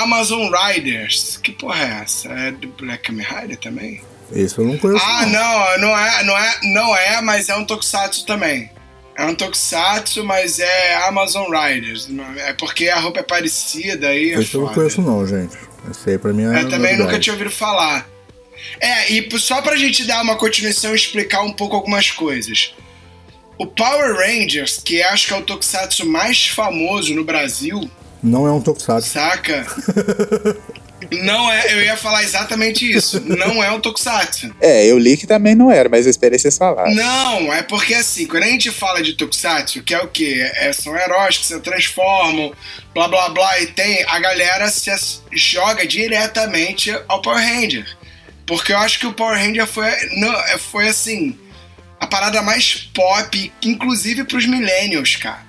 Amazon 0.03 0.51
Riders. 0.53 1.39
Que 1.43 1.53
porra 1.53 1.83
é 1.83 2.03
essa? 2.03 2.29
É 2.29 2.51
do 2.51 2.69
Black 2.69 3.11
Rider 3.11 3.57
também? 3.59 4.03
Isso 4.33 4.61
eu 4.61 4.67
não 4.67 4.77
conheço. 4.77 5.05
Ah, 5.05 5.25
não. 5.27 5.79
não, 5.79 5.89
não 5.89 5.99
é, 5.99 6.25
não 6.25 6.39
é, 6.39 6.55
não 6.65 6.97
é, 6.97 7.21
mas 7.21 7.49
é 7.49 7.57
um 7.57 7.65
Tokusatsu 7.65 8.27
também. 8.27 8.71
É 9.17 9.25
um 9.25 9.35
Tokusatsu, 9.35 10.25
mas 10.25 10.59
é 10.59 10.97
Amazon 11.07 11.47
Riders. 11.51 12.09
É 12.39 12.53
porque 12.53 12.89
a 12.89 12.99
roupa 12.99 13.21
é 13.21 13.23
parecida 13.23 14.09
aí. 14.09 14.33
É 14.33 14.41
Isso 14.41 14.57
eu 14.57 14.63
não 14.63 14.75
conheço 14.75 15.01
não, 15.01 15.27
gente. 15.27 15.57
Esse 15.91 16.11
aí 16.11 16.19
pra 16.19 16.33
mim 16.33 16.45
é. 16.45 16.63
Eu 16.63 16.69
também 16.69 16.99
nunca 16.99 17.19
tinha 17.19 17.33
ouvido 17.33 17.51
falar. 17.51 18.09
É, 18.81 19.13
e 19.13 19.39
só 19.39 19.63
pra 19.63 19.77
gente 19.77 20.05
dar 20.05 20.23
uma 20.23 20.37
continuação 20.37 20.93
e 20.93 20.97
explicar 20.97 21.43
um 21.43 21.53
pouco 21.53 21.77
algumas 21.77 22.11
coisas. 22.11 22.75
O 23.59 23.67
Power 23.67 24.17
Rangers, 24.17 24.81
que 24.85 25.03
acho 25.03 25.29
que 25.29 25.35
é 25.35 25.37
o 25.39 25.43
tokusatsu 25.43 26.07
mais 26.07 26.49
famoso 26.49 27.15
no 27.15 27.25
Brasil. 27.25 27.91
Não 28.23 28.47
é 28.47 28.53
um 28.53 28.61
tokusatsu. 28.61 29.11
Saca? 29.11 29.67
Não 31.11 31.53
é, 31.53 31.73
eu 31.73 31.83
ia 31.83 31.97
falar 31.97 32.23
exatamente 32.25 32.91
isso. 32.91 33.21
Não 33.21 33.63
é 33.63 33.71
um 33.71 33.81
tokusatsu. 33.81 34.55
É, 34.61 34.87
eu 34.87 34.99
li 34.99 35.17
que 35.17 35.27
também 35.27 35.55
não 35.55 35.71
era, 35.71 35.89
mas 35.89 36.07
eu 36.07 36.11
esperei 36.11 36.39
vocês 36.39 36.57
falarem. 36.57 36.95
Não, 36.95 37.53
é 37.53 37.63
porque 37.63 37.95
assim, 37.95 38.27
quando 38.27 38.45
a 38.45 38.49
gente 38.49 38.71
fala 38.71 39.03
de 39.03 39.13
tokusatsu, 39.13 39.83
que 39.83 39.95
é 39.95 40.01
o 40.01 40.09
quê? 40.09 40.51
É, 40.57 40.73
são 40.73 40.97
heróis 40.97 41.39
que 41.39 41.47
se 41.47 41.61
transformam, 41.61 42.53
blá 42.95 43.09
blá 43.09 43.29
blá, 43.29 43.61
e 43.61 43.67
tem, 43.69 44.05
a 44.09 44.19
galera 44.19 44.69
se 44.69 44.91
joga 45.33 45.87
diretamente 45.87 46.91
ao 47.07 47.23
Power 47.23 47.45
Ranger. 47.45 47.87
Porque 48.47 48.73
eu 48.73 48.79
acho 48.79 48.99
que 48.99 49.07
o 49.07 49.13
Power 49.13 49.39
Ranger 49.39 49.67
foi, 49.67 49.91
não, 50.17 50.33
foi 50.59 50.89
assim, 50.89 51.39
a 51.99 52.07
parada 52.07 52.43
mais 52.43 52.91
pop, 52.95 53.53
inclusive 53.63 54.25
pros 54.25 54.47
millennials, 54.47 55.17
cara. 55.17 55.47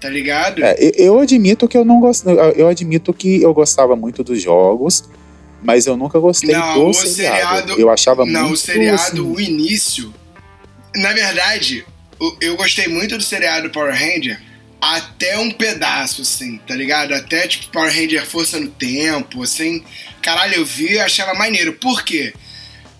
Tá 0.00 0.08
ligado? 0.08 0.64
É, 0.64 0.76
eu 0.96 1.20
admito 1.20 1.68
que 1.68 1.76
eu 1.76 1.84
não 1.84 2.00
gosto. 2.00 2.28
Eu 2.28 2.66
admito 2.68 3.12
que 3.14 3.40
eu 3.40 3.54
gostava 3.54 3.94
muito 3.94 4.24
dos 4.24 4.42
jogos, 4.42 5.04
mas 5.62 5.86
eu 5.86 5.96
nunca 5.96 6.18
gostei 6.18 6.50
não, 6.50 6.90
do 6.90 6.94
seriado. 6.94 7.12
seriado. 7.68 7.80
Eu 7.80 7.88
achava 7.88 8.26
não, 8.26 8.32
muito. 8.32 8.46
Não, 8.46 8.52
o 8.52 8.56
seriado, 8.56 9.00
assim... 9.00 9.20
o 9.20 9.40
início. 9.40 10.12
Na 10.96 11.12
verdade, 11.12 11.86
eu 12.40 12.56
gostei 12.56 12.88
muito 12.88 13.16
do 13.16 13.22
seriado 13.22 13.70
Power 13.70 13.92
Ranger, 13.92 14.40
até 14.80 15.38
um 15.38 15.52
pedaço, 15.52 16.22
assim, 16.22 16.58
tá 16.66 16.74
ligado? 16.74 17.14
Até 17.14 17.46
tipo 17.46 17.70
Power 17.70 17.94
Ranger 17.94 18.26
Força 18.26 18.58
no 18.58 18.68
Tempo, 18.68 19.44
assim. 19.44 19.84
Caralho, 20.20 20.56
eu 20.56 20.64
vi 20.64 20.94
e 20.94 21.00
achava 21.00 21.32
maneiro. 21.34 21.74
Por 21.74 22.04
quê? 22.04 22.34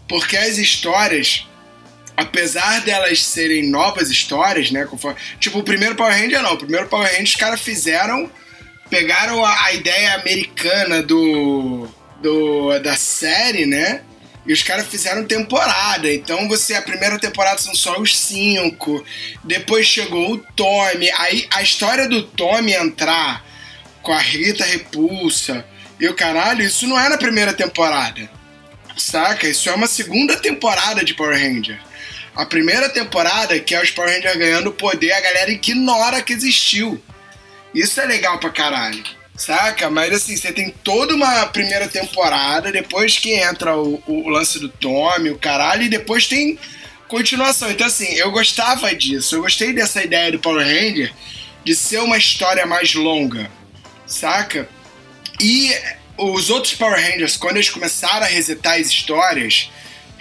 Porque 0.08 0.36
as 0.36 0.56
histórias, 0.56 1.48
apesar 2.16 2.80
delas 2.82 3.22
serem 3.24 3.68
novas 3.68 4.10
histórias, 4.10 4.70
né? 4.70 4.84
conforme- 4.84 5.18
Tipo, 5.40 5.58
o 5.60 5.64
primeiro 5.64 5.94
Power 5.94 6.12
Ranger 6.12 6.42
não. 6.42 6.54
O 6.54 6.58
primeiro 6.58 6.86
Power 6.88 7.06
Ranger 7.08 7.24
os 7.24 7.36
caras 7.36 7.60
fizeram. 7.60 8.30
Pegaram 8.90 9.44
a, 9.44 9.64
a 9.66 9.72
ideia 9.72 10.14
americana 10.16 11.02
do, 11.02 11.88
do. 12.22 12.78
da 12.80 12.96
série, 12.96 13.64
né? 13.66 14.02
E 14.46 14.52
os 14.52 14.62
caras 14.62 14.86
fizeram 14.88 15.24
temporada. 15.24 16.12
Então 16.12 16.48
você, 16.48 16.74
a 16.74 16.82
primeira 16.82 17.18
temporada 17.18 17.58
são 17.60 17.74
só 17.74 17.98
os 18.00 18.18
cinco. 18.18 19.02
Depois 19.44 19.86
chegou 19.86 20.32
o 20.32 20.38
Tommy. 20.38 21.10
Aí 21.16 21.46
a 21.50 21.62
história 21.62 22.08
do 22.08 22.22
Tommy 22.22 22.72
entrar 22.74 23.44
com 24.02 24.12
a 24.12 24.18
Rita 24.18 24.64
Repulsa 24.64 25.64
e 26.00 26.08
o 26.08 26.14
caralho, 26.14 26.64
isso 26.64 26.86
não 26.88 26.98
é 26.98 27.08
na 27.08 27.16
primeira 27.16 27.52
temporada. 27.54 28.28
Saca? 28.96 29.48
Isso 29.48 29.70
é 29.70 29.72
uma 29.74 29.86
segunda 29.86 30.36
temporada 30.36 31.04
de 31.04 31.14
Power 31.14 31.38
Ranger. 31.38 31.80
A 32.34 32.46
primeira 32.46 32.88
temporada, 32.88 33.58
que 33.60 33.74
é 33.74 33.82
os 33.82 33.90
Power 33.90 34.10
Rangers 34.10 34.36
ganhando 34.36 34.72
poder, 34.72 35.12
a 35.12 35.20
galera 35.20 35.50
ignora 35.50 36.22
que 36.22 36.32
existiu. 36.32 37.02
Isso 37.74 38.00
é 38.00 38.06
legal 38.06 38.38
pra 38.38 38.50
caralho. 38.50 39.02
Saca? 39.36 39.90
Mas 39.90 40.12
assim, 40.12 40.36
você 40.36 40.52
tem 40.52 40.70
toda 40.70 41.14
uma 41.14 41.46
primeira 41.46 41.88
temporada, 41.88 42.70
depois 42.70 43.18
que 43.18 43.32
entra 43.32 43.76
o, 43.76 44.02
o 44.06 44.28
lance 44.28 44.58
do 44.58 44.68
Tommy, 44.68 45.30
o 45.30 45.38
caralho, 45.38 45.82
e 45.82 45.88
depois 45.88 46.26
tem 46.26 46.58
continuação. 47.08 47.70
Então, 47.70 47.86
assim, 47.86 48.14
eu 48.14 48.30
gostava 48.30 48.94
disso. 48.94 49.36
Eu 49.36 49.42
gostei 49.42 49.72
dessa 49.72 50.02
ideia 50.02 50.32
do 50.32 50.38
Power 50.38 50.64
Ranger 50.64 51.12
de 51.64 51.74
ser 51.74 51.98
uma 51.98 52.16
história 52.16 52.64
mais 52.66 52.94
longa. 52.94 53.50
Saca? 54.06 54.68
E 55.40 55.74
os 56.16 56.50
outros 56.50 56.74
Power 56.74 57.00
Rangers, 57.00 57.36
quando 57.36 57.56
eles 57.56 57.70
começaram 57.70 58.24
a 58.24 58.28
resetar 58.28 58.80
as 58.80 58.86
histórias, 58.86 59.70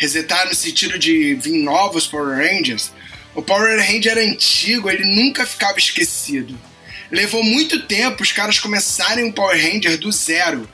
resetar 0.02 0.47
no 0.47 0.56
sentido 0.56 0.97
de 0.97 1.36
vir 1.36 1.62
novos 1.62 2.08
Power 2.08 2.36
Rangers, 2.36 2.91
o 3.36 3.41
Power 3.43 3.78
Ranger 3.78 4.18
antigo, 4.18 4.89
ele 4.89 5.06
nunca 5.06 5.45
ficava 5.45 5.78
esquecido. 5.78 6.60
Levou 7.12 7.43
muito 7.43 7.86
tempo 7.86 8.24
os 8.24 8.32
caras 8.32 8.58
começarem 8.58 9.24
um 9.24 9.32
Power 9.32 9.56
Ranger 9.56 9.99
do 9.99 10.12
zero, 10.12 10.68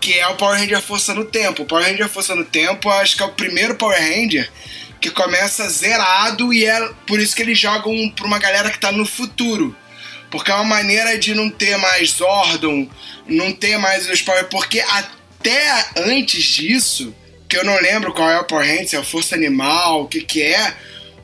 que 0.00 0.14
é 0.14 0.28
o 0.28 0.36
Power 0.36 0.56
Ranger 0.56 0.80
Força 0.80 1.12
no 1.12 1.24
Tempo. 1.24 1.64
O 1.64 1.66
Power 1.66 1.84
Ranger 1.84 2.08
Força 2.08 2.36
no 2.36 2.44
Tempo, 2.44 2.88
acho 2.88 3.16
que 3.16 3.22
é 3.24 3.26
o 3.26 3.32
primeiro 3.32 3.74
Power 3.74 3.98
Ranger 3.98 4.48
que 5.00 5.10
começa 5.10 5.68
zerado 5.68 6.52
e 6.52 6.64
é 6.64 6.88
por 7.06 7.18
isso 7.18 7.34
que 7.34 7.42
eles 7.42 7.58
jogam 7.58 8.08
pra 8.10 8.26
uma 8.26 8.38
galera 8.38 8.70
que 8.70 8.78
tá 8.78 8.92
no 8.92 9.04
futuro. 9.04 9.76
Porque 10.30 10.52
é 10.52 10.54
uma 10.54 10.64
maneira 10.64 11.18
de 11.18 11.34
não 11.34 11.50
ter 11.50 11.76
mais 11.78 12.12
Zordon, 12.12 12.88
não 13.26 13.52
ter 13.52 13.76
mais 13.76 14.08
os 14.08 14.22
Power. 14.22 14.44
Porque 14.44 14.78
até 14.80 15.84
antes 15.96 16.44
disso, 16.44 17.12
que 17.48 17.56
eu 17.56 17.64
não 17.64 17.80
lembro 17.80 18.12
qual 18.12 18.30
é 18.30 18.38
o 18.38 18.44
Power 18.44 18.86
se 18.86 18.94
é 18.96 19.02
Força 19.02 19.34
Animal, 19.34 20.02
o 20.02 20.08
que 20.08 20.20
que 20.20 20.42
é, 20.42 20.74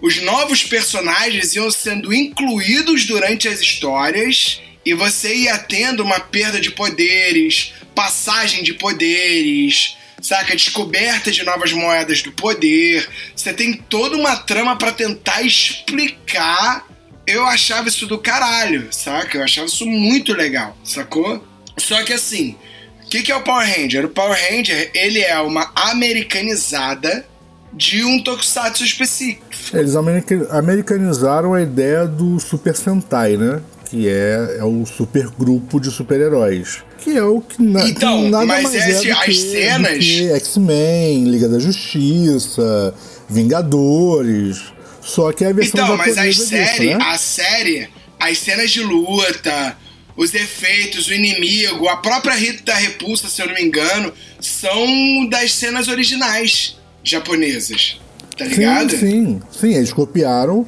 os 0.01 0.21
novos 0.23 0.65
personagens 0.65 1.55
iam 1.55 1.71
sendo 1.71 2.13
incluídos 2.13 3.05
durante 3.05 3.47
as 3.47 3.61
histórias 3.61 4.61
e 4.85 4.93
você 4.95 5.35
ia 5.35 5.59
tendo 5.59 6.03
uma 6.03 6.21
perda 6.21 6.61
de 6.61 6.71
poderes, 6.71 7.73
passagem 7.95 8.63
de 8.63 8.75
poderes, 8.75 9.97
saca? 10.21 10.55
Descoberta 10.55 11.31
de 11.31 11.43
novas 11.43 11.73
moedas 11.73 12.23
do 12.23 12.33
poder. 12.33 13.09
Você 13.35 13.53
tem 13.53 13.75
toda 13.75 14.17
uma 14.17 14.37
trama 14.37 14.77
pra 14.77 14.93
tentar 14.93 15.43
explicar. 15.43 16.87
Eu 17.27 17.47
achava 17.47 17.89
isso 17.89 18.07
do 18.07 18.19
caralho, 18.19 18.89
saca? 18.91 19.39
Eu 19.39 19.45
achava 19.45 19.67
isso 19.67 19.87
muito 19.87 20.35
legal, 20.35 20.77
sacou? 20.85 21.47
Só 21.79 22.03
que 22.03 22.13
assim, 22.13 22.57
o 23.05 23.09
que, 23.09 23.23
que 23.23 23.31
é 23.33 23.37
o 23.37 23.43
Power 23.43 23.67
Ranger? 23.67 24.07
O 24.07 24.09
Power 24.09 24.37
Ranger, 24.51 24.91
ele 24.95 25.21
é 25.21 25.39
uma 25.41 25.71
americanizada 25.75 27.25
de 27.73 28.05
um 28.05 28.23
tokusatsu 28.23 28.85
específico. 28.85 29.45
Eles 29.73 29.97
america- 29.97 30.47
americanizaram 30.51 31.55
a 31.55 31.63
ideia 31.63 32.07
do 32.07 32.39
Super 32.41 32.75
Sentai, 32.77 33.37
né? 33.37 33.61
Que 33.91 34.09
é, 34.09 34.57
é 34.59 34.65
o 34.65 34.85
super 34.87 35.29
grupo 35.29 35.79
de 35.81 35.91
super-heróis. 35.91 36.79
Que 36.99 37.17
é 37.17 37.23
o 37.23 37.41
que, 37.41 37.63
na, 37.63 37.87
Então, 37.89 38.25
que 38.25 38.31
nada 38.31 38.47
mas 38.47 38.63
mais 38.65 38.75
esse- 38.75 39.11
é 39.11 39.13
do 39.15 39.19
as 39.21 39.25
que, 39.27 39.35
cenas- 39.35 40.05
X-Men, 40.05 41.25
Liga 41.25 41.49
da 41.49 41.59
Justiça, 41.59 42.95
Vingadores. 43.29 44.63
Só 45.01 45.33
que 45.33 45.45
é 45.45 45.49
a 45.49 45.53
versão 45.53 45.85
Então, 45.85 45.97
mas 45.97 46.17
as 46.17 46.37
série, 46.37 46.89
disso, 46.89 46.99
né? 46.99 47.05
a 47.05 47.19
série, 47.19 47.89
as 48.19 48.39
cenas 48.39 48.71
de 48.71 48.81
luta, 48.83 49.77
os 50.17 50.35
efeitos, 50.35 51.09
o 51.09 51.13
inimigo, 51.13 51.89
a 51.89 51.97
própria 51.97 52.35
Rita 52.35 52.63
da 52.65 52.75
Repulsa, 52.75 53.29
se 53.29 53.43
eu 53.43 53.47
não 53.47 53.55
me 53.55 53.63
engano, 53.63 54.13
são 54.41 55.29
das 55.29 55.53
cenas 55.53 55.89
originais 55.89 56.77
japonesas. 57.03 58.01
Tá 58.37 58.45
ligado? 58.45 58.91
Sim, 58.91 58.99
sim, 58.99 59.43
sim, 59.51 59.75
eles 59.75 59.93
copiaram. 59.93 60.67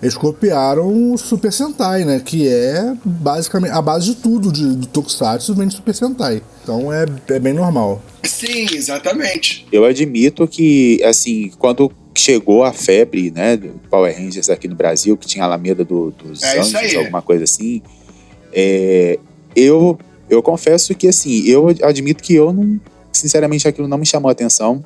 Eles 0.00 0.14
copiaram 0.14 1.12
o 1.12 1.18
Super 1.18 1.52
Sentai, 1.52 2.04
né? 2.04 2.22
Que 2.24 2.46
é 2.46 2.94
basicamente 3.04 3.72
a 3.72 3.82
base 3.82 4.06
de 4.06 4.14
tudo 4.14 4.52
de, 4.52 4.62
do 4.76 4.86
Tokusatsu 4.86 5.54
vem 5.56 5.66
de 5.66 5.74
Super 5.74 5.92
Sentai. 5.92 6.40
Então 6.62 6.92
é, 6.92 7.04
é 7.30 7.38
bem 7.40 7.52
normal. 7.52 8.00
Sim, 8.22 8.68
exatamente. 8.72 9.66
Eu 9.72 9.84
admito 9.84 10.46
que, 10.46 11.02
assim, 11.02 11.50
quando 11.58 11.90
chegou 12.16 12.62
a 12.62 12.72
febre, 12.72 13.32
né, 13.32 13.56
do 13.56 13.80
Power 13.90 14.16
Rangers 14.16 14.48
aqui 14.48 14.68
no 14.68 14.76
Brasil, 14.76 15.16
que 15.16 15.26
tinha 15.26 15.42
a 15.42 15.46
Alameda 15.46 15.84
do, 15.84 16.12
dos 16.12 16.42
É 16.42 16.60
Anjos, 16.60 16.94
alguma 16.96 17.22
coisa 17.22 17.44
assim, 17.44 17.82
é, 18.52 19.18
eu, 19.54 19.98
eu 20.28 20.42
confesso 20.42 20.94
que, 20.94 21.08
assim, 21.08 21.44
eu 21.46 21.68
admito 21.82 22.22
que 22.22 22.34
eu 22.34 22.52
não, 22.52 22.80
sinceramente, 23.12 23.66
aquilo 23.66 23.88
não 23.88 23.98
me 23.98 24.06
chamou 24.06 24.28
a 24.28 24.32
atenção. 24.32 24.84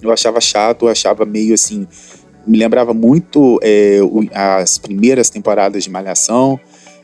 Eu 0.00 0.12
achava 0.12 0.40
chato, 0.40 0.86
eu 0.86 0.88
achava 0.88 1.24
meio 1.24 1.54
assim, 1.54 1.86
me 2.46 2.58
lembrava 2.58 2.92
muito 2.92 3.58
é, 3.62 3.98
as 4.32 4.78
primeiras 4.78 5.30
temporadas 5.30 5.84
de 5.84 5.90
Malhação. 5.90 6.60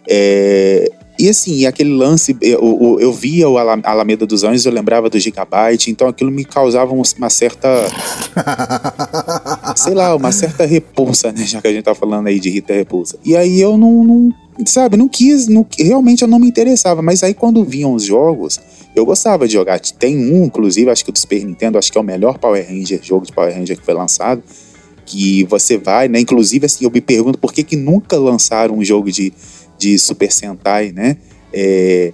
é, 0.09 0.91
e 1.21 1.29
assim, 1.29 1.67
aquele 1.67 1.93
lance, 1.93 2.37
eu, 2.41 2.97
eu, 3.01 3.13
via 3.13 3.49
o 3.49 3.59
Ala- 3.59 3.81
Alameda 3.85 4.27
dos 4.27 4.45
Anjos, 4.45 4.65
eu 4.67 4.73
lembrava 4.73 5.11
do 5.11 5.19
Gigabyte, 5.19 5.91
então 5.91 6.09
aquilo 6.09 6.31
me 6.31 6.45
causava 6.45 6.93
um- 6.95 7.03
uma 7.19 7.31
certa, 7.31 7.69
sei 9.77 9.95
lá, 9.95 10.15
uma 10.15 10.33
certa 10.33 10.65
repulsa, 10.65 11.33
né? 11.33 11.45
Já 11.45 11.61
que 11.61 11.69
a 11.69 11.73
gente 11.73 11.85
tá 11.85 11.95
falando 11.95 12.27
aí 12.27 12.39
de 12.39 12.51
Rita 12.51 12.73
Repulsa. 12.73 13.19
E 13.25 13.37
aí 13.37 13.61
eu 13.61 13.77
não, 13.77 14.05
não 14.05 14.35
sabe, 14.67 14.97
não 14.97 15.09
quis, 15.09 15.49
não, 15.49 15.67
realmente 15.79 16.23
eu 16.23 16.29
não 16.29 16.39
me 16.39 16.49
interessava. 16.49 17.03
Mas 17.03 17.23
aí 17.23 17.35
quando 17.35 17.65
vinham 17.65 17.95
os 17.95 18.05
jogos, 18.05 18.61
eu 18.95 19.05
gostava 19.05 19.47
de 19.47 19.55
jogar. 19.55 19.81
Tem 19.81 20.17
um, 20.17 20.45
inclusive, 20.45 20.91
acho 20.91 21.05
que 21.05 21.13
do 21.13 21.19
Super 21.19 21.45
Nintendo, 21.45 21.79
acho 21.79 21.91
que 21.91 21.99
é 21.99 22.01
o 22.01 22.05
melhor 22.05 22.39
Power 22.39 22.65
Ranger, 22.67 23.01
jogo 23.03 23.27
de 23.27 23.33
Power 23.33 23.55
Ranger 23.55 23.79
que 23.79 23.85
foi 23.85 23.95
lançado. 23.95 24.43
Que 25.07 25.43
você 25.45 25.77
vai, 25.77 26.07
né? 26.07 26.21
Inclusive, 26.21 26.67
assim, 26.67 26.85
eu 26.85 26.91
me 26.91 27.01
pergunto 27.01 27.37
por 27.37 27.53
que, 27.53 27.65
que 27.65 27.75
nunca 27.75 28.17
lançaram 28.17 28.79
um 28.79 28.85
jogo 28.85 29.11
de, 29.11 29.33
de 29.81 29.99
Super 29.99 30.31
Sentai, 30.31 30.93
né? 30.93 31.17
É, 31.53 32.13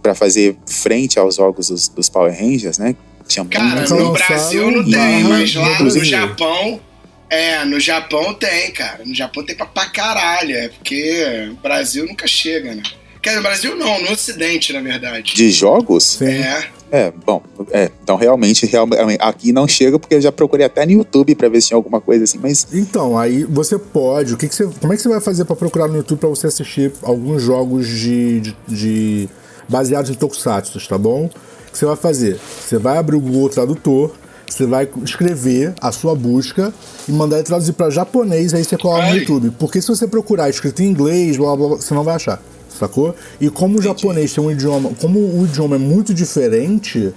para 0.00 0.14
fazer 0.14 0.56
frente 0.66 1.18
aos 1.18 1.34
jogos 1.34 1.68
dos, 1.68 1.88
dos 1.88 2.08
Power 2.08 2.32
Rangers, 2.32 2.78
né? 2.78 2.94
Tinha 3.26 3.44
Cara, 3.44 3.86
no 3.88 4.12
Brasil 4.12 4.70
não 4.70 4.84
tem, 4.84 5.24
mas 5.24 5.54
lá 5.54 5.82
no. 5.82 6.04
Japão. 6.04 6.80
É, 7.28 7.62
no 7.66 7.78
Japão 7.78 8.32
tem, 8.32 8.70
cara. 8.70 9.04
No 9.04 9.14
Japão 9.14 9.44
tem 9.44 9.54
pra, 9.54 9.66
pra 9.66 9.86
caralho. 9.86 10.56
É 10.56 10.68
porque 10.68 11.50
o 11.50 11.56
Brasil 11.56 12.06
nunca 12.06 12.26
chega, 12.26 12.74
né? 12.74 12.82
Quer 13.28 13.34
dizer, 13.34 13.36
no 13.36 13.42
Brasil 13.42 13.76
não, 13.76 14.00
no 14.02 14.12
Ocidente, 14.12 14.72
na 14.72 14.80
verdade. 14.80 15.34
de 15.34 15.50
jogos? 15.50 16.04
Sim. 16.04 16.26
É. 16.26 16.64
É, 16.90 17.12
bom, 17.26 17.42
é, 17.70 17.90
então 18.02 18.16
realmente, 18.16 18.64
realmente 18.64 19.18
aqui 19.20 19.52
não 19.52 19.68
chega 19.68 19.98
porque 19.98 20.14
eu 20.14 20.20
já 20.22 20.32
procurei 20.32 20.64
até 20.64 20.86
no 20.86 20.92
YouTube 20.92 21.34
pra 21.34 21.46
ver 21.50 21.60
se 21.60 21.68
tinha 21.68 21.76
alguma 21.76 22.00
coisa 22.00 22.24
assim, 22.24 22.38
mas 22.42 22.66
Então, 22.72 23.18
aí 23.18 23.44
você 23.44 23.78
pode. 23.78 24.32
O 24.32 24.38
que, 24.38 24.48
que 24.48 24.54
você, 24.54 24.66
como 24.80 24.94
é 24.94 24.96
que 24.96 25.02
você 25.02 25.08
vai 25.10 25.20
fazer 25.20 25.44
pra 25.44 25.54
procurar 25.54 25.86
no 25.86 25.96
YouTube 25.96 26.18
pra 26.18 26.30
você 26.30 26.46
assistir 26.46 26.90
alguns 27.02 27.42
jogos 27.42 27.86
de, 27.86 28.40
de, 28.40 28.56
de- 28.68 29.28
baseados 29.68 30.10
em 30.10 30.14
Tokusatsu, 30.14 30.78
tá 30.88 30.96
bom? 30.96 31.26
O 31.26 31.70
que 31.72 31.76
você 31.76 31.84
vai 31.84 31.96
fazer? 31.96 32.40
Você 32.66 32.78
vai 32.78 32.96
abrir 32.96 33.16
o 33.16 33.20
Google 33.20 33.50
Tradutor, 33.50 34.12
você 34.48 34.64
vai 34.64 34.88
escrever 35.04 35.74
a 35.82 35.92
sua 35.92 36.14
busca 36.14 36.72
e 37.06 37.12
mandar 37.12 37.36
ele 37.36 37.44
traduzir 37.44 37.74
pra 37.74 37.90
japonês, 37.90 38.54
aí 38.54 38.64
você 38.64 38.78
coloca 38.78 39.02
no 39.02 39.08
Ai. 39.12 39.18
YouTube. 39.18 39.50
Porque 39.58 39.82
se 39.82 39.88
você 39.88 40.08
procurar 40.08 40.48
escrito 40.48 40.82
em 40.82 40.86
inglês, 40.86 41.36
blá, 41.36 41.54
blá, 41.54 41.68
blá, 41.68 41.76
você 41.76 41.92
não 41.92 42.02
vai 42.02 42.14
achar. 42.14 42.40
Sacou? 42.78 43.14
E 43.40 43.50
como 43.50 43.78
o 43.78 43.82
japonês 43.82 44.32
tem 44.32 44.42
um 44.42 44.50
idioma, 44.50 44.90
como 45.00 45.18
o 45.18 45.44
idioma 45.44 45.76
é 45.76 45.78
muito 45.78 46.14
diferente, 46.14 47.12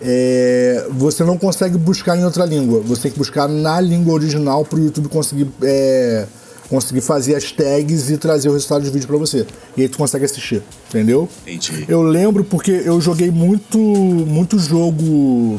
é, 0.00 0.86
você 0.90 1.24
não 1.24 1.38
consegue 1.38 1.78
buscar 1.78 2.16
em 2.16 2.24
outra 2.24 2.44
língua. 2.44 2.80
Você 2.80 3.02
tem 3.02 3.12
que 3.12 3.18
buscar 3.18 3.48
na 3.48 3.80
língua 3.80 4.14
original 4.14 4.64
para 4.64 4.78
o 4.78 4.84
YouTube 4.84 5.08
conseguir, 5.08 5.48
é, 5.62 6.26
conseguir 6.68 7.00
fazer 7.00 7.34
as 7.34 7.50
tags 7.50 8.10
e 8.10 8.18
trazer 8.18 8.48
o 8.48 8.52
resultado 8.52 8.84
do 8.84 8.92
vídeo 8.92 9.06
para 9.06 9.16
você. 9.16 9.46
E 9.76 9.82
aí 9.82 9.88
tu 9.88 9.96
consegue 9.96 10.24
assistir, 10.24 10.62
entendeu? 10.88 11.28
Entendi. 11.46 11.86
Eu 11.88 12.02
lembro 12.02 12.44
porque 12.44 12.82
eu 12.84 13.00
joguei 13.00 13.30
muito, 13.30 13.78
muito 13.78 14.58
jogo. 14.58 15.58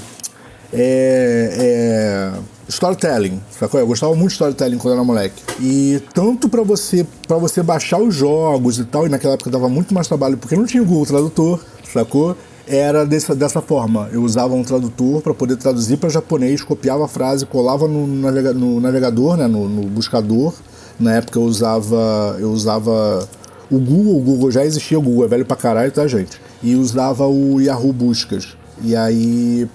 É, 0.72 2.34
é, 2.34 2.57
storytelling, 2.68 3.42
sacou? 3.52 3.80
Eu 3.80 3.88
gostava 3.88 4.14
muito 4.14 4.30
de 4.30 4.34
storytelling 4.34 4.78
quando 4.78 4.94
era 4.96 5.04
moleque. 5.04 5.42
E 5.60 6.02
tanto 6.14 6.50
pra 6.50 6.62
você 6.64 7.06
para 7.28 7.38
você 7.38 7.64
baixar 7.64 8.00
os 8.00 8.14
jogos 8.14 8.80
e 8.80 8.86
tal, 8.86 9.06
e 9.06 9.10
naquela 9.10 9.34
época 9.34 9.50
dava 9.50 9.70
muito 9.70 9.94
mais 9.94 10.08
trabalho 10.08 10.38
porque 10.38 10.56
não 10.56 10.66
tinha 10.66 10.84
o 10.84 10.86
Google 10.86 11.06
Tradutor, 11.06 11.60
sacou? 11.92 12.36
Era 12.68 13.06
dessa, 13.06 13.34
dessa 13.34 13.62
forma. 13.62 14.10
Eu 14.12 14.22
usava 14.22 14.54
um 14.54 14.64
tradutor 14.64 15.22
para 15.22 15.34
poder 15.34 15.56
traduzir 15.56 15.98
para 15.98 16.10
japonês, 16.10 16.62
copiava 16.62 17.06
a 17.06 17.08
frase, 17.08 17.46
colava 17.46 17.88
no, 17.88 18.06
navega, 18.06 18.54
no 18.54 18.82
navegador, 18.82 19.38
né, 19.38 19.48
no, 19.48 19.70
no 19.70 19.84
buscador. 19.84 20.54
Na 21.00 21.14
época 21.16 21.40
eu 21.40 21.44
usava 21.44 22.36
eu 22.40 22.52
usava 22.52 23.28
o 23.70 23.80
Google, 23.80 24.18
o 24.18 24.22
Google 24.22 24.52
já 24.52 24.66
existia, 24.66 24.98
o 24.98 25.02
Google 25.02 25.26
é 25.26 25.28
velho 25.28 25.46
pra 25.46 25.56
caralho, 25.56 25.92
tá, 25.92 26.06
gente? 26.08 26.40
E 26.62 26.76
usava 26.76 27.26
o 27.28 27.62
Yahoo 27.62 27.94
Buscas. 27.94 28.58
E 28.82 28.96
aí 28.96 29.68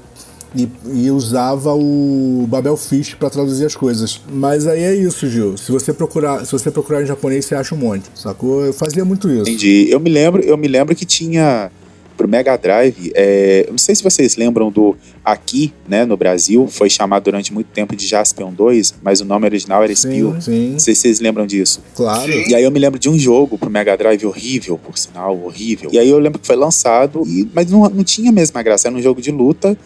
e, 0.55 0.69
e, 0.93 1.11
usava 1.11 1.73
o 1.75 2.47
Babel 2.49 2.77
Fish 2.77 3.15
para 3.15 3.31
traduzir 3.31 3.65
as 3.65 3.75
coisas. 3.75 4.21
Mas 4.31 4.67
aí 4.67 4.83
é 4.83 4.95
isso, 4.95 5.29
Gil. 5.29 5.57
Se 5.57 5.73
você 5.73 5.93
procurar, 5.93 6.45
se 6.45 6.53
você 6.53 6.71
procurar 6.71 7.03
em 7.03 7.07
japonês, 7.07 7.45
você 7.45 7.55
acha 7.55 7.75
um 7.75 7.79
monte, 7.79 8.05
sacou? 8.15 8.65
Eu 8.65 8.73
fazia 8.73 9.05
muito 9.05 9.31
isso. 9.31 9.43
Entendi. 9.43 9.87
Eu 9.89 10.01
me 10.01 10.11
lembro, 10.11 10.43
eu 10.43 10.57
me 10.57 10.69
lembro 10.69 10.95
que 10.95 11.05
tinha 11.05 11.71
pro 12.17 12.29
Mega 12.29 12.57
Drive, 12.57 13.11
é, 13.15 13.65
eu 13.67 13.73
não 13.73 13.79
sei 13.79 13.95
se 13.95 14.03
vocês 14.03 14.37
lembram 14.37 14.71
do 14.71 14.97
aqui, 15.25 15.73
né, 15.89 16.05
no 16.05 16.17
Brasil, 16.17 16.69
foi 16.69 16.89
chamado 16.89 17.25
durante 17.25 17.53
muito 17.53 17.69
tempo 17.69 17.97
de 17.97 18.07
Jaspion 18.07 18.53
2, 18.53 18.95
mas 19.03 19.21
o 19.21 19.25
nome 19.25 19.47
original 19.47 19.83
era 19.83 19.93
Spill. 19.93 20.41
Sim. 20.41 20.73
Não 20.73 20.79
sei 20.79 20.95
se 20.95 21.01
vocês 21.03 21.21
lembram 21.21 21.47
disso. 21.47 21.81
Claro. 21.97 22.31
E 22.31 22.55
aí 22.55 22.63
eu 22.63 22.71
me 22.71 22.79
lembro 22.79 22.99
de 22.99 23.09
um 23.09 23.19
jogo 23.19 23.59
pro 23.59 23.71
Mega 23.71 23.97
Drive 23.97 24.25
horrível, 24.25 24.79
por 24.79 24.97
sinal, 24.97 25.37
horrível. 25.43 25.91
E 25.93 25.99
aí 25.99 26.09
eu 26.09 26.19
lembro 26.19 26.39
que 26.39 26.47
foi 26.47 26.57
lançado, 26.57 27.23
e, 27.27 27.49
mas 27.53 27.71
não, 27.71 27.89
não 27.89 28.05
tinha 28.05 28.31
a 28.31 28.33
mesma 28.33 28.63
graça, 28.63 28.89
era 28.89 28.97
um 28.97 29.03
jogo 29.03 29.21
de 29.21 29.31
luta, 29.31 29.77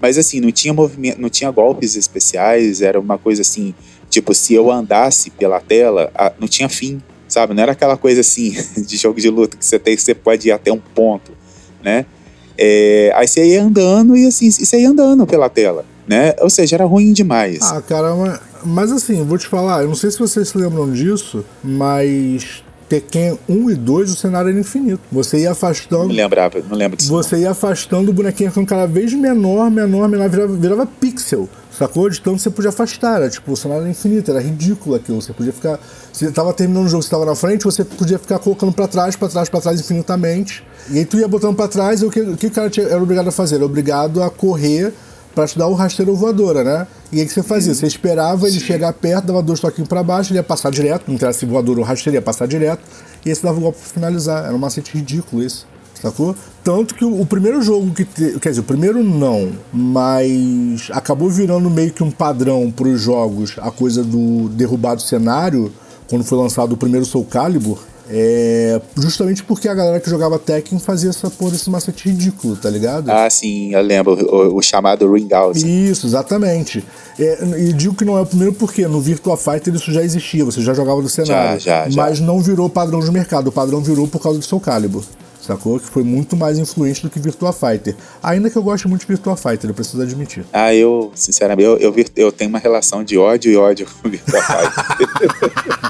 mas 0.00 0.18
assim, 0.18 0.40
não 0.40 0.52
tinha 0.52 0.72
movimento, 0.72 1.20
não 1.20 1.28
tinha 1.28 1.50
golpes 1.50 1.96
especiais, 1.96 2.82
era 2.82 2.98
uma 2.98 3.18
coisa 3.18 3.42
assim, 3.42 3.74
tipo, 4.10 4.34
se 4.34 4.54
eu 4.54 4.70
andasse 4.70 5.30
pela 5.30 5.60
tela, 5.60 6.12
não 6.38 6.48
tinha 6.48 6.68
fim, 6.68 7.00
sabe? 7.28 7.54
Não 7.54 7.62
era 7.62 7.72
aquela 7.72 7.96
coisa 7.96 8.20
assim 8.20 8.56
de 8.76 8.96
jogo 8.96 9.20
de 9.20 9.28
luta 9.30 9.56
que 9.56 9.64
você 9.64 9.78
tem, 9.78 9.96
você 9.96 10.14
pode 10.14 10.48
ir 10.48 10.52
até 10.52 10.72
um 10.72 10.80
ponto, 10.80 11.32
né? 11.82 12.06
É, 12.56 13.12
aí 13.14 13.26
você 13.26 13.44
ia 13.44 13.62
andando 13.62 14.16
e 14.16 14.26
assim, 14.26 14.50
você 14.50 14.80
ia 14.80 14.88
andando 14.88 15.26
pela 15.26 15.48
tela, 15.48 15.84
né? 16.06 16.34
Ou 16.40 16.50
seja, 16.50 16.76
era 16.76 16.84
ruim 16.84 17.12
demais. 17.12 17.60
Ah, 17.62 17.82
cara, 17.82 18.14
mas 18.64 18.92
assim, 18.92 19.22
vou 19.24 19.36
te 19.36 19.46
falar, 19.46 19.82
eu 19.82 19.88
não 19.88 19.94
sei 19.94 20.10
se 20.10 20.18
vocês 20.18 20.48
se 20.48 20.56
lembram 20.56 20.92
disso, 20.92 21.44
mas 21.62 22.63
Tekken 22.94 23.38
1 23.48 23.70
e 23.70 23.74
2 23.74 24.12
o 24.12 24.16
cenário 24.16 24.50
era 24.50 24.58
infinito. 24.58 25.00
Você 25.10 25.40
ia 25.40 25.50
afastando. 25.50 26.08
Não 26.08 26.14
lembrava, 26.14 26.62
não 26.68 26.76
lembro 26.76 26.96
disso. 26.96 27.10
Você 27.10 27.38
ia 27.38 27.50
afastando 27.50 28.10
o 28.10 28.14
bonequinho 28.14 28.50
ficando 28.50 28.68
cada 28.68 28.86
vez 28.86 29.12
menor, 29.12 29.68
menor, 29.68 30.08
menor, 30.08 30.28
virava, 30.28 30.54
virava 30.54 30.86
pixel. 30.86 31.48
Sacou? 31.76 32.08
De 32.08 32.20
tanto 32.20 32.38
você 32.38 32.50
podia 32.50 32.68
afastar. 32.68 33.16
Era, 33.16 33.28
tipo, 33.28 33.50
o 33.50 33.56
cenário 33.56 33.82
era 33.82 33.90
infinito, 33.90 34.30
era 34.30 34.40
ridículo 34.40 34.94
aquilo. 34.94 35.20
Você 35.20 35.32
podia 35.32 35.52
ficar. 35.52 35.80
Você 36.12 36.30
tava 36.30 36.52
terminando 36.52 36.86
o 36.86 36.88
jogo, 36.88 37.02
você 37.02 37.10
tava 37.10 37.24
na 37.24 37.34
frente, 37.34 37.64
você 37.64 37.84
podia 37.84 38.18
ficar 38.18 38.38
colocando 38.38 38.72
para 38.72 38.86
trás, 38.86 39.16
para 39.16 39.28
trás, 39.28 39.48
para 39.48 39.60
trás 39.60 39.80
infinitamente. 39.80 40.62
E 40.88 40.98
aí 40.98 41.04
tu 41.04 41.18
ia 41.18 41.26
botando 41.26 41.56
para 41.56 41.66
trás 41.66 42.00
e 42.00 42.04
o 42.04 42.10
que, 42.10 42.20
o 42.20 42.36
que 42.36 42.46
o 42.46 42.50
cara 42.50 42.70
tinha, 42.70 42.86
era 42.86 43.02
obrigado 43.02 43.26
a 43.26 43.32
fazer? 43.32 43.56
Era 43.56 43.64
obrigado 43.64 44.22
a 44.22 44.30
correr 44.30 44.92
para 45.34 45.46
te 45.46 45.58
dar 45.58 45.66
o 45.66 45.74
rasteiro 45.74 46.14
voadora, 46.14 46.62
né? 46.62 46.86
E 47.12 47.20
aí 47.20 47.26
que 47.26 47.32
você 47.32 47.42
fazia? 47.42 47.74
Você 47.74 47.86
esperava 47.86 48.46
ele 48.46 48.58
Sim. 48.58 48.64
chegar 48.64 48.92
perto, 48.92 49.26
dava 49.26 49.42
dois 49.42 49.60
toquinhos 49.60 49.88
para 49.88 50.02
baixo, 50.02 50.32
ele 50.32 50.38
ia 50.38 50.42
passar 50.42 50.70
direto, 50.70 51.04
não 51.08 51.14
interessa 51.14 51.40
se 51.40 51.46
voador 51.46 51.78
ou 51.78 51.84
rasteiro, 51.84 52.16
ia 52.16 52.22
passar 52.22 52.46
direto, 52.46 52.82
e 53.24 53.28
aí 53.28 53.34
você 53.34 53.42
dava 53.42 53.58
o 53.58 53.60
golpe 53.60 53.78
pra 53.78 53.88
finalizar. 53.88 54.44
Era 54.44 54.54
um 54.54 54.58
macete 54.58 54.92
ridículo 54.96 55.42
isso. 55.42 55.66
Sacou? 56.00 56.36
Tanto 56.62 56.94
que 56.94 57.04
o, 57.04 57.20
o 57.20 57.24
primeiro 57.26 57.62
jogo 57.62 57.92
que. 57.94 58.04
Te, 58.04 58.38
quer 58.38 58.50
dizer, 58.50 58.60
o 58.60 58.64
primeiro 58.64 59.02
não, 59.02 59.52
mas 59.72 60.88
acabou 60.90 61.30
virando 61.30 61.70
meio 61.70 61.92
que 61.92 62.02
um 62.02 62.10
padrão 62.10 62.70
para 62.70 62.88
os 62.88 63.00
jogos 63.00 63.56
a 63.58 63.70
coisa 63.70 64.04
do 64.04 64.48
derrubar 64.50 64.96
do 64.96 65.02
cenário, 65.02 65.72
quando 66.08 66.24
foi 66.24 66.36
lançado 66.36 66.72
o 66.72 66.76
primeiro 66.76 67.06
Soul 67.06 67.24
Calibur 67.24 67.78
é, 68.10 68.80
justamente 68.96 69.42
porque 69.42 69.68
a 69.68 69.74
galera 69.74 69.98
que 69.98 70.10
jogava 70.10 70.38
Tekken 70.38 70.78
fazia 70.78 71.10
essa 71.10 71.30
porra 71.30 71.54
esse 71.54 71.70
macete 71.70 72.08
ridículo, 72.08 72.56
tá 72.56 72.68
ligado? 72.68 73.10
Ah, 73.10 73.28
sim, 73.30 73.74
eu 73.74 73.80
lembro, 73.80 74.12
o, 74.12 74.56
o 74.56 74.62
chamado 74.62 75.10
ring 75.10 75.32
out. 75.32 75.58
Isso, 75.58 76.06
exatamente. 76.06 76.84
É, 77.18 77.44
e 77.58 77.72
digo 77.72 77.94
que 77.94 78.04
não 78.04 78.18
é 78.18 78.20
o 78.20 78.26
primeiro 78.26 78.52
porque 78.52 78.86
no 78.86 79.00
Virtua 79.00 79.36
Fighter 79.36 79.74
isso 79.74 79.90
já 79.92 80.02
existia, 80.02 80.44
você 80.44 80.60
já 80.60 80.74
jogava 80.74 81.00
no 81.00 81.08
cenário. 81.08 81.60
Já, 81.60 81.88
já, 81.88 81.96
mas 81.96 82.20
não 82.20 82.40
virou 82.40 82.68
padrão 82.68 83.00
de 83.00 83.10
mercado, 83.10 83.48
o 83.48 83.52
padrão 83.52 83.80
virou 83.80 84.06
por 84.06 84.20
causa 84.20 84.38
do 84.38 84.44
seu 84.44 84.60
Calibur 84.60 85.04
sacou? 85.44 85.78
Que 85.78 85.86
foi 85.86 86.02
muito 86.02 86.36
mais 86.36 86.58
influente 86.58 87.02
do 87.02 87.10
que 87.10 87.18
Virtua 87.18 87.52
Fighter. 87.52 87.94
Ainda 88.22 88.50
que 88.50 88.56
eu 88.56 88.62
goste 88.62 88.88
muito 88.88 89.02
de 89.02 89.06
Virtua 89.06 89.36
Fighter, 89.36 89.70
eu 89.70 89.74
preciso 89.74 90.02
admitir. 90.02 90.44
Ah, 90.52 90.74
eu, 90.74 91.12
sinceramente, 91.14 91.66
eu, 91.66 91.78
eu, 91.78 91.94
eu 92.16 92.32
tenho 92.32 92.50
uma 92.50 92.58
relação 92.58 93.04
de 93.04 93.16
ódio 93.18 93.52
e 93.52 93.56
ódio 93.56 93.86
com 94.02 94.08
Virtua 94.08 94.40
Fighter. 94.42 95.84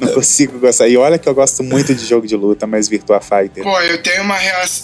Não 0.00 0.12
consigo 0.14 0.58
gostar. 0.58 0.88
E 0.88 0.96
olha 0.96 1.18
que 1.18 1.28
eu 1.28 1.34
gosto 1.34 1.62
muito 1.62 1.94
de 1.94 2.04
jogo 2.04 2.26
de 2.26 2.36
luta, 2.36 2.66
mas 2.66 2.88
Virtua 2.88 3.20
Fighter. 3.20 3.62
Pô, 3.62 3.80
eu 3.80 4.02
tenho 4.02 4.22
uma, 4.22 4.36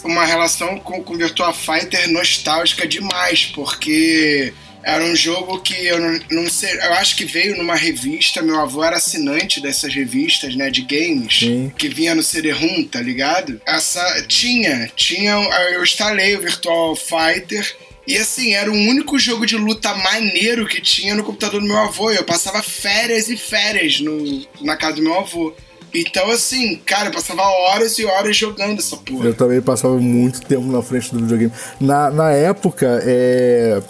uma 0.05 0.25
relação 0.25 0.79
com, 0.79 1.03
com 1.03 1.17
Virtua 1.17 1.53
Fighter 1.53 2.11
nostálgica 2.11 2.87
demais, 2.87 3.47
porque 3.47 4.53
era 4.83 5.05
um 5.05 5.15
jogo 5.15 5.61
que 5.61 5.87
eu 5.87 6.01
não, 6.01 6.21
não, 6.31 6.51
sei, 6.51 6.75
eu 6.75 6.95
acho 6.95 7.17
que 7.17 7.25
veio 7.25 7.57
numa 7.57 7.75
revista, 7.75 8.43
meu 8.43 8.61
avô 8.61 8.83
era 8.83 8.97
assinante 8.97 9.61
dessas 9.61 9.95
revistas, 9.95 10.55
né, 10.55 10.71
de 10.71 10.83
games, 10.83 11.41
Sim. 11.41 11.73
que 11.77 11.89
vinha 11.89 12.15
no 12.15 12.23
CD-ROM, 12.23 12.85
tá 12.85 13.01
ligado? 13.01 13.61
Essa 13.67 14.25
tinha, 14.27 14.91
tinha, 14.97 15.33
eu 15.73 15.83
instalei 15.83 16.37
o 16.37 16.41
Virtual 16.41 16.97
Fighter 16.97 17.77
e 18.07 18.17
assim, 18.17 18.55
era 18.55 18.71
o 18.71 18.75
único 18.75 19.19
jogo 19.19 19.47
de 19.47 19.57
luta 19.57 19.95
maneiro 19.95 20.67
que 20.67 20.81
tinha 20.81 21.15
no 21.15 21.23
computador 21.23 21.61
do 21.61 21.67
meu 21.67 21.77
avô. 21.77 22.11
Eu 22.11 22.25
passava 22.25 22.61
férias 22.61 23.29
e 23.29 23.37
férias 23.37 24.01
no, 24.01 24.45
na 24.63 24.77
casa 24.77 24.97
do 24.97 25.03
meu 25.03 25.15
avô. 25.15 25.55
Então, 25.95 26.31
assim, 26.31 26.77
cara, 26.85 27.09
eu 27.09 27.13
passava 27.13 27.43
horas 27.43 27.99
e 27.99 28.05
horas 28.05 28.37
jogando 28.37 28.79
essa 28.79 28.97
porra. 28.97 29.27
Eu 29.27 29.35
também 29.35 29.61
passava 29.61 29.97
muito 29.97 30.41
tempo 30.41 30.67
na 30.67 30.83
frente 30.83 31.13
do 31.13 31.21
videogame. 31.21 31.53
Na, 31.81 32.11
na 32.11 32.33
época, 32.33 33.01
é, 33.05 33.81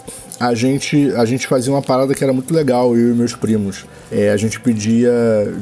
a, 0.41 0.55
gente, 0.55 1.12
a 1.12 1.24
gente 1.24 1.47
fazia 1.47 1.72
uma 1.72 1.82
parada 1.82 2.14
que 2.14 2.24
era 2.24 2.32
muito 2.32 2.53
legal, 2.53 2.97
eu 2.97 3.12
e 3.12 3.14
meus 3.14 3.34
primos. 3.34 3.84
É, 4.11 4.30
a 4.30 4.36
gente 4.36 4.59
pedia 4.59 5.12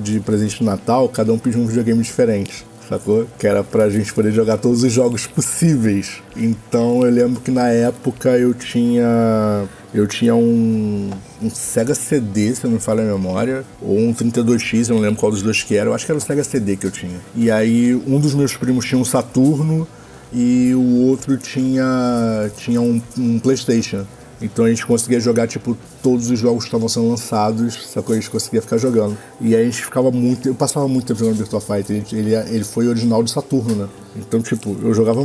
de 0.03 0.21
presente 0.21 0.59
de 0.59 0.65
Natal, 0.65 1.09
cada 1.09 1.33
um 1.33 1.39
pedia 1.39 1.61
um 1.61 1.67
videogame 1.67 2.03
diferente 2.03 2.65
sacou? 2.89 3.27
Que 3.39 3.47
era 3.47 3.63
pra 3.63 3.91
gente 3.91 4.13
poder 4.15 4.33
jogar 4.33 4.57
todos 4.57 4.83
os 4.83 4.93
jogos 4.93 5.27
possíveis. 5.27 6.23
Então 6.37 7.05
eu 7.05 7.11
lembro 7.11 7.41
que 7.41 7.51
na 7.51 7.69
época 7.69 8.31
eu 8.31 8.55
tinha. 8.55 9.69
Eu 9.93 10.07
tinha 10.07 10.35
um, 10.35 11.11
um 11.43 11.51
Sega 11.51 11.95
CD, 11.95 12.55
se 12.55 12.65
eu 12.65 12.71
não 12.71 12.77
me 12.77 12.83
falha 12.83 13.03
a 13.03 13.07
memória, 13.07 13.65
ou 13.81 13.99
um 13.99 14.13
32X, 14.13 14.89
eu 14.89 14.97
não 14.97 15.03
lembro 15.03 15.19
qual 15.19 15.33
dos 15.33 15.43
dois 15.43 15.63
que 15.63 15.77
era. 15.77 15.89
Eu 15.89 15.95
acho 15.95 16.05
que 16.05 16.13
era 16.13 16.19
o 16.19 16.21
Sega 16.21 16.45
CD 16.45 16.77
que 16.77 16.87
eu 16.87 16.91
tinha. 16.91 17.19
E 17.35 17.51
aí 17.51 17.95
um 18.07 18.19
dos 18.19 18.35
meus 18.35 18.57
primos 18.57 18.85
tinha 18.85 19.01
um 19.01 19.05
Saturno 19.05 19.87
e 20.33 20.75
o 20.75 21.07
outro 21.07 21.37
tinha, 21.39 22.51
tinha 22.57 22.81
um, 22.81 23.01
um 23.19 23.39
PlayStation. 23.39 24.07
Então 24.41 24.65
a 24.65 24.69
gente 24.69 24.87
conseguia 24.87 25.19
jogar, 25.19 25.49
tipo, 25.49 25.77
todos 26.03 26.31
os 26.31 26.39
jogos 26.39 26.65
que 26.65 26.69
estavam 26.69 26.89
sendo 26.89 27.09
lançados, 27.09 27.89
sacou? 27.89 28.15
A 28.15 28.19
gente 28.19 28.31
conseguia 28.31 28.63
ficar 28.63 28.79
jogando. 28.79 29.19
E 29.41 29.55
aí 29.55 29.63
a 29.63 29.65
gente 29.65 29.83
ficava 29.83 30.11
muito. 30.11 30.49
Eu 30.49 30.55
passava 30.55 30.87
muito 30.87 31.07
tempo 31.07 31.19
jogando 31.19 31.37
Virtua 31.37 31.61
Fighter. 31.61 32.05
Ele, 32.13 32.35
ele 32.35 32.65
foi 32.65 32.87
original 32.87 33.23
de 33.23 33.31
Saturno, 33.31 33.75
né? 33.75 33.89
Então, 34.17 34.41
tipo, 34.41 34.77
eu 34.83 34.95
jogava 34.95 35.25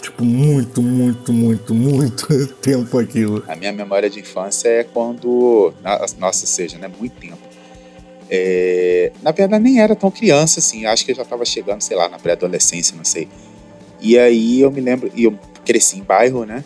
tipo, 0.00 0.24
muito, 0.24 0.80
muito, 0.80 1.32
muito, 1.32 1.74
muito 1.74 2.46
tempo 2.62 2.98
aquilo. 2.98 3.42
A 3.48 3.56
minha 3.56 3.72
memória 3.72 4.08
de 4.08 4.20
infância 4.20 4.68
é 4.68 4.84
quando. 4.84 5.74
Nossa, 6.18 6.46
seja, 6.46 6.78
né? 6.78 6.88
Muito 6.98 7.16
tempo. 7.16 7.38
É... 8.30 9.12
Na 9.22 9.32
verdade, 9.32 9.62
nem 9.62 9.80
era 9.80 9.96
tão 9.96 10.10
criança 10.10 10.60
assim. 10.60 10.86
Acho 10.86 11.04
que 11.04 11.10
eu 11.10 11.16
já 11.16 11.24
tava 11.24 11.44
chegando, 11.44 11.80
sei 11.80 11.96
lá, 11.96 12.08
na 12.08 12.18
pré-adolescência, 12.18 12.96
não 12.96 13.04
sei. 13.04 13.28
E 14.00 14.16
aí 14.16 14.60
eu 14.60 14.70
me 14.70 14.80
lembro. 14.80 15.10
E 15.14 15.24
eu 15.24 15.36
cresci 15.64 15.98
em 15.98 16.02
bairro, 16.02 16.44
né? 16.44 16.64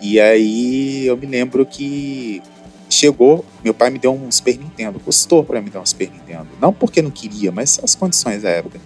E 0.00 0.20
aí 0.20 1.06
eu 1.06 1.16
me 1.16 1.26
lembro 1.26 1.64
que 1.64 2.42
chegou, 2.88 3.44
meu 3.64 3.74
pai 3.74 3.90
me 3.90 3.98
deu 3.98 4.12
um 4.12 4.30
Super 4.30 4.58
Nintendo, 4.58 5.00
custou 5.00 5.42
para 5.44 5.60
me 5.60 5.70
dar 5.70 5.80
um 5.80 5.86
Super 5.86 6.10
Nintendo. 6.10 6.48
Não 6.60 6.72
porque 6.72 7.02
não 7.02 7.10
queria, 7.10 7.50
mas 7.50 7.80
as 7.82 7.94
condições 7.94 8.42
da 8.42 8.50
época. 8.50 8.80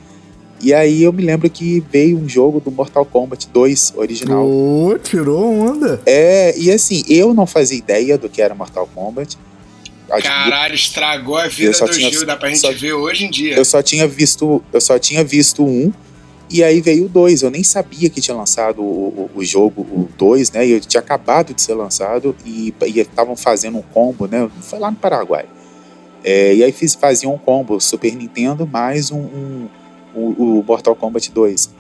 E 0.63 0.75
aí 0.75 1.03
eu 1.03 1.13
me 1.13 1.23
lembro 1.23 1.49
que 1.49 1.83
veio 1.91 2.19
um 2.19 2.29
jogo 2.29 2.61
do 2.61 2.71
Mortal 2.71 3.05
Kombat 3.05 3.49
2 3.49 3.95
original. 3.97 4.47
Oh, 4.47 4.99
tirou 4.99 5.43
onda. 5.43 6.03
É, 6.05 6.57
e 6.59 6.71
assim, 6.71 7.03
eu 7.09 7.33
não 7.33 7.47
fazia 7.47 7.79
ideia 7.79 8.19
do 8.19 8.29
que 8.29 8.43
era 8.43 8.55
Mortal 8.55 8.89
Kombat. 8.95 9.39
Caralho, 10.23 10.75
estragou 10.75 11.37
a 11.37 11.47
vida 11.47 11.71
do 11.71 11.89
tinha, 11.91 12.11
Gil, 12.11 12.27
dá 12.27 12.37
pra 12.37 12.49
gente 12.49 12.61
só, 12.61 12.73
ver 12.73 12.93
hoje 12.93 13.27
em 13.27 13.31
dia. 13.31 13.55
Eu 13.55 13.65
só 13.65 13.81
tinha 13.81 14.07
visto, 14.07 14.63
eu 14.73 14.81
só 14.81 14.99
tinha 14.99 15.23
visto 15.25 15.65
um 15.65 15.93
e 16.51 16.65
aí 16.65 16.81
veio 16.81 17.07
o 17.07 17.09
2. 17.09 17.43
Eu 17.43 17.51
nem 17.51 17.63
sabia 17.63 18.11
que 18.11 18.21
tinha 18.21 18.37
lançado 18.37 18.83
o, 18.83 19.31
o, 19.35 19.39
o 19.39 19.45
jogo, 19.45 19.83
o 19.83 20.09
2, 20.19 20.51
né? 20.51 20.67
E 20.67 20.73
eu 20.73 20.81
tinha 20.81 21.01
acabado 21.01 21.55
de 21.55 21.63
ser 21.63 21.75
lançado 21.75 22.35
e 22.45 22.75
estavam 22.97 23.37
fazendo 23.37 23.79
um 23.79 23.83
combo, 23.83 24.27
né? 24.27 24.51
Foi 24.63 24.79
lá 24.79 24.91
no 24.91 24.97
Paraguai. 24.97 25.47
É, 26.25 26.55
e 26.55 26.65
aí 26.65 26.73
fiz, 26.73 26.95
faziam 26.95 27.33
um 27.33 27.39
combo 27.39 27.81
Super 27.81 28.15
Nintendo 28.15 28.67
mais 28.67 29.11
um, 29.11 29.21
um 29.21 29.69
o, 30.15 30.59
o, 30.59 30.65
Mortal 30.67 30.97
Kombat 30.97 31.31
2. 31.31 31.71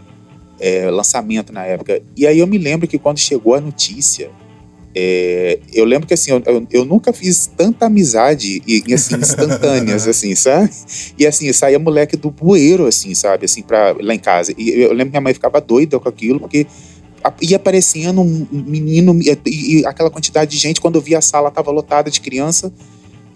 É, 0.60 0.90
lançamento 0.90 1.52
na 1.52 1.64
época. 1.64 2.00
E 2.16 2.26
aí 2.26 2.38
eu 2.38 2.46
me 2.46 2.58
lembro 2.58 2.86
que 2.86 2.98
quando 2.98 3.18
chegou 3.18 3.54
a 3.54 3.60
notícia 3.60 4.30
É, 4.94 5.60
eu 5.72 5.84
lembro 5.84 6.06
que 6.06 6.14
assim, 6.14 6.32
eu, 6.32 6.66
eu, 6.70 6.84
nunca 6.84 7.12
fiz 7.12 7.46
tanta 7.46 7.86
amizade 7.86 8.60
e, 8.66 8.82
e 8.86 8.94
assim, 8.94 9.14
instantâneas, 9.16 10.06
assim, 10.08 10.34
sabe? 10.34 10.70
E 11.16 11.26
assim, 11.26 11.52
saía 11.52 11.78
moleque 11.78 12.16
do 12.16 12.30
bueiro, 12.30 12.86
assim, 12.86 13.14
sabe? 13.14 13.44
Assim, 13.44 13.62
pra, 13.62 13.94
lá 14.00 14.14
em 14.14 14.18
casa. 14.18 14.52
E 14.58 14.70
eu 14.70 14.90
lembro 14.90 15.06
que 15.06 15.10
minha 15.12 15.20
mãe 15.20 15.34
ficava 15.34 15.60
doida 15.60 15.98
com 16.00 16.08
aquilo, 16.08 16.40
porque 16.40 16.66
ia 17.40 17.56
aparecendo 17.56 18.20
um 18.20 18.46
menino 18.50 19.16
e, 19.22 19.38
e, 19.46 19.86
aquela 19.86 20.10
quantidade 20.10 20.50
de 20.50 20.56
gente, 20.56 20.80
quando 20.80 20.96
eu 20.96 21.02
via 21.02 21.18
a 21.18 21.22
sala 21.22 21.50
tava 21.50 21.70
lotada 21.70 22.10
de 22.10 22.20
criança, 22.20 22.72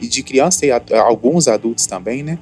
e 0.00 0.08
de 0.08 0.24
criança 0.24 0.66
e 0.66 0.72
a, 0.72 0.82
alguns 1.02 1.46
adultos 1.46 1.86
também, 1.86 2.24
né? 2.24 2.36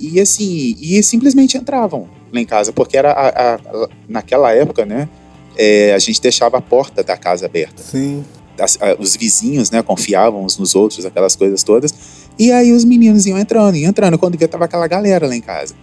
E 0.00 0.20
assim, 0.20 0.76
e 0.80 1.00
simplesmente 1.02 1.56
entravam 1.56 2.08
lá 2.32 2.40
em 2.40 2.44
casa, 2.44 2.72
porque 2.72 2.96
era 2.96 3.12
a, 3.12 3.54
a, 3.54 3.88
naquela 4.08 4.52
época, 4.52 4.84
né? 4.84 5.08
É, 5.56 5.92
a 5.92 5.98
gente 5.98 6.20
deixava 6.20 6.58
a 6.58 6.60
porta 6.60 7.04
da 7.04 7.16
casa 7.16 7.46
aberta. 7.46 7.82
Sim 7.82 8.24
as, 8.58 8.78
a, 8.80 8.96
os 8.98 9.16
vizinhos, 9.16 9.70
né, 9.70 9.82
confiavam 9.82 10.44
uns 10.44 10.58
nos 10.58 10.74
outros, 10.74 11.04
aquelas 11.04 11.36
coisas 11.36 11.62
todas. 11.62 11.92
E 12.38 12.52
aí 12.52 12.72
os 12.72 12.84
meninos 12.84 13.26
iam 13.26 13.38
entrando, 13.38 13.76
iam 13.76 13.90
entrando, 13.90 14.18
quando 14.18 14.38
via 14.38 14.48
tava 14.48 14.64
aquela 14.64 14.86
galera 14.86 15.26
lá 15.26 15.34
em 15.34 15.40
casa, 15.40 15.74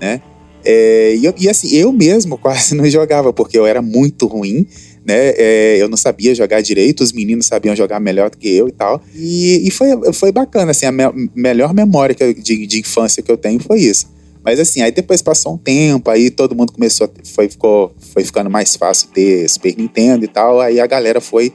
né? 0.00 0.20
É, 0.64 1.16
e, 1.16 1.44
e, 1.44 1.48
assim, 1.48 1.74
eu 1.74 1.92
mesmo 1.92 2.38
quase 2.38 2.74
não 2.74 2.88
jogava, 2.88 3.32
porque 3.32 3.58
eu 3.58 3.66
era 3.66 3.82
muito 3.82 4.26
ruim, 4.26 4.66
né? 5.04 5.32
É, 5.36 5.76
eu 5.80 5.88
não 5.88 5.96
sabia 5.96 6.34
jogar 6.34 6.60
direito, 6.60 7.02
os 7.02 7.12
meninos 7.12 7.46
sabiam 7.46 7.74
jogar 7.74 7.98
melhor 7.98 8.30
do 8.30 8.36
que 8.36 8.48
eu 8.48 8.68
e 8.68 8.72
tal. 8.72 9.02
E, 9.14 9.66
e 9.66 9.70
foi, 9.70 9.88
foi 10.12 10.30
bacana, 10.30 10.70
assim, 10.70 10.86
a 10.86 10.92
me, 10.92 11.04
melhor 11.34 11.74
memória 11.74 12.14
eu, 12.20 12.34
de, 12.34 12.66
de 12.66 12.80
infância 12.80 13.22
que 13.22 13.30
eu 13.30 13.36
tenho 13.36 13.60
foi 13.60 13.80
isso. 13.80 14.12
Mas 14.44 14.58
assim, 14.58 14.82
aí 14.82 14.90
depois 14.90 15.22
passou 15.22 15.54
um 15.54 15.58
tempo, 15.58 16.10
aí 16.10 16.28
todo 16.28 16.54
mundo 16.54 16.72
começou, 16.72 17.08
foi, 17.32 17.48
ficou, 17.48 17.94
foi 18.12 18.24
ficando 18.24 18.50
mais 18.50 18.74
fácil 18.74 19.08
ter 19.14 19.48
Super 19.48 19.76
Nintendo 19.76 20.24
e 20.24 20.28
tal, 20.28 20.60
aí 20.60 20.80
a 20.80 20.86
galera 20.86 21.20
foi 21.20 21.52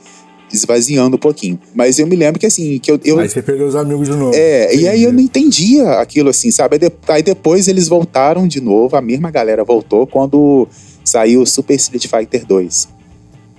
esvaziando 0.51 1.15
um 1.15 1.19
pouquinho. 1.19 1.59
Mas 1.73 1.99
eu 1.99 2.07
me 2.07 2.15
lembro 2.15 2.39
que 2.39 2.45
assim, 2.45 2.79
que 2.79 2.91
eu. 2.91 2.99
eu 3.03 3.19
aí 3.19 3.29
você 3.29 3.41
perdeu 3.41 3.67
os 3.67 3.75
amigos 3.75 4.07
de 4.07 4.15
novo. 4.15 4.35
É, 4.35 4.65
Entendi. 4.65 4.83
e 4.83 4.87
aí 4.87 5.03
eu 5.03 5.13
não 5.13 5.19
entendia 5.19 5.91
aquilo 5.93 6.29
assim, 6.29 6.51
sabe? 6.51 6.75
Aí, 6.75 6.79
de, 6.79 6.91
aí, 7.07 7.23
depois 7.23 7.67
eles 7.67 7.87
voltaram 7.87 8.47
de 8.47 8.61
novo, 8.61 8.95
a 8.95 9.01
mesma 9.01 9.29
galera 9.29 9.63
voltou 9.63 10.07
quando 10.07 10.67
saiu 11.03 11.41
o 11.41 11.45
Super 11.45 11.75
Street 11.75 12.07
Fighter 12.07 12.45
2. 12.45 12.97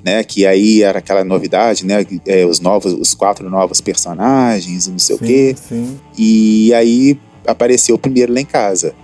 Né, 0.05 0.23
que 0.23 0.47
aí 0.47 0.81
era 0.81 1.01
aquela 1.01 1.25
novidade, 1.25 1.85
né? 1.85 2.07
É, 2.25 2.47
os 2.47 2.61
novos, 2.61 2.93
os 2.93 3.15
quatro 3.15 3.51
novos 3.51 3.81
personagens 3.81 4.87
e 4.87 4.91
não 4.93 4.99
sei 4.99 5.19
sim, 5.19 5.25
o 5.25 5.27
quê. 5.27 5.57
Sim. 5.69 6.01
E 6.17 6.73
aí 6.73 7.19
apareceu 7.45 7.97
o 7.97 7.99
primeiro 7.99 8.33
lá 8.33 8.41
em 8.41 8.45
casa. 8.45 8.95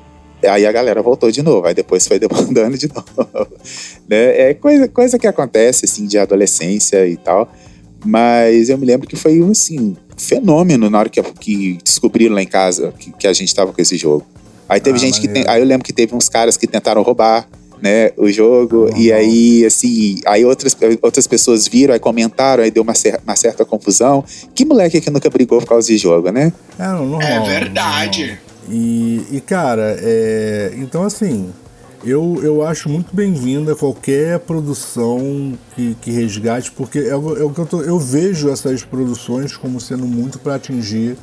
Aí 0.47 0.67
a 0.67 0.73
galera 0.73 1.03
voltou 1.03 1.31
de 1.31 1.43
novo, 1.43 1.67
aí 1.67 1.75
depois 1.75 2.07
foi 2.07 2.19
demandando 2.21 2.77
de 2.77 2.89
novo. 2.89 3.49
né? 4.09 4.51
É 4.51 4.55
coisa, 4.55 4.89
coisa 4.89 5.19
que 5.19 5.27
acontece, 5.27 5.85
assim, 5.85 6.07
de 6.07 6.19
adolescência 6.19 7.07
e 7.07 7.17
tal. 7.17 7.51
Mas 8.05 8.69
eu 8.69 8.77
me 8.77 8.87
lembro 8.87 9.09
que 9.09 9.17
foi, 9.17 9.41
assim, 9.51 9.97
fenômeno 10.17 10.91
na 10.91 10.99
hora 10.99 11.09
que, 11.09 11.23
que 11.23 11.79
descobriram 11.83 12.35
lá 12.35 12.43
em 12.43 12.47
casa 12.47 12.93
que, 12.99 13.13
que 13.13 13.27
a 13.27 13.33
gente 13.33 13.55
tava 13.55 13.73
com 13.73 13.81
esse 13.81 13.97
jogo. 13.97 14.25
Aí 14.69 14.81
teve 14.81 14.97
ah, 14.97 15.01
gente 15.01 15.21
que. 15.21 15.29
Tem, 15.29 15.45
aí 15.47 15.61
eu 15.61 15.67
lembro 15.67 15.85
que 15.85 15.93
teve 15.93 16.15
uns 16.15 16.29
caras 16.29 16.57
que 16.57 16.67
tentaram 16.67 17.03
roubar. 17.03 17.49
Né, 17.83 18.13
o 18.17 18.31
jogo, 18.31 18.87
uhum. 18.87 18.97
e 18.97 19.13
aí, 19.13 19.63
assim, 19.67 20.19
aí 20.25 20.43
outras, 20.43 20.75
outras 21.03 21.27
pessoas 21.27 21.69
viram, 21.69 21.93
aí 21.93 22.01
comentaram, 22.01 22.65
aí 22.65 22.71
deu 22.71 22.83
uma, 22.83 22.95
cer 22.95 23.21
uma 23.23 23.37
certa 23.37 23.63
confusão. 23.63 24.25
Que 24.55 24.65
moleque 24.65 25.03
que 25.03 25.11
nunca 25.11 25.29
brigou 25.29 25.59
por 25.59 25.69
causa 25.69 25.89
de 25.89 25.99
jogo, 25.99 26.31
né? 26.31 26.51
É, 26.79 26.87
normal, 26.87 27.21
é 27.21 27.41
verdade. 27.41 28.21
Normal. 28.23 28.39
E, 28.71 29.27
e, 29.33 29.41
cara, 29.41 29.99
é, 30.01 30.73
então 30.79 31.03
assim, 31.03 31.53
eu, 32.05 32.39
eu 32.43 32.67
acho 32.67 32.89
muito 32.89 33.15
bem-vinda 33.15 33.75
qualquer 33.75 34.39
produção 34.41 35.59
que, 35.75 35.97
que 36.03 36.11
resgate, 36.11 36.71
porque 36.71 36.99
é, 36.99 37.09
é 37.09 37.17
o 37.17 37.51
que 37.51 37.59
eu, 37.61 37.67
tô, 37.67 37.81
eu 37.81 37.99
vejo 37.99 38.51
essas 38.51 38.85
produções 38.85 39.57
como 39.57 39.81
sendo 39.81 40.07
muito 40.07 40.39
para 40.39 40.57
atingir 40.57 41.17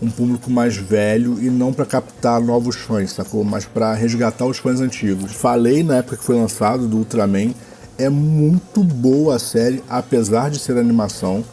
um 0.00 0.08
público 0.08 0.50
mais 0.50 0.76
velho 0.76 1.40
e 1.40 1.50
não 1.50 1.72
para 1.72 1.84
captar 1.84 2.40
novos 2.40 2.76
fãs, 2.76 3.12
sacou? 3.12 3.44
Mas 3.44 3.64
para 3.64 3.94
resgatar 3.94 4.46
os 4.46 4.58
fãs 4.58 4.80
antigos. 4.80 5.32
Falei 5.32 5.82
na 5.82 5.96
época 5.96 6.16
que 6.16 6.24
foi 6.24 6.36
lançado 6.36 6.86
do 6.86 6.98
Ultraman, 6.98 7.52
é 7.98 8.08
muito 8.08 8.82
boa 8.82 9.36
a 9.36 9.38
série, 9.38 9.82
apesar 9.88 10.50
de 10.50 10.58
ser 10.58 10.76
animação. 10.76 11.44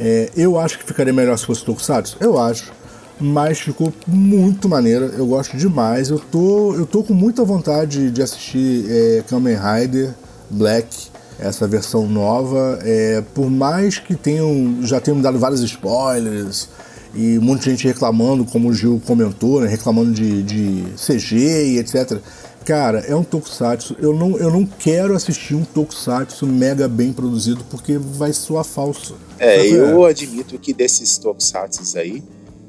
É, 0.00 0.30
eu 0.36 0.58
acho 0.58 0.78
que 0.78 0.84
ficaria 0.84 1.12
melhor 1.12 1.38
se 1.38 1.46
fosse 1.46 1.64
Tokusatsu, 1.64 2.16
eu 2.20 2.38
acho 2.38 2.72
mas 3.20 3.58
ficou 3.58 3.92
muito 4.06 4.68
maneira, 4.68 5.06
eu 5.16 5.26
gosto 5.26 5.56
demais. 5.56 6.10
Eu 6.10 6.18
tô, 6.18 6.74
eu 6.74 6.86
tô 6.86 7.02
com 7.02 7.14
muita 7.14 7.44
vontade 7.44 8.10
de 8.10 8.22
assistir 8.22 8.84
é, 8.88 9.24
Kamen 9.26 9.56
Rider 9.56 10.14
Black, 10.50 11.08
essa 11.38 11.66
versão 11.66 12.06
nova. 12.06 12.78
É, 12.82 13.22
por 13.34 13.50
mais 13.50 13.98
que 13.98 14.14
tenham, 14.14 14.80
já 14.82 15.00
tenham 15.00 15.20
dado 15.20 15.38
vários 15.38 15.60
spoilers 15.62 16.68
e 17.14 17.38
muita 17.38 17.70
gente 17.70 17.86
reclamando, 17.86 18.44
como 18.44 18.68
o 18.68 18.74
Gil 18.74 19.00
comentou, 19.06 19.60
né, 19.62 19.68
reclamando 19.68 20.12
de, 20.12 20.42
de 20.42 20.84
CG 20.96 21.36
e 21.36 21.78
etc. 21.78 22.20
Cara, 22.66 22.98
é 22.98 23.14
um 23.14 23.22
tokusatsu. 23.22 23.96
Eu 23.98 24.12
não, 24.12 24.36
eu 24.36 24.50
não 24.50 24.66
quero 24.66 25.14
assistir 25.14 25.54
um 25.54 25.64
tokusatsu 25.64 26.46
mega 26.46 26.88
bem 26.88 27.12
produzido 27.12 27.64
porque 27.70 27.96
vai 27.96 28.32
soar 28.32 28.64
falso. 28.64 29.16
É, 29.38 29.64
eu 29.66 30.04
admito 30.04 30.58
que 30.58 30.74
desses 30.74 31.16
tokusatsu 31.16 31.96
aí, 31.96 32.22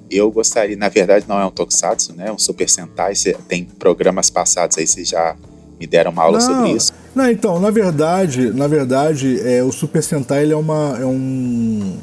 eu 0.10 0.32
gostaria, 0.32 0.76
na 0.76 0.90
verdade 0.90 1.26
não 1.28 1.40
é 1.40 1.46
um 1.46 1.52
Tokusatsu, 1.52 2.14
né? 2.14 2.28
É 2.28 2.32
um 2.32 2.38
Super 2.38 2.70
Sentai, 2.70 3.16
cê, 3.16 3.36
tem 3.48 3.66
programas 3.66 4.30
passados 4.30 4.78
aí, 4.78 4.88
vocês 4.88 5.10
já 5.10 5.36
me 5.80 5.86
deram 5.86 6.12
uma 6.12 6.24
aula 6.24 6.40
não, 6.40 6.46
sobre 6.46 6.72
isso. 6.72 6.94
Não, 7.14 7.30
então, 7.30 7.60
na 7.60 7.70
verdade, 7.70 8.52
na 8.52 8.68
verdade, 8.68 9.40
é, 9.42 9.64
o 9.64 9.72
Super 9.72 10.04
Sentai 10.04 10.44
ele 10.44 10.54
é 10.54 10.58
uma 10.58 10.98
é 11.00 11.06
um 11.06 11.98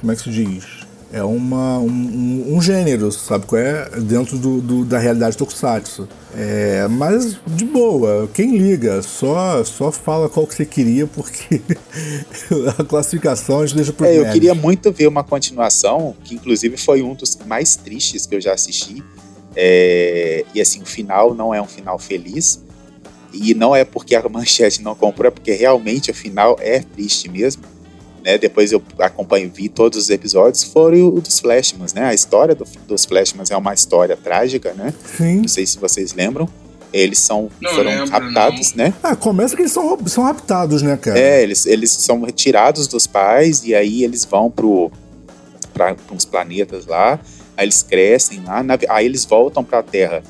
como 0.00 0.12
é 0.12 0.16
que 0.16 0.22
se 0.22 0.30
diz? 0.30 0.81
É 1.12 1.22
uma, 1.22 1.78
um, 1.78 2.54
um, 2.54 2.62
gênero, 2.62 3.12
sabe 3.12 3.44
qual 3.44 3.60
é? 3.60 3.90
Dentro 4.00 4.38
do, 4.38 4.62
do 4.62 4.84
da 4.84 4.98
realidade 4.98 5.36
tokusatsu. 5.36 6.08
É, 6.34 6.88
mas 6.88 7.36
de 7.46 7.66
boa, 7.66 8.28
quem 8.32 8.56
liga? 8.56 9.02
Só, 9.02 9.62
só 9.62 9.92
fala 9.92 10.30
qual 10.30 10.46
que 10.46 10.54
você 10.54 10.64
queria, 10.64 11.06
porque 11.06 11.60
a 12.78 12.82
classificação 12.84 13.60
a 13.60 13.66
gente 13.66 13.76
deixa 13.76 13.92
por 13.92 14.06
É, 14.06 14.16
eu 14.16 14.30
queria 14.30 14.54
muito 14.54 14.90
ver 14.90 15.06
uma 15.06 15.22
continuação, 15.22 16.16
que 16.24 16.34
inclusive 16.34 16.78
foi 16.78 17.02
um 17.02 17.14
dos 17.14 17.36
mais 17.44 17.76
tristes 17.76 18.24
que 18.24 18.34
eu 18.34 18.40
já 18.40 18.54
assisti. 18.54 19.04
É, 19.54 20.46
e 20.54 20.62
assim, 20.62 20.80
o 20.80 20.86
final 20.86 21.34
não 21.34 21.54
é 21.54 21.60
um 21.60 21.68
final 21.68 21.98
feliz. 21.98 22.62
E 23.34 23.54
não 23.54 23.76
é 23.76 23.84
porque 23.84 24.14
a 24.14 24.26
manchete 24.30 24.82
não 24.82 24.94
comprou, 24.94 25.28
é 25.28 25.30
porque 25.30 25.52
realmente 25.52 26.10
o 26.10 26.14
final 26.14 26.56
é 26.58 26.80
triste 26.80 27.28
mesmo 27.28 27.71
né, 28.24 28.38
depois 28.38 28.72
eu 28.72 28.82
acompanho, 28.98 29.50
vi 29.52 29.68
todos 29.68 29.98
os 29.98 30.10
episódios, 30.10 30.62
foram 30.62 31.08
o 31.08 31.20
dos 31.20 31.38
Flashmans, 31.40 31.92
né? 31.92 32.04
A 32.04 32.14
história 32.14 32.54
do, 32.54 32.66
dos 32.86 33.04
Flashmans 33.04 33.50
é 33.50 33.56
uma 33.56 33.74
história 33.74 34.16
trágica, 34.16 34.72
né? 34.74 34.94
Sim. 35.16 35.40
Não 35.40 35.48
sei 35.48 35.66
se 35.66 35.78
vocês 35.78 36.12
lembram. 36.12 36.48
Eles 36.92 37.20
são, 37.20 37.48
não 37.60 37.70
foram 37.70 37.90
lembro, 37.90 38.10
raptados, 38.10 38.74
não. 38.74 38.84
né? 38.84 38.94
Ah, 39.02 39.16
começa 39.16 39.56
que 39.56 39.62
eles 39.62 39.72
são, 39.72 39.98
são 40.06 40.24
raptados, 40.24 40.82
né, 40.82 40.96
cara? 40.98 41.18
É, 41.18 41.42
eles, 41.42 41.64
eles 41.64 41.90
são 41.90 42.20
retirados 42.20 42.86
dos 42.86 43.06
pais 43.06 43.64
e 43.64 43.74
aí 43.74 44.04
eles 44.04 44.26
vão 44.26 44.50
pro, 44.50 44.92
para 45.72 45.96
uns 46.12 46.26
planetas 46.26 46.84
lá, 46.84 47.18
aí 47.56 47.64
eles 47.64 47.82
crescem 47.82 48.42
lá, 48.44 48.62
aí 48.90 49.06
eles 49.06 49.24
voltam 49.24 49.64
para 49.64 49.78
a 49.78 49.82
Terra 49.82 50.22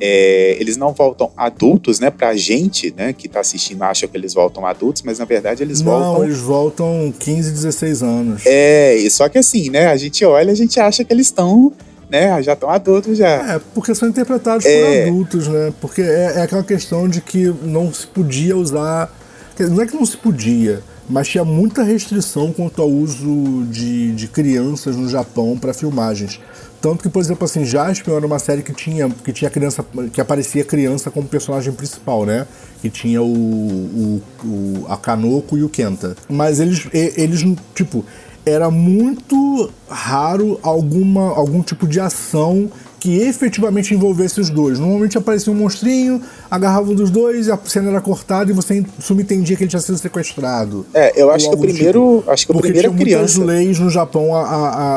é, 0.00 0.56
eles 0.60 0.76
não 0.76 0.92
voltam 0.92 1.30
adultos, 1.36 2.00
né? 2.00 2.10
Pra 2.10 2.34
gente, 2.34 2.92
né, 2.96 3.12
que 3.12 3.28
tá 3.28 3.40
assistindo, 3.40 3.82
acha 3.82 4.06
que 4.08 4.16
eles 4.16 4.34
voltam 4.34 4.66
adultos, 4.66 5.02
mas 5.02 5.18
na 5.18 5.24
verdade 5.24 5.62
eles 5.62 5.80
não, 5.80 5.92
voltam. 5.92 6.12
Não, 6.14 6.24
eles 6.24 6.38
voltam 6.38 7.14
15, 7.18 7.50
16 7.52 8.02
anos. 8.02 8.42
É, 8.46 8.96
só 9.10 9.28
que 9.28 9.38
assim, 9.38 9.70
né? 9.70 9.86
A 9.86 9.96
gente 9.96 10.24
olha, 10.24 10.52
a 10.52 10.54
gente 10.54 10.78
acha 10.80 11.04
que 11.04 11.12
eles 11.12 11.26
estão. 11.26 11.72
Né, 12.10 12.40
já 12.42 12.52
estão 12.52 12.68
adultos 12.68 13.16
já. 13.16 13.54
É, 13.54 13.60
porque 13.74 13.94
são 13.94 14.08
interpretados 14.08 14.64
é... 14.66 15.04
por 15.04 15.08
adultos, 15.08 15.48
né? 15.48 15.72
Porque 15.80 16.02
é, 16.02 16.34
é 16.36 16.42
aquela 16.42 16.62
questão 16.62 17.08
de 17.08 17.20
que 17.20 17.52
não 17.62 17.92
se 17.92 18.06
podia 18.06 18.56
usar. 18.56 19.12
Não 19.58 19.82
é 19.82 19.86
que 19.86 19.94
não 19.94 20.04
se 20.04 20.16
podia, 20.16 20.82
mas 21.08 21.28
tinha 21.28 21.44
muita 21.44 21.82
restrição 21.82 22.52
quanto 22.52 22.80
ao 22.80 22.88
uso 22.88 23.64
de, 23.70 24.12
de 24.12 24.28
crianças 24.28 24.96
no 24.96 25.08
Japão 25.08 25.56
para 25.58 25.74
filmagens. 25.74 26.40
Tanto 26.80 27.02
que, 27.02 27.08
por 27.08 27.20
exemplo, 27.20 27.46
assim, 27.46 27.64
Jaspion 27.64 28.16
era 28.16 28.26
uma 28.26 28.38
série 28.38 28.62
que 28.62 28.72
tinha, 28.72 29.08
que 29.08 29.32
tinha 29.32 29.50
criança, 29.50 29.82
que 30.12 30.20
aparecia 30.20 30.62
criança 30.64 31.10
como 31.10 31.26
personagem 31.26 31.72
principal, 31.72 32.26
né? 32.26 32.46
Que 32.82 32.90
tinha 32.90 33.22
o, 33.22 33.26
o, 33.26 34.22
o 34.44 34.86
a 34.88 34.96
Kanoko 34.96 35.56
e 35.56 35.62
o 35.62 35.68
Kenta. 35.70 36.14
Mas 36.28 36.60
eles, 36.60 36.86
eles, 36.92 37.42
tipo, 37.74 38.04
era 38.44 38.70
muito 38.70 39.70
raro 39.88 40.58
alguma, 40.62 41.30
algum 41.30 41.62
tipo 41.62 41.86
de 41.86 42.00
ação 42.00 42.70
que 43.04 43.18
efetivamente 43.20 43.92
envolvesse 43.92 44.40
os 44.40 44.48
dois. 44.48 44.78
Normalmente 44.78 45.18
aparecia 45.18 45.52
um 45.52 45.56
monstrinho, 45.56 46.22
agarrava 46.50 46.90
um 46.90 46.94
dos 46.94 47.10
dois, 47.10 47.50
a 47.50 47.58
cena 47.62 47.90
era 47.90 48.00
cortada 48.00 48.50
e 48.50 48.54
você 48.54 48.82
subentendia 48.98 49.54
que 49.58 49.62
ele 49.62 49.68
tinha 49.68 49.82
sido 49.82 49.98
sequestrado. 49.98 50.86
É, 50.94 51.12
eu 51.14 51.30
acho 51.30 51.50
que 51.50 51.54
o 51.54 51.58
primeiro. 51.58 52.20
Tipo. 52.20 52.30
Acho 52.30 52.46
que 52.46 52.52
o 52.52 52.54
Porque 52.54 52.68
primeiro 52.68 52.94
tinha 52.94 53.04
criança. 53.04 53.38
muitas 53.40 53.56
leis 53.56 53.78
no 53.78 53.90
Japão 53.90 54.34
a, 54.34 54.40
a, 54.40 54.96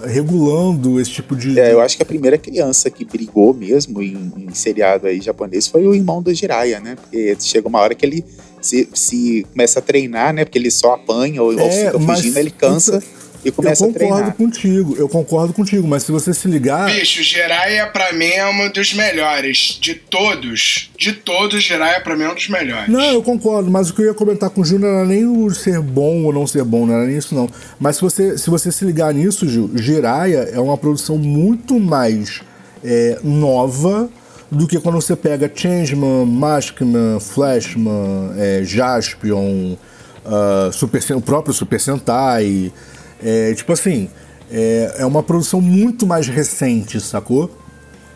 a, 0.00 0.06
regulando 0.08 1.00
esse 1.00 1.12
tipo 1.12 1.36
de. 1.36 1.56
É, 1.60 1.72
eu 1.72 1.80
acho 1.80 1.96
que 1.96 2.02
a 2.02 2.06
primeira 2.06 2.36
criança 2.36 2.90
que 2.90 3.04
brigou 3.04 3.54
mesmo 3.54 4.02
em, 4.02 4.32
em 4.36 4.52
seriado 4.52 5.06
aí 5.06 5.20
japonês 5.20 5.68
foi 5.68 5.86
o 5.86 5.94
irmão 5.94 6.20
do 6.20 6.34
Jiraiya, 6.34 6.80
né? 6.80 6.96
Porque 7.00 7.36
chega 7.38 7.68
uma 7.68 7.78
hora 7.78 7.94
que 7.94 8.04
ele 8.04 8.24
se, 8.60 8.88
se 8.92 9.46
começa 9.52 9.78
a 9.78 9.82
treinar, 9.82 10.34
né? 10.34 10.44
Porque 10.44 10.58
ele 10.58 10.72
só 10.72 10.94
apanha 10.94 11.40
ou, 11.40 11.52
ou 11.52 11.60
É, 11.60 11.86
fica 11.86 11.98
mas 12.00 12.18
fugindo, 12.18 12.36
ele 12.36 12.50
cansa 12.50 13.00
e 13.44 13.50
começa 13.50 13.84
eu 13.84 13.92
concordo 13.92 14.32
contigo, 14.32 14.96
eu 14.96 15.08
concordo 15.08 15.52
contigo, 15.52 15.86
mas 15.86 16.02
se 16.02 16.12
você 16.12 16.34
se 16.34 16.48
ligar. 16.48 16.86
Bicho, 16.86 17.22
Jiraiya 17.22 17.86
pra 17.86 18.12
mim 18.12 18.26
é 18.26 18.46
um 18.46 18.70
dos 18.70 18.94
melhores. 18.94 19.78
De 19.80 19.94
todos, 19.94 20.90
de 20.98 21.12
todos, 21.12 21.62
Jiraiya 21.62 22.00
pra 22.00 22.16
mim 22.16 22.24
é 22.24 22.30
um 22.30 22.34
dos 22.34 22.48
melhores. 22.48 22.88
Não, 22.88 23.12
eu 23.12 23.22
concordo, 23.22 23.70
mas 23.70 23.90
o 23.90 23.94
que 23.94 24.02
eu 24.02 24.06
ia 24.06 24.14
comentar 24.14 24.50
com 24.50 24.60
o 24.60 24.64
Gil 24.64 24.78
não 24.78 24.88
era 24.88 25.04
nem 25.04 25.24
o 25.24 25.50
ser 25.50 25.80
bom 25.80 26.24
ou 26.24 26.32
não 26.32 26.46
ser 26.46 26.64
bom, 26.64 26.86
não 26.86 26.94
era 26.94 27.06
nem 27.06 27.16
isso 27.16 27.34
não. 27.34 27.48
Mas 27.78 27.96
se 27.96 28.02
você 28.02 28.36
se, 28.36 28.50
você 28.50 28.72
se 28.72 28.84
ligar 28.84 29.14
nisso, 29.14 29.48
Gil, 29.48 29.70
Jiraiya 29.74 30.50
é 30.52 30.60
uma 30.60 30.76
produção 30.76 31.16
muito 31.16 31.78
mais 31.78 32.40
é, 32.84 33.18
nova 33.22 34.10
do 34.50 34.66
que 34.66 34.80
quando 34.80 34.94
você 34.94 35.14
pega 35.14 35.50
Changeman, 35.54 36.24
Maskman, 36.24 37.20
Flashman, 37.20 38.32
é, 38.36 38.62
Jaspion, 38.64 39.76
ah, 40.28 40.70
Super, 40.72 41.02
o 41.16 41.20
próprio 41.20 41.54
Super 41.54 41.80
Sentai. 41.80 42.72
É, 43.22 43.52
tipo 43.54 43.72
assim, 43.72 44.08
é, 44.50 44.96
é 44.98 45.06
uma 45.06 45.22
produção 45.22 45.60
muito 45.60 46.06
mais 46.06 46.26
recente, 46.28 47.00
sacou? 47.00 47.50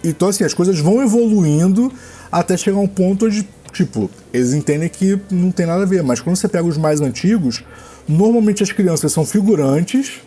Então, 0.04 0.28
assim, 0.28 0.44
as 0.44 0.54
coisas 0.54 0.78
vão 0.78 1.02
evoluindo 1.02 1.92
até 2.30 2.56
chegar 2.56 2.78
um 2.78 2.88
ponto 2.88 3.26
onde, 3.26 3.48
tipo, 3.72 4.10
eles 4.32 4.52
entendem 4.52 4.88
que 4.88 5.18
não 5.30 5.50
tem 5.50 5.66
nada 5.66 5.82
a 5.82 5.86
ver. 5.86 6.02
Mas 6.02 6.20
quando 6.20 6.36
você 6.36 6.48
pega 6.48 6.64
os 6.66 6.76
mais 6.76 7.00
antigos, 7.00 7.62
normalmente 8.08 8.62
as 8.62 8.72
crianças 8.72 9.12
são 9.12 9.24
figurantes, 9.24 10.20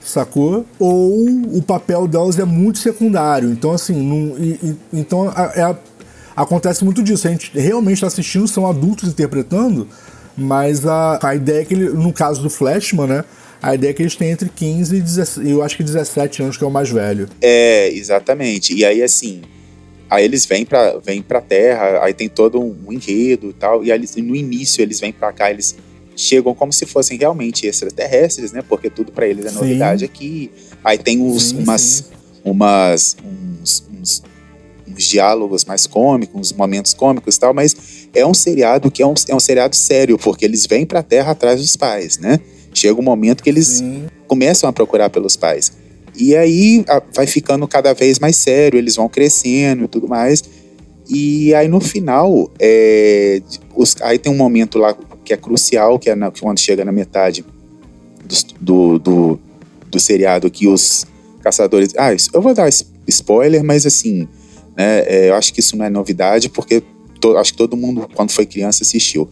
sacou? 0.00 0.66
Ou 0.78 1.28
o 1.56 1.62
papel 1.62 2.06
delas 2.06 2.38
é 2.38 2.44
muito 2.44 2.78
secundário. 2.78 3.50
Então, 3.50 3.72
assim, 3.72 3.94
não, 3.94 4.36
e- 4.38 4.58
e- 4.62 4.76
então 4.92 5.30
a- 5.34 5.52
é 5.54 5.62
a- 5.62 5.76
acontece 6.36 6.84
muito 6.84 7.02
disso. 7.02 7.26
A 7.28 7.30
gente 7.30 7.50
realmente 7.58 7.94
está 7.94 8.08
assistindo, 8.08 8.46
são 8.48 8.66
adultos 8.66 9.08
interpretando, 9.08 9.86
mas 10.36 10.84
a, 10.86 11.18
a 11.22 11.34
ideia 11.34 11.62
é 11.62 11.64
que 11.64 11.72
ele, 11.74 11.88
no 11.90 12.12
caso 12.12 12.42
do 12.42 12.50
Flashman, 12.50 13.06
né? 13.06 13.24
A 13.62 13.76
ideia 13.76 13.90
é 13.92 13.94
que 13.94 14.02
eles 14.02 14.16
têm 14.16 14.30
entre 14.30 14.48
15 14.48 14.96
e 14.96 15.00
17, 15.00 15.48
eu 15.48 15.62
acho 15.62 15.76
que 15.76 15.84
17 15.84 16.42
anos, 16.42 16.56
que 16.56 16.64
é 16.64 16.66
o 16.66 16.70
mais 16.70 16.90
velho. 16.90 17.28
É, 17.40 17.88
exatamente. 17.90 18.74
E 18.74 18.84
aí, 18.84 19.00
assim, 19.00 19.42
aí 20.10 20.24
eles 20.24 20.44
vêm 20.44 20.64
pra, 20.64 20.98
vêm 20.98 21.22
pra 21.22 21.40
Terra, 21.40 22.02
aí 22.02 22.12
tem 22.12 22.28
todo 22.28 22.60
um, 22.60 22.92
enredo 22.92 23.50
e 23.50 23.52
tal, 23.52 23.84
e 23.84 23.92
aí, 23.92 24.04
no 24.16 24.34
início 24.34 24.82
eles 24.82 24.98
vêm 24.98 25.12
pra 25.12 25.32
cá, 25.32 25.48
eles 25.48 25.76
chegam 26.16 26.52
como 26.54 26.72
se 26.72 26.84
fossem 26.86 27.16
realmente 27.16 27.64
extraterrestres, 27.64 28.50
né? 28.50 28.62
Porque 28.68 28.90
tudo 28.90 29.12
pra 29.12 29.28
eles 29.28 29.46
é 29.46 29.50
Sim. 29.50 29.54
novidade 29.54 30.04
aqui. 30.04 30.50
Aí 30.82 30.98
tem 30.98 31.20
uns, 31.20 31.50
Sim, 31.50 31.62
umas, 31.62 31.80
sim. 31.80 32.04
umas 32.44 33.16
uns, 33.24 33.84
uns, 33.92 34.22
uns 34.88 35.04
diálogos 35.04 35.64
mais 35.64 35.86
cômicos, 35.86 36.34
uns 36.50 36.52
momentos 36.52 36.92
cômicos 36.94 37.36
e 37.36 37.40
tal, 37.40 37.54
mas 37.54 37.76
é 38.12 38.26
um 38.26 38.34
seriado 38.34 38.90
que 38.90 39.02
é 39.02 39.06
um, 39.06 39.14
é 39.28 39.34
um 39.36 39.40
seriado 39.40 39.76
sério, 39.76 40.18
porque 40.18 40.44
eles 40.44 40.66
vêm 40.66 40.84
pra 40.84 41.00
Terra 41.00 41.30
atrás 41.30 41.60
dos 41.60 41.76
pais, 41.76 42.18
né? 42.18 42.40
Chega 42.74 42.98
um 42.98 43.02
momento 43.04 43.42
que 43.42 43.50
eles 43.50 43.66
Sim. 43.66 44.04
começam 44.26 44.68
a 44.68 44.72
procurar 44.72 45.10
pelos 45.10 45.36
pais. 45.36 45.72
E 46.16 46.34
aí 46.36 46.84
a- 46.88 47.02
vai 47.14 47.26
ficando 47.26 47.66
cada 47.66 47.92
vez 47.94 48.18
mais 48.18 48.36
sério, 48.36 48.78
eles 48.78 48.96
vão 48.96 49.08
crescendo 49.08 49.84
e 49.84 49.88
tudo 49.88 50.08
mais. 50.08 50.42
E 51.08 51.54
aí 51.54 51.68
no 51.68 51.80
final, 51.80 52.50
é, 52.58 53.42
os- 53.74 53.96
aí 54.02 54.18
tem 54.18 54.30
um 54.32 54.36
momento 54.36 54.78
lá 54.78 54.96
que 55.24 55.32
é 55.32 55.36
crucial, 55.36 55.98
que 55.98 56.10
é 56.10 56.14
na- 56.14 56.30
quando 56.30 56.58
chega 56.58 56.84
na 56.84 56.92
metade 56.92 57.44
dos- 58.24 58.46
do, 58.60 58.98
do, 58.98 59.40
do 59.90 60.00
seriado, 60.00 60.50
que 60.50 60.68
os 60.68 61.04
caçadores. 61.42 61.92
Ah, 61.96 62.12
isso- 62.14 62.30
eu 62.32 62.40
vou 62.40 62.54
dar 62.54 62.68
spoiler, 63.06 63.62
mas 63.64 63.84
assim, 63.86 64.28
né, 64.76 65.00
é, 65.06 65.28
eu 65.30 65.34
acho 65.34 65.52
que 65.52 65.60
isso 65.60 65.76
não 65.76 65.84
é 65.84 65.90
novidade, 65.90 66.48
porque 66.48 66.82
to- 67.20 67.36
acho 67.36 67.52
que 67.52 67.58
todo 67.58 67.76
mundo, 67.76 68.08
quando 68.14 68.30
foi 68.30 68.46
criança, 68.46 68.82
assistiu, 68.82 69.28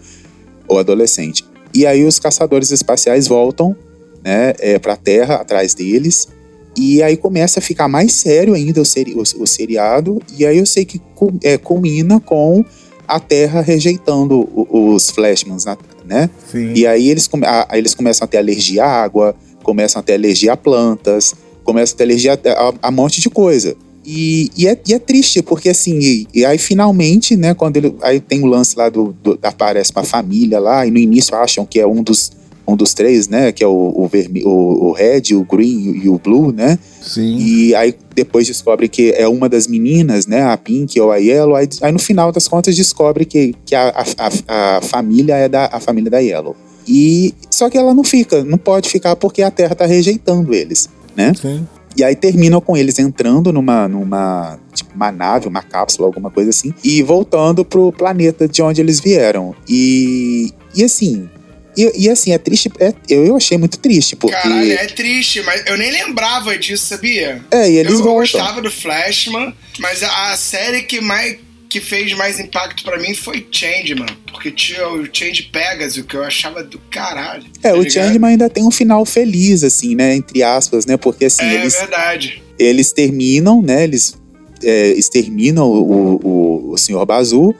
ou 0.68 0.78
adolescente. 0.78 1.44
E 1.74 1.86
aí 1.86 2.04
os 2.04 2.18
caçadores 2.18 2.70
espaciais 2.70 3.26
voltam 3.28 3.76
né, 4.24 4.52
é, 4.58 4.78
para 4.78 4.94
a 4.94 4.96
Terra 4.96 5.36
atrás 5.36 5.74
deles. 5.74 6.28
E 6.76 7.02
aí 7.02 7.16
começa 7.16 7.58
a 7.58 7.62
ficar 7.62 7.88
mais 7.88 8.12
sério 8.12 8.54
ainda 8.54 8.80
o, 8.80 8.84
seri 8.84 9.14
o, 9.14 9.22
o 9.22 9.46
seriado. 9.46 10.20
E 10.36 10.44
aí 10.46 10.58
eu 10.58 10.66
sei 10.66 10.84
que 10.84 10.98
cu- 11.14 11.32
é, 11.42 11.58
culmina 11.58 12.20
com 12.20 12.64
a 13.08 13.18
Terra 13.18 13.60
rejeitando 13.60 14.48
o- 14.54 14.92
os 14.94 15.10
Flashmans, 15.10 15.64
né? 16.04 16.30
Sim. 16.50 16.72
E 16.74 16.86
aí 16.86 17.08
eles, 17.08 17.26
come- 17.26 17.46
a- 17.46 17.66
eles 17.72 17.94
começam 17.94 18.24
a 18.24 18.28
ter 18.28 18.38
alergia 18.38 18.84
à 18.84 19.02
água, 19.02 19.34
começam 19.62 20.00
a 20.00 20.02
ter 20.02 20.14
alergia 20.14 20.52
a 20.52 20.56
plantas, 20.56 21.34
começam 21.64 21.94
a 21.94 21.98
ter 21.98 22.04
alergia 22.04 22.32
a, 22.32 22.50
a- 22.68 22.74
a 22.82 22.88
um 22.88 22.92
monte 22.92 23.20
de 23.20 23.28
coisa. 23.28 23.76
E, 24.04 24.50
e 24.56 24.66
é, 24.66 24.78
e 24.88 24.94
é 24.94 24.98
triste, 24.98 25.42
porque 25.42 25.68
assim, 25.68 25.98
e, 25.98 26.26
e 26.34 26.44
aí 26.44 26.56
finalmente, 26.58 27.36
né, 27.36 27.52
quando 27.54 27.76
ele. 27.76 27.94
Aí 28.02 28.18
tem 28.20 28.42
o 28.42 28.46
lance 28.46 28.76
lá 28.76 28.88
do, 28.88 29.14
do 29.22 29.38
aparece 29.42 29.92
uma 29.94 30.04
família 30.04 30.58
lá, 30.58 30.86
e 30.86 30.90
no 30.90 30.98
início 30.98 31.36
acham 31.36 31.66
que 31.66 31.78
é 31.78 31.86
um 31.86 32.02
dos, 32.02 32.32
um 32.66 32.74
dos 32.76 32.94
três, 32.94 33.28
né? 33.28 33.52
Que 33.52 33.62
é 33.62 33.66
o, 33.66 33.92
o, 33.94 34.08
verme, 34.08 34.42
o, 34.44 34.88
o 34.88 34.92
red, 34.92 35.34
o 35.34 35.44
green 35.44 36.00
e 36.02 36.08
o- 36.08 36.18
blue, 36.18 36.50
né? 36.50 36.78
Sim. 37.02 37.36
E 37.38 37.74
aí 37.74 37.94
depois 38.14 38.46
descobre 38.46 38.88
que 38.88 39.10
é 39.12 39.28
uma 39.28 39.48
das 39.48 39.66
meninas, 39.66 40.26
né? 40.26 40.42
A 40.44 40.56
Pink 40.56 40.98
ou 40.98 41.10
a 41.12 41.16
Yellow. 41.16 41.54
Aí, 41.56 41.68
aí 41.82 41.92
no 41.92 41.98
final 41.98 42.32
das 42.32 42.48
contas 42.48 42.74
descobre 42.74 43.24
que, 43.26 43.54
que 43.66 43.74
a, 43.74 43.88
a, 43.90 44.04
a- 44.26 44.76
a 44.78 44.80
família 44.80 45.34
é 45.34 45.48
da 45.48 45.66
a 45.66 45.78
família 45.78 46.10
da 46.10 46.18
Yellow. 46.20 46.56
E 46.88 47.34
só 47.50 47.68
que 47.68 47.76
ela 47.76 47.92
não 47.94 48.02
fica, 48.02 48.42
não 48.44 48.56
pode 48.56 48.88
ficar 48.88 49.14
porque 49.14 49.42
a 49.42 49.50
Terra 49.50 49.74
tá 49.74 49.84
rejeitando 49.84 50.54
eles, 50.54 50.88
né? 51.14 51.32
Sim. 51.34 51.66
E 51.96 52.04
aí 52.04 52.14
terminam 52.14 52.60
com 52.60 52.76
eles 52.76 52.98
entrando 52.98 53.52
numa, 53.52 53.88
numa 53.88 54.58
tipo, 54.74 54.94
uma 54.94 55.10
nave, 55.10 55.48
uma 55.48 55.62
cápsula, 55.62 56.06
alguma 56.06 56.30
coisa 56.30 56.50
assim, 56.50 56.72
e 56.84 57.02
voltando 57.02 57.64
pro 57.64 57.92
planeta 57.92 58.46
de 58.46 58.62
onde 58.62 58.80
eles 58.80 59.00
vieram. 59.00 59.54
E, 59.68 60.52
e 60.74 60.84
assim, 60.84 61.28
e, 61.76 62.04
e 62.04 62.08
assim, 62.08 62.32
é 62.32 62.38
triste, 62.38 62.70
é- 62.78 62.92
eu, 63.08 63.24
eu 63.24 63.36
achei 63.36 63.56
muito 63.58 63.78
triste, 63.78 64.16
porque. 64.16 64.36
Caralho, 64.36 64.72
é 64.72 64.86
triste, 64.86 65.42
mas 65.42 65.62
eu 65.66 65.76
nem 65.76 65.90
lembrava 65.90 66.56
disso, 66.58 66.86
sabia? 66.86 67.42
É, 67.50 67.70
e 67.70 67.76
eles 67.76 67.92
eu, 67.92 67.98
eu 67.98 68.04
voltam. 68.04 68.20
gostava 68.40 68.60
do 68.62 68.70
Flashman, 68.70 69.54
mas 69.78 70.02
a, 70.02 70.32
a 70.32 70.36
série 70.36 70.82
que 70.82 71.00
mais 71.00 71.38
que 71.70 71.80
fez 71.80 72.12
mais 72.14 72.40
impacto 72.40 72.82
pra 72.82 72.98
mim 72.98 73.14
foi 73.14 73.46
Changeman, 73.50 74.08
porque 74.30 74.50
tinha 74.50 74.86
o 74.88 75.06
Change 75.10 75.44
Pegasus, 75.44 76.02
que 76.04 76.16
eu 76.16 76.24
achava 76.24 76.64
do 76.64 76.78
caralho. 76.90 77.44
É, 77.62 77.70
tá 77.70 77.74
o 77.74 77.82
ligado? 77.82 77.92
Changeman 77.92 78.30
ainda 78.32 78.50
tem 78.50 78.64
um 78.66 78.72
final 78.72 79.06
feliz, 79.06 79.62
assim, 79.62 79.94
né? 79.94 80.16
Entre 80.16 80.42
aspas, 80.42 80.84
né? 80.84 80.96
Porque 80.96 81.26
assim, 81.26 81.44
É 81.44 81.54
eles, 81.54 81.74
verdade. 81.76 82.42
eles 82.58 82.92
terminam, 82.92 83.62
né? 83.62 83.84
Eles 83.84 84.18
é, 84.62 84.88
exterminam 84.88 85.64
o, 85.64 86.16
o, 86.16 86.72
o 86.72 86.76
Senhor 86.76 87.06
Bazu 87.06 87.54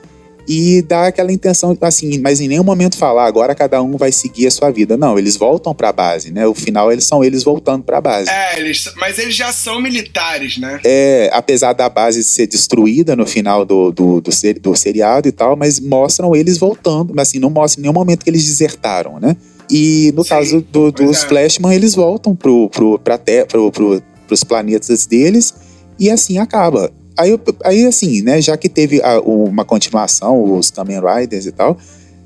e 0.47 0.81
dá 0.81 1.07
aquela 1.07 1.31
intenção, 1.31 1.77
assim, 1.81 2.19
mas 2.19 2.39
em 2.41 2.47
nenhum 2.47 2.63
momento 2.63 2.97
falar 2.97 3.25
agora 3.25 3.53
cada 3.55 3.81
um 3.81 3.95
vai 3.97 4.11
seguir 4.11 4.47
a 4.47 4.51
sua 4.51 4.69
vida. 4.71 4.97
Não, 4.97 5.17
eles 5.17 5.37
voltam 5.37 5.73
pra 5.73 5.91
base, 5.93 6.31
né? 6.31 6.45
O 6.47 6.53
final 6.53 6.91
eles 6.91 7.05
são 7.05 7.23
eles 7.23 7.43
voltando 7.43 7.83
pra 7.83 8.01
base. 8.01 8.29
É, 8.29 8.59
eles, 8.59 8.91
mas 8.97 9.17
eles 9.19 9.35
já 9.35 9.51
são 9.51 9.79
militares, 9.81 10.57
né? 10.57 10.79
É, 10.83 11.29
apesar 11.33 11.73
da 11.73 11.87
base 11.89 12.23
ser 12.23 12.47
destruída 12.47 13.15
no 13.15 13.25
final 13.25 13.63
do, 13.65 13.91
do, 13.91 14.19
do, 14.21 14.31
ser- 14.31 14.59
do 14.59 14.75
seriado 14.75 15.27
e 15.27 15.31
tal, 15.31 15.55
mas 15.55 15.79
mostram 15.79 16.35
eles 16.35 16.57
voltando, 16.57 17.13
mas 17.15 17.29
assim, 17.29 17.39
não 17.39 17.49
mostra 17.49 17.79
em 17.79 17.83
nenhum 17.83 17.93
momento 17.93 18.23
que 18.23 18.29
eles 18.29 18.45
desertaram, 18.45 19.19
né? 19.19 19.35
E 19.69 20.11
no 20.15 20.23
Sim, 20.23 20.29
caso 20.29 20.61
do- 20.71 20.91
dos 20.91 21.23
é. 21.23 21.27
Flashman, 21.27 21.73
eles 21.73 21.95
voltam 21.95 22.35
pro, 22.35 22.69
pro, 22.69 22.99
pra 22.99 23.17
te, 23.17 23.45
pro, 23.45 23.71
pro, 23.71 24.01
pros 24.27 24.43
planetas 24.43 25.05
deles 25.05 25.53
e 25.99 26.09
assim 26.09 26.37
acaba. 26.39 26.91
Aí, 27.21 27.29
eu- 27.31 27.39
aí 27.63 27.85
assim, 27.85 28.21
né, 28.21 28.41
já 28.41 28.55
que 28.57 28.67
teve 28.69 29.01
a- 29.01 29.19
uma 29.21 29.63
continuação, 29.65 30.57
os 30.57 30.69
Kamen 30.71 30.99
Riders 30.99 31.45
e 31.45 31.51
tal, 31.51 31.77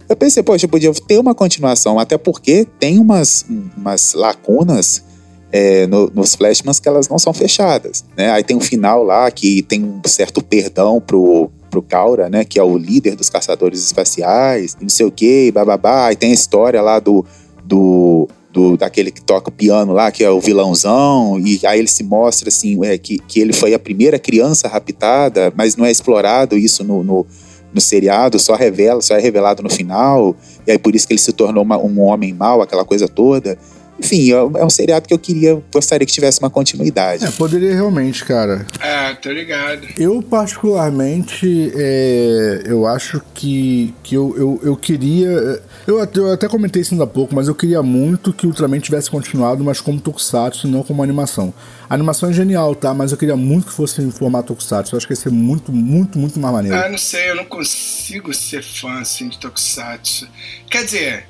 eu 0.08 0.16
pensei, 0.16 0.41
poxa, 0.43 0.68
podia 0.68 0.91
ter 0.93 1.18
uma 1.20 1.34
continuação, 1.36 2.00
até 2.00 2.18
porque 2.18 2.66
tem 2.80 3.00
umas, 3.00 3.46
umas 3.78 4.14
lacunas 4.14 5.04
é, 5.52 5.88
no- 5.88 6.12
nos 6.14 6.36
Flashmans 6.36 6.80
que 6.82 6.88
elas 6.89 7.08
não 7.08 7.18
são 7.18 7.32
fechadas, 7.34 8.04
né? 8.18 8.30
Aí 8.32 8.43
tem 8.43 8.58
um 8.58 8.60
final 8.60 9.04
lá 9.04 9.30
que 9.32 9.62
tem 9.64 9.82
um 9.86 10.02
certo 10.06 10.43
perdão 10.43 11.00
pro, 11.00 11.50
pro 11.72 11.82
Kaura, 11.82 12.30
né? 12.30 12.43
Que 12.43 12.60
é 12.60 12.64
o 12.64 12.78
líder 12.78 13.16
dos 13.16 13.30
caçadores 13.30 13.80
espaciais, 13.82 14.76
não 14.82 14.89
sei 14.89 15.06
o 15.06 15.12
que, 15.12 15.52
bababá. 15.54 16.08
Aí 16.08 16.16
tem 16.18 16.32
a 16.32 16.34
história 16.34 16.82
lá 16.82 17.00
do, 17.00 17.24
do, 17.64 18.28
do 18.56 18.78
daquele 18.78 19.12
que 19.12 19.22
toca 19.22 19.51
piano 19.51 19.91
lá, 19.91 20.10
que 20.10 20.24
é 20.24 20.30
o 20.32 20.39
vilãozão, 20.39 21.38
e 21.38 21.60
aí 21.68 21.78
ele 21.78 21.89
se 21.89 22.03
mostra 22.06 22.47
assim, 22.47 22.80
é, 22.86 22.97
que, 22.97 23.20
que 23.20 23.41
ele 23.41 23.51
foi 23.51 23.74
a 23.74 23.80
primeira 23.80 24.18
criança 24.18 24.70
raptada, 24.70 25.51
mas 25.58 25.76
não 25.76 25.86
é 25.86 25.91
explorado 25.91 26.58
isso 26.58 26.82
no, 26.82 27.03
no, 27.03 27.28
no 27.74 27.82
seriado, 27.82 28.39
só 28.39 28.56
revela, 28.56 29.01
só 29.01 29.16
é 29.16 29.20
revelado 29.20 29.62
no 29.62 29.70
final, 29.70 30.34
e 30.66 30.72
aí 30.72 30.78
por 30.80 30.95
isso 30.95 31.06
que 31.06 31.12
ele 31.12 31.20
se 31.20 31.34
tornou 31.34 31.64
uma- 31.64 31.78
um 31.78 31.99
homem 31.99 32.34
mau, 32.34 32.62
aquela 32.62 32.86
coisa 32.86 33.10
toda. 33.10 33.58
Enfim, 34.00 34.32
é 34.32 34.66
um 34.66 34.70
seriado 34.70 35.08
que 35.08 35.14
eu 35.14 35.20
queria, 35.20 35.62
gostaria 35.74 36.06
que 36.06 36.12
tivesse 36.12 36.39
uma 36.39 36.50
continuidade. 36.50 37.24
É, 37.26 37.32
poderia 37.32 37.74
realmente, 37.74 38.24
cara. 38.26 38.66
É, 38.82 39.14
tô 39.16 39.32
ligado. 39.32 39.88
Eu, 39.98 40.22
particularmente, 40.22 41.72
é, 41.76 42.64
eu 42.66 42.86
acho 42.86 43.22
que, 43.34 43.93
que 44.04 44.16
eu, 44.16 44.36
eu, 44.38 44.60
eu 44.64 44.76
queria. 44.76 45.62
Eu, 45.88 46.02
até- 46.02 46.20
eu 46.20 46.32
até 46.34 46.48
comentei 46.48 46.82
isso 46.82 46.93
ainda 46.93 47.04
há 47.06 47.08
pouco, 47.08 47.34
mas 47.34 47.48
eu 47.48 47.56
queria 47.56 47.82
muito 47.82 48.34
que 48.34 48.46
o 48.46 48.50
Ultraman 48.50 48.80
tivesse 48.80 49.10
continuado, 49.10 49.64
mas 49.64 49.80
como 49.80 50.00
Tokusatsu 50.00 50.68
e 50.68 50.72
não 50.72 50.84
como 50.84 51.02
animação. 51.02 51.54
A 51.89 51.93
animação 51.93 52.30
é 52.30 52.34
genial, 52.34 52.76
tá? 52.76 52.93
Mas 52.93 53.12
eu 53.12 53.18
queria 53.18 53.36
muito 53.36 53.68
que 53.68 53.74
fosse 53.74 54.02
em 54.02 54.12
formato 54.12 54.48
Tokusatsu. 54.50 54.93
Eu 54.93 54.98
acho 54.98 55.08
que 55.08 55.14
ia 55.14 55.18
ser 55.18 55.30
muito, 55.32 55.72
muito, 55.72 56.18
muito 56.20 56.39
mais 56.39 56.54
maneiro. 56.54 56.78
Ah, 56.78 56.89
não 56.89 56.98
sei, 56.98 57.30
eu 57.30 57.36
não 57.36 57.46
consigo 57.46 58.34
ser 58.34 58.64
fã 58.64 59.00
assim 59.00 59.30
de 59.30 59.38
Tokusatsu. 59.38 60.28
Quer 60.70 60.84
dizer, 60.86 61.26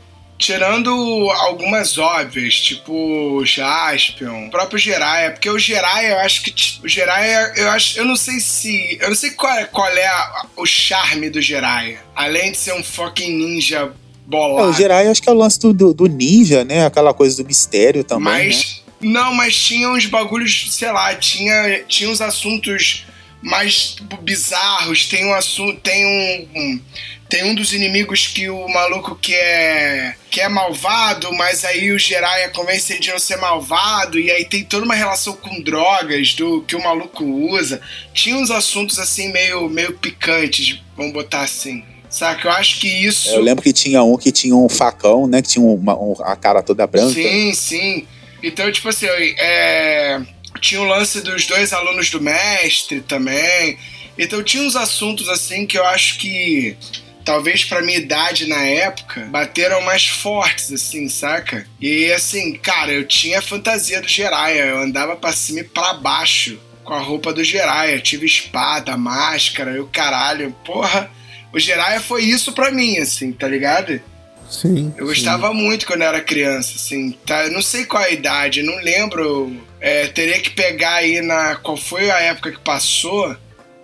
tirando 0.45 0.89
algumas 1.31 1.97
óbvias, 1.97 2.55
tipo 2.55 3.43
Jaspion, 3.45 4.47
o 4.47 4.51
próprio 4.51 4.77
Jiraiya, 4.77 5.31
porque 5.31 5.49
o 5.49 5.57
Jiraiya, 5.57 6.09
eu 6.11 6.19
acho 6.19 6.43
que 6.43 6.51
t- 6.51 6.79
o 6.83 6.87
Jiraiya, 6.87 7.53
eu 7.57 7.69
acho, 7.71 7.97
eu 7.99 8.05
não 8.05 8.15
sei 8.15 8.39
se, 8.39 8.97
eu 9.01 9.09
não 9.09 9.15
sei 9.15 9.31
qual 9.31 9.51
é, 9.53 9.65
qual 9.65 9.87
é 9.89 10.05
a- 10.07 10.45
o 10.55 10.65
charme 10.65 11.29
do 11.29 11.41
Jiraiya, 11.41 11.99
além 12.15 12.51
de 12.51 12.57
ser 12.57 12.73
um 12.73 12.83
fucking 12.83 13.31
ninja 13.35 13.79
É, 13.79 13.89
bolado. 14.27 14.69
o 14.69 14.73
Jirai, 14.73 15.07
acho 15.07 15.21
que 15.21 15.29
é 15.29 15.31
o 15.31 15.35
lance 15.35 15.59
do, 15.59 15.73
do, 15.73 15.93
do 15.93 16.05
ninja, 16.07 16.63
né? 16.63 16.85
Aquela 16.85 17.13
coisa 17.13 17.41
do 17.41 17.47
mistério 17.47 18.03
também, 18.03 18.33
né? 18.33 18.45
Mas. 18.47 18.83
Não, 19.01 19.33
mas 19.35 19.55
tinha 19.55 19.89
uns 19.89 20.05
bagulhos, 20.07 20.67
sei 20.71 20.91
lá, 20.91 21.13
tinha, 21.15 21.83
tinha 21.87 22.09
uns 22.09 22.21
assuntos 22.21 23.05
mais 23.45 23.95
bizarros. 24.21 25.05
Tem 25.07 25.25
um 25.25 25.33
assunto. 25.33 25.79
Tem 25.81 26.05
um. 26.05 26.47
um- 26.59 26.81
tem 27.27 27.43
um 27.43 27.55
dos 27.55 27.73
inimigos 27.73 28.27
que 28.27 28.49
o 28.51 28.67
maluco 28.67 29.15
que 29.15 29.33
é. 29.33 30.13
que 30.29 30.39
é 30.39 30.47
malvado, 30.47 31.33
mas 31.33 31.65
aí 31.65 31.91
o 31.91 31.97
Jiraiya 31.97 32.49
convence 32.49 32.93
ele 32.93 32.99
de 32.99 33.09
não 33.11 33.17
ser 33.17 33.37
malvado. 33.37 34.19
E 34.19 34.29
aí 34.29 34.45
tem 34.45 34.63
toda 34.63 34.85
uma 34.85 34.93
relação 34.93 35.33
com 35.33 35.59
drogas 35.59 36.35
do 36.35 36.61
que 36.67 36.75
o 36.75 36.83
maluco 36.83 37.23
usa. 37.23 37.81
Tinha 38.13 38.35
uns 38.37 38.51
assuntos 38.51 38.99
assim 38.99 39.31
meio, 39.31 39.67
meio 39.69 39.93
picantes, 39.97 40.79
vamos 40.95 41.13
botar 41.13 41.41
assim. 41.41 41.83
Saca? 42.11 42.47
Eu 42.47 42.51
acho 42.51 42.79
que 42.79 42.87
isso. 42.87 43.29
Eu 43.29 43.41
lembro 43.41 43.63
que 43.63 43.73
tinha 43.73 44.03
um 44.03 44.17
que 44.17 44.31
tinha 44.31 44.55
um 44.55 44.69
facão, 44.69 45.25
né? 45.27 45.41
Que 45.41 45.49
tinha 45.49 45.65
uma, 45.65 45.95
um- 45.99 46.15
a 46.23 46.35
cara 46.35 46.61
toda 46.61 46.85
branca. 46.85 47.11
Sim, 47.13 47.51
sim. 47.53 48.07
Então, 48.43 48.71
tipo 48.71 48.87
assim, 48.89 49.07
é, 49.39 50.21
tinha 50.65 50.81
o 50.81 50.85
lance 50.85 51.21
dos 51.21 51.45
dois 51.45 51.71
alunos 51.71 52.09
do 52.09 52.19
mestre 52.19 52.99
também. 53.01 53.77
Então 54.17 54.41
tinha 54.41 54.63
uns 54.63 54.75
assuntos 54.75 55.29
assim 55.29 55.67
que 55.67 55.77
eu 55.77 55.85
acho 55.85 56.17
que 56.17 56.75
talvez 57.23 57.63
pra 57.63 57.81
minha 57.81 57.97
idade 57.97 58.47
na 58.47 58.61
época 58.63 59.25
bateram 59.25 59.81
mais 59.81 60.07
fortes 60.07 60.71
assim, 60.71 61.07
saca? 61.07 61.67
E 61.79 62.11
assim, 62.11 62.53
cara, 62.55 62.91
eu 62.91 63.05
tinha 63.07 63.39
a 63.39 63.43
fantasia 63.43 64.01
do 64.01 64.07
Jiraiya, 64.07 64.65
eu 64.65 64.79
andava 64.79 65.15
pra 65.15 65.31
cima 65.31 65.59
e 65.59 65.63
pra 65.63 65.93
baixo 65.93 66.59
com 66.83 66.93
a 66.93 66.99
roupa 66.99 67.31
do 67.31 67.43
Jiraiya, 67.43 67.99
tive 67.99 68.25
espada, 68.25 68.97
máscara, 68.97 69.71
e 69.71 69.79
o 69.79 69.87
caralho, 69.87 70.51
porra. 70.63 71.11
O 71.53 71.59
Jiraiya 71.59 72.01
foi 72.01 72.23
isso 72.23 72.53
pra 72.53 72.71
mim, 72.71 72.97
assim, 72.97 73.31
tá 73.31 73.47
ligado? 73.47 74.01
Sim. 74.49 74.93
Eu 74.97 75.05
sim. 75.05 75.09
gostava 75.13 75.53
muito 75.53 75.85
quando 75.87 76.01
era 76.03 76.21
criança, 76.21 76.73
assim, 76.75 77.15
tá? 77.25 77.45
Eu 77.45 77.51
não 77.51 77.61
sei 77.61 77.85
qual 77.85 78.03
a 78.03 78.09
idade, 78.09 78.61
não 78.63 78.75
lembro. 78.77 79.51
É, 79.81 80.07
teria 80.07 80.39
que 80.39 80.49
pegar 80.51 80.95
aí 80.95 81.21
na. 81.21 81.55
Qual 81.57 81.77
foi 81.77 82.09
a 82.09 82.19
época 82.19 82.51
que 82.51 82.59
passou 82.59 83.35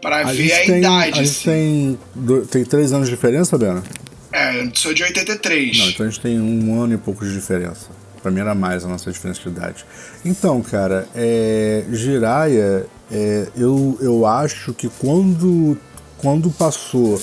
pra 0.02 0.20
A 0.22 0.34
ver 0.34 0.52
a 0.54 0.66
tem, 0.66 0.78
idade. 0.80 1.20
a 1.20 1.24
gente 1.24 1.30
assim. 1.30 1.44
tem, 1.44 2.00
do- 2.16 2.46
tem 2.46 2.64
três 2.64 2.92
anos 2.94 3.10
de 3.10 3.16
diferença, 3.16 3.58
Bena? 3.58 3.84
É, 4.34 4.64
eu 4.64 4.72
sou 4.74 4.94
de 4.94 5.04
83. 5.04 5.78
Não, 5.78 5.90
então 5.90 6.06
a 6.06 6.10
gente 6.10 6.22
tem 6.22 6.40
um 6.40 6.82
ano 6.82 6.94
e 6.94 6.98
pouco 6.98 7.26
de 7.26 7.34
diferença. 7.34 7.88
Pra 8.22 8.32
mim 8.32 8.40
era 8.40 8.54
mais 8.56 8.86
a 8.86 8.88
nossa 8.88 9.12
diferença 9.12 9.42
de 9.42 9.50
idade. 9.50 9.84
Então, 10.24 10.62
cara, 10.62 11.08
é, 11.16 11.84
Jiraya, 11.92 12.86
é, 13.12 13.48
eu, 13.58 13.98
eu 14.00 14.26
acho 14.26 14.74
que 14.74 14.88
quando, 15.00 15.78
quando 16.20 16.50
passou 16.52 17.20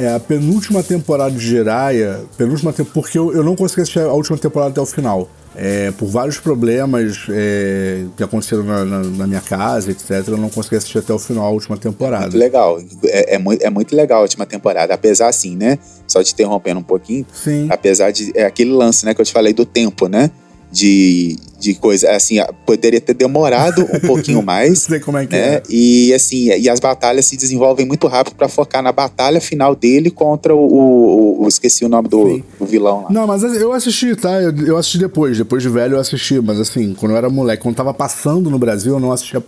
é, 0.00 0.14
a 0.14 0.20
penúltima 0.20 0.82
temporada 0.82 1.30
de 1.30 1.38
Jiraya, 1.40 2.20
penúltima 2.36 2.72
porque 2.92 3.18
eu, 3.18 3.32
eu 3.34 3.42
não 3.44 3.54
consegui 3.54 3.82
assistir 3.82 4.00
a 4.00 4.12
última 4.12 4.38
temporada 4.38 4.70
até 4.70 4.80
o 4.80 4.86
final. 4.86 5.28
É, 5.56 5.90
por 5.90 6.06
vários 6.06 6.38
problemas 6.38 7.26
é, 7.28 8.04
que 8.16 8.22
aconteceram 8.22 8.62
na, 8.62 8.84
na- 8.84 9.02
na 9.02 9.26
minha 9.26 9.40
casa, 9.40 9.90
etc., 9.90 10.22
eu 10.28 10.36
não 10.36 10.48
consegui 10.48 10.76
assistir 10.76 10.98
até 10.98 11.12
o 11.12 11.18
final 11.18 11.44
a 11.44 11.50
última 11.50 11.76
temporada. 11.76 12.22
Muito 12.26 12.38
legal. 12.38 12.80
É, 13.04 13.34
é 13.34 13.38
muito, 13.38 13.60
é 13.62 13.68
muito 13.68 13.96
legal 13.96 14.20
a 14.20 14.22
última 14.22 14.46
temporada. 14.46 14.94
Apesar, 14.94 15.26
assim, 15.28 15.56
né? 15.56 15.76
Só 16.06 16.22
te 16.22 16.32
interrompendo 16.32 16.78
um 16.78 16.84
pouquinho. 16.84 17.26
Sim. 17.34 17.66
Apesar 17.68 18.12
de. 18.12 18.30
É 18.36 18.44
aquele 18.44 18.70
lance, 18.72 19.04
né? 19.04 19.12
Que 19.12 19.20
eu 19.20 19.24
te 19.24 19.32
falei 19.32 19.52
do 19.52 19.66
tempo, 19.66 20.06
né? 20.06 20.30
De, 20.72 21.36
de 21.58 21.74
coisa. 21.74 22.10
Assim, 22.12 22.36
poderia 22.64 23.00
ter 23.00 23.12
demorado 23.14 23.82
um 23.92 24.00
pouquinho 24.00 24.40
mais. 24.44 24.80
Sei 24.82 25.00
como 25.00 25.18
é 25.18 25.26
que 25.26 25.32
né? 25.32 25.54
é. 25.56 25.62
E 25.68 26.14
assim, 26.14 26.46
e 26.56 26.68
as 26.68 26.78
batalhas 26.78 27.26
se 27.26 27.36
desenvolvem 27.36 27.84
muito 27.84 28.06
rápido 28.06 28.34
pra 28.36 28.48
focar 28.48 28.80
na 28.82 28.92
batalha 28.92 29.40
final 29.40 29.74
dele 29.74 30.10
contra 30.10 30.54
o, 30.54 30.58
o- 30.60 31.44
o- 31.44 31.48
esqueci 31.48 31.84
o 31.84 31.88
nome 31.88 32.08
do, 32.08 32.42
vilão 32.60 33.02
lá. 33.02 33.10
Não, 33.10 33.26
mas 33.26 33.42
eu 33.42 33.72
assisti, 33.72 34.14
tá? 34.14 34.40
Eu, 34.40 34.56
eu 34.64 34.76
assisti 34.76 34.98
depois, 34.98 35.36
depois 35.36 35.60
de 35.62 35.68
velho 35.68 35.96
eu 35.96 36.00
assisti, 36.00 36.40
mas 36.40 36.60
assim, 36.60 36.94
quando 36.94 37.12
eu 37.12 37.16
era 37.18 37.28
moleque, 37.28 37.62
quando 37.64 37.74
tava 37.74 37.92
passando 37.92 38.48
no 38.48 38.58
Brasil, 38.58 38.94
eu 38.94 39.00
não 39.00 39.10
assistia. 39.10 39.42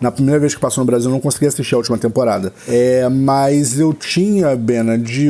Na 0.00 0.10
primeira 0.10 0.40
vez 0.40 0.54
que 0.54 0.60
passou 0.60 0.82
no 0.82 0.86
Brasil, 0.86 1.10
eu 1.10 1.12
não 1.12 1.20
consegui 1.20 1.46
assistir 1.46 1.74
a 1.74 1.78
última 1.78 1.98
temporada. 1.98 2.52
É, 2.66 3.06
mas 3.10 3.78
eu 3.78 3.92
tinha, 3.92 4.56
Bena, 4.56 4.96
de 4.98 5.28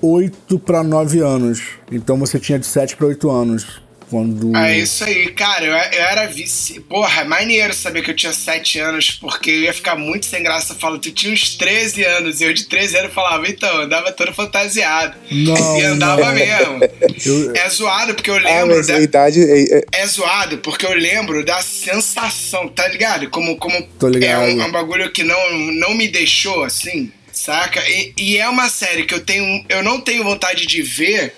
8 0.00 0.58
pra 0.58 0.82
9 0.82 1.20
anos. 1.20 1.60
Então 1.92 2.16
você 2.18 2.38
tinha 2.38 2.58
de 2.58 2.66
7 2.66 2.96
pra 2.96 3.06
8 3.06 3.30
anos. 3.30 3.83
Quando. 4.10 4.56
É 4.56 4.78
isso 4.78 5.04
aí, 5.04 5.28
cara. 5.32 5.64
Eu, 5.64 5.72
eu 5.72 6.04
era 6.04 6.26
vice. 6.26 6.80
Porra, 6.80 7.22
é 7.22 7.24
maneiro 7.24 7.72
saber 7.74 8.02
que 8.02 8.10
eu 8.10 8.16
tinha 8.16 8.32
7 8.32 8.78
anos, 8.78 9.10
porque 9.20 9.50
eu 9.50 9.60
ia 9.62 9.72
ficar 9.74 9.96
muito 9.96 10.26
sem 10.26 10.42
graça. 10.42 10.72
Eu 10.72 10.78
falo, 10.78 10.98
tu 10.98 11.10
tinha 11.10 11.32
uns 11.32 11.56
13 11.56 12.04
anos. 12.04 12.40
E 12.40 12.44
eu 12.44 12.52
de 12.54 12.66
13 12.66 12.96
anos 12.98 13.14
falava, 13.14 13.48
então, 13.48 13.68
eu 13.76 13.82
andava 13.82 14.12
todo 14.12 14.32
fantasiado. 14.34 15.16
Não, 15.30 15.78
e 15.78 15.82
andava 15.84 16.26
não. 16.26 16.32
mesmo. 16.34 16.80
Eu- 17.24 17.54
É 17.56 17.68
zoado, 17.70 18.14
porque 18.14 18.30
eu 18.30 18.36
Ah, 18.36 18.40
lembro. 18.40 18.76
mas 18.76 18.86
da- 18.86 18.96
a 18.96 19.00
idade. 19.00 19.40
é- 19.40 19.78
é- 19.78 19.84
É 19.92 20.06
zoado, 20.06 20.58
porque 20.58 20.84
eu 20.84 20.92
lembro 20.94 21.44
da 21.44 21.60
sensação, 21.62 22.68
tá 22.68 22.86
ligado? 22.88 23.28
Como, 23.30 23.56
como 23.56 23.80
Tô 23.98 24.08
ligado. 24.08 24.44
é 24.44 24.54
um, 24.54 24.62
um 24.66 24.72
bagulho 24.72 25.10
que 25.12 25.22
não, 25.22 25.52
não 25.58 25.94
me 25.94 26.08
deixou 26.08 26.64
assim, 26.64 27.10
saca? 27.32 27.82
E, 27.88 28.12
e 28.18 28.36
é 28.38 28.48
uma 28.48 28.68
série 28.68 29.04
que 29.04 29.14
eu 29.14 29.20
tenho. 29.24 29.64
Eu 29.68 29.82
não 29.82 30.00
tenho 30.00 30.24
vontade 30.24 30.66
de 30.66 30.82
ver, 30.82 31.34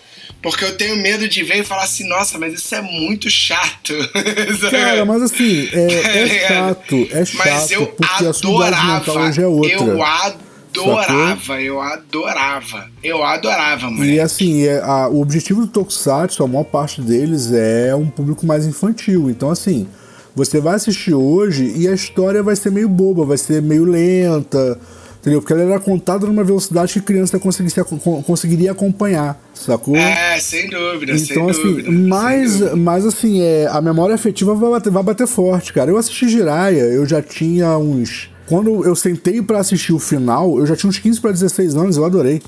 porque 0.51 0.65
eu 0.65 0.77
tenho 0.77 0.97
medo 0.97 1.29
de 1.29 1.43
ver 1.43 1.59
e 1.61 1.65
falar 1.65 1.83
assim, 1.83 2.09
nossa, 2.09 2.39
mas 2.39 2.55
isso 2.55 2.75
é 2.75 2.81
muito 2.81 3.29
chato. 3.29 3.93
Cara, 4.71 5.05
mas 5.05 5.23
assim, 5.23 5.69
é, 5.73 5.93
é 5.93 6.49
chato, 6.49 7.09
é 7.11 7.25
chato, 7.25 7.47
Mas 7.47 7.71
eu 7.73 7.81
mental 7.81 8.29
adorava. 8.31 9.13
hoje 9.21 9.43
é 9.43 9.47
outra. 9.47 9.73
Eu 9.73 10.03
adorava, 10.05 11.61
eu 11.63 11.81
adorava. 11.81 12.91
Eu 13.03 13.25
adorava, 13.25 13.91
mano. 13.91 14.05
E 14.05 14.21
assim, 14.21 14.65
é, 14.65 14.79
a- 14.83 15.09
o 15.09 15.21
objetivo 15.21 15.63
do 15.63 15.67
Tokusatsu, 15.69 16.43
a 16.45 16.47
maior 16.47 16.65
parte 16.65 17.01
deles 17.01 17.51
é 17.53 17.95
um 17.95 18.07
público 18.09 18.47
mais 18.47 18.67
infantil. 18.67 19.31
Então, 19.31 19.51
assim, 19.51 19.89
você 20.35 20.61
vai 20.61 20.75
assistir 20.75 21.15
hoje 21.15 21.73
e 21.77 21.89
a 21.89 21.93
história 21.93 22.43
vai 22.43 22.55
ser 22.57 22.71
meio 22.71 22.89
boba, 22.89 23.25
vai 23.25 23.39
ser 23.39 23.63
meio 23.63 23.85
lenta, 23.85 24.79
entendeu? 25.27 25.41
Porque 25.41 25.53
ela 25.53 25.63
era 25.63 25.81
contada 25.81 26.25
numa 26.25 26.45
velocidade 26.45 26.93
que 26.95 27.01
criança 27.01 27.37
conseguiria, 27.39 27.85
conseguiria 28.25 28.71
acompanhar, 28.71 29.41
sacou? 29.53 29.97
É, 29.97 30.39
sem 30.39 30.71
dúvida, 30.71 31.13
Então, 31.17 31.19
sem 31.19 31.51
assim, 31.51 31.63
dúvida. 31.63 31.89
sem 31.91 31.99
mas, 31.99 32.53
dúvida. 32.61 32.77
mas 32.77 33.05
assim, 33.05 33.43
é, 33.43 33.67
a 33.67 33.81
memória 33.81 34.15
afetiva 34.15 34.55
vai 34.55 34.71
bater, 34.71 34.93
vai 34.93 35.03
bater 35.03 35.27
forte, 35.27 35.73
cara. 35.73 35.91
Eu 35.91 35.97
assisti 35.97 36.29
Jiraya, 36.29 36.83
eu 36.85 37.05
já 37.05 37.21
tinha 37.21 37.77
uns. 37.77 38.31
Quando 38.47 38.85
eu 38.85 38.95
sentei 38.95 39.43
pra 39.43 39.59
assistir 39.59 39.93
o 39.93 39.99
final, 39.99 40.59
eu 40.61 40.67
já 40.67 40.77
tinha 40.77 40.89
uns 40.89 41.01
15 41.01 41.21
pra 41.21 41.33
16 41.33 41.75
anos, 41.75 41.97
eu 41.97 42.05
adorei. 42.05 42.41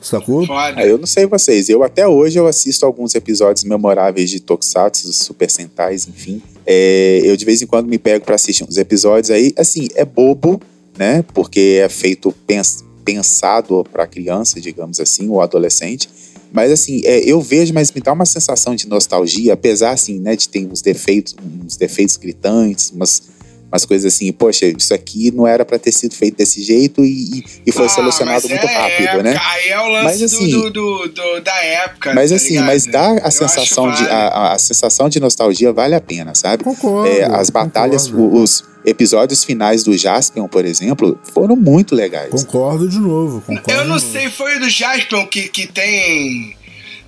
Sacou? 0.00 0.44
Ah, 0.50 0.84
eu 0.84 0.98
não 0.98 1.06
sei 1.06 1.26
vocês, 1.26 1.68
eu 1.68 1.82
até 1.84 2.08
hoje 2.08 2.36
eu 2.38 2.46
assisto 2.48 2.84
alguns 2.84 3.14
episódios 3.14 3.62
memoráveis 3.62 4.30
de 4.30 4.40
Tokusatsu, 4.40 5.12
Super 5.12 5.48
Sentais, 5.50 6.08
enfim. 6.08 6.42
É, 6.66 7.20
eu 7.22 7.36
de 7.36 7.44
vez 7.44 7.62
em 7.62 7.66
quando 7.66 7.86
me 7.86 7.98
pego 7.98 8.24
pra 8.24 8.34
assistir 8.34 8.64
uns 8.64 8.78
episódios 8.78 9.30
aí, 9.30 9.52
assim, 9.56 9.86
é 9.94 10.04
bobo, 10.04 10.60
né? 10.98 11.22
Porque 11.34 11.80
é 11.82 11.88
feito 11.88 12.32
pens- 12.46 12.84
pensado 13.04 13.84
pra 13.92 14.06
criança, 14.06 14.60
digamos 14.60 15.00
assim, 15.00 15.28
ou 15.28 15.40
adolescente. 15.40 16.08
Mas 16.52 16.70
assim, 16.70 17.00
é, 17.04 17.18
eu 17.20 17.40
vejo, 17.40 17.72
mas 17.72 17.90
me 17.90 18.00
dá 18.00 18.12
uma 18.12 18.26
sensação 18.26 18.74
de 18.74 18.86
nostalgia, 18.86 19.54
apesar 19.54 19.92
assim, 19.92 20.18
né, 20.20 20.36
de 20.36 20.48
ter 20.48 20.66
uns 20.66 20.82
defeitos, 20.82 21.34
uns 21.64 21.76
defeitos 21.76 22.16
gritantes, 22.18 22.90
umas 22.90 23.22
umas 23.72 23.84
coisas 23.86 24.12
assim, 24.12 24.30
poxa, 24.32 24.66
isso 24.66 24.92
aqui 24.92 25.30
não 25.30 25.46
era 25.46 25.64
pra 25.64 25.78
ter 25.78 25.92
sido 25.92 26.14
feito 26.14 26.36
desse 26.36 26.62
jeito 26.62 27.02
e, 27.04 27.38
e- 27.38 27.44
e 27.66 27.72
foi 27.72 27.86
Ah, 27.86 27.88
solucionado 27.88 28.46
muito 28.48 28.66
é 28.66 28.74
rápido, 28.74 29.06
época, 29.08 29.22
né? 29.22 29.40
Aí 29.42 29.68
é 29.70 29.80
o 29.80 29.88
lance 29.88 30.04
Mas, 30.04 30.22
assim, 30.22 30.50
do, 30.50 30.70
do, 30.70 31.08
do- 31.08 31.40
da 31.40 31.56
época. 31.64 32.12
Mas 32.14 32.30
tá 32.30 32.36
assim, 32.36 32.48
ligado? 32.50 32.66
mas 32.66 32.86
dá 32.86 33.08
Eu 33.14 33.24
a 33.24 33.28
acho 33.28 33.38
sensação 33.38 33.90
de 33.90 34.02
a, 34.04 34.28
a- 34.28 34.52
a 34.54 34.58
sensação 34.58 35.08
de 35.08 35.18
nostalgia 35.18 35.72
vale 35.72 35.94
a 35.94 36.00
pena, 36.00 36.34
sabe? 36.34 36.62
Concordo, 36.62 37.08
É, 37.08 37.24
as 37.24 37.48
batalhas, 37.48 38.08
concordo. 38.08 38.42
os 38.42 38.64
episódios 38.84 39.42
finais 39.44 39.82
do 39.84 39.96
Jaspion, 39.96 40.46
por 40.48 40.64
exemplo, 40.66 41.18
foram 41.32 41.56
muito 41.56 41.94
legais. 41.94 42.30
Concordo 42.30 42.86
de 42.88 42.98
novo. 42.98 43.40
Concordo 43.40 43.70
Eu 43.80 43.84
não 43.86 43.98
sei, 43.98 44.28
foi 44.28 44.56
o 44.56 44.60
do 44.60 44.68
Jaspion 44.68 45.24
que, 45.26 45.48
que 45.48 45.66
tem. 45.66 46.54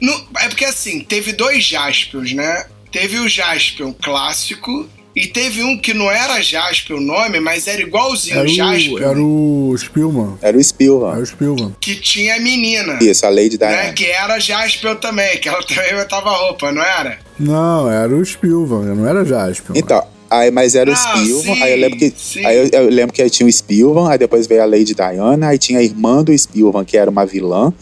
Não, 0.00 0.14
é 0.38 0.48
porque 0.48 0.64
assim, 0.64 1.00
teve 1.00 1.32
dois 1.34 1.62
Jaspions, 1.64 2.32
né? 2.32 2.64
teve 2.90 3.18
o 3.18 3.28
Jaspion 3.28 3.92
clássico 3.92 4.88
e 5.14 5.26
teve 5.28 5.62
um 5.62 5.78
que 5.78 5.94
não 5.94 6.10
era 6.10 6.40
Jaspion 6.42 6.96
o 6.96 7.00
nome, 7.00 7.38
mas 7.40 7.66
era 7.66 7.80
igualzinho 7.80 8.38
Era 8.38 8.48
o 8.48 8.54
Jaspion, 8.54 8.94
o, 8.94 8.98
era 9.02 9.22
o 9.22 9.74
Spielman. 9.78 10.38
Era 10.42 10.56
o 10.56 10.62
Spielman. 10.64 11.10
Era 11.12 11.20
o 11.20 11.26
Spielman. 11.26 11.76
que 11.80 11.94
tinha 11.96 12.36
a 12.36 12.40
menina. 12.40 12.98
Isso, 13.00 13.24
a 13.24 13.28
Lady 13.28 13.58
Né, 13.58 13.68
Diana. 13.68 13.92
que 13.92 14.06
era 14.06 14.38
Jaspion 14.40 14.96
também, 14.96 15.38
que 15.38 15.48
ela 15.48 15.62
também 15.66 15.94
botava 15.94 16.30
roupa, 16.30 16.72
não 16.72 16.82
era? 16.82 17.18
Não, 17.38 17.90
era 17.90 18.14
o 18.14 18.24
Spielman, 18.24 18.94
não 18.94 19.06
era 19.08 19.24
Jaspion. 19.24 19.74
Então, 19.76 20.04
aí, 20.30 20.50
mas 20.50 20.74
era 20.74 20.90
o 20.90 20.94
Não, 20.94 21.00
Spielman, 21.00 21.54
sim, 21.56 21.62
aí 21.62 21.70
eu 21.72 21.78
lembro 21.78 21.98
que. 21.98 22.12
sim. 22.16 22.44
Aí 22.44 22.56
eu, 22.56 22.68
eu 22.82 22.88
lembro 22.90 23.12
que 23.14 23.22
aí 23.22 23.30
tinha 23.30 23.46
o 23.48 23.52
Spielman, 23.52 24.10
aí 24.10 24.18
depois 24.18 24.46
veio 24.46 24.62
a 24.62 24.66
Lady 24.66 24.94
Diana, 24.94 25.48
aí 25.48 25.58
tinha 25.58 25.78
a 25.78 25.82
irmã 25.82 26.22
do 26.24 26.36
Spielman, 26.36 26.84
que 26.84 26.96
era 26.96 27.10
uma 27.10 27.24
vilã, 27.24 27.72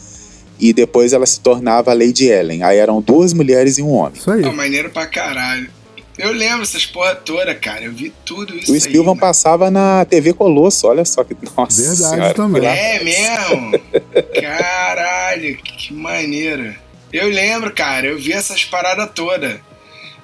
e 0.61 0.73
depois 0.73 1.13
ela 1.13 1.25
se 1.27 1.41
tornava 1.41 1.91
a 1.91 1.95
Lady 1.95 2.27
Ellen. 2.29 2.63
Aí 2.63 2.77
eram 2.79 3.01
duas 3.01 3.33
mulheres 3.33 3.79
e 3.79 3.83
um 3.83 3.91
homem. 3.91 4.13
Isso 4.17 4.31
aí. 4.31 4.43
Pô, 4.43 4.53
maneiro 4.53 4.91
pra 4.91 5.07
caralho. 5.07 5.69
Eu 6.19 6.33
lembro 6.33 6.63
essas 6.63 6.85
porra 6.85 7.15
toda, 7.15 7.55
cara. 7.55 7.85
Eu 7.85 7.93
vi 7.93 8.13
tudo 8.25 8.55
isso 8.57 9.01
O 9.01 9.05
mano. 9.05 9.19
passava 9.19 9.71
na 9.71 10.05
TV 10.05 10.33
Colosso, 10.35 10.87
olha 10.87 11.05
só 11.05 11.25
que. 11.25 11.35
Nossa 11.57 11.81
Verdade 11.83 12.15
senhora, 12.15 12.35
também. 12.35 12.67
É 12.67 13.03
mesmo? 13.03 13.73
Caralho, 14.41 15.57
que 15.57 15.93
maneiro. 15.93 16.75
Eu 17.13 17.29
lembro, 17.29 17.73
cara, 17.73 18.07
eu 18.07 18.19
vi 18.19 18.33
essas 18.33 18.65
paradas 18.65 19.11
todas. 19.15 19.59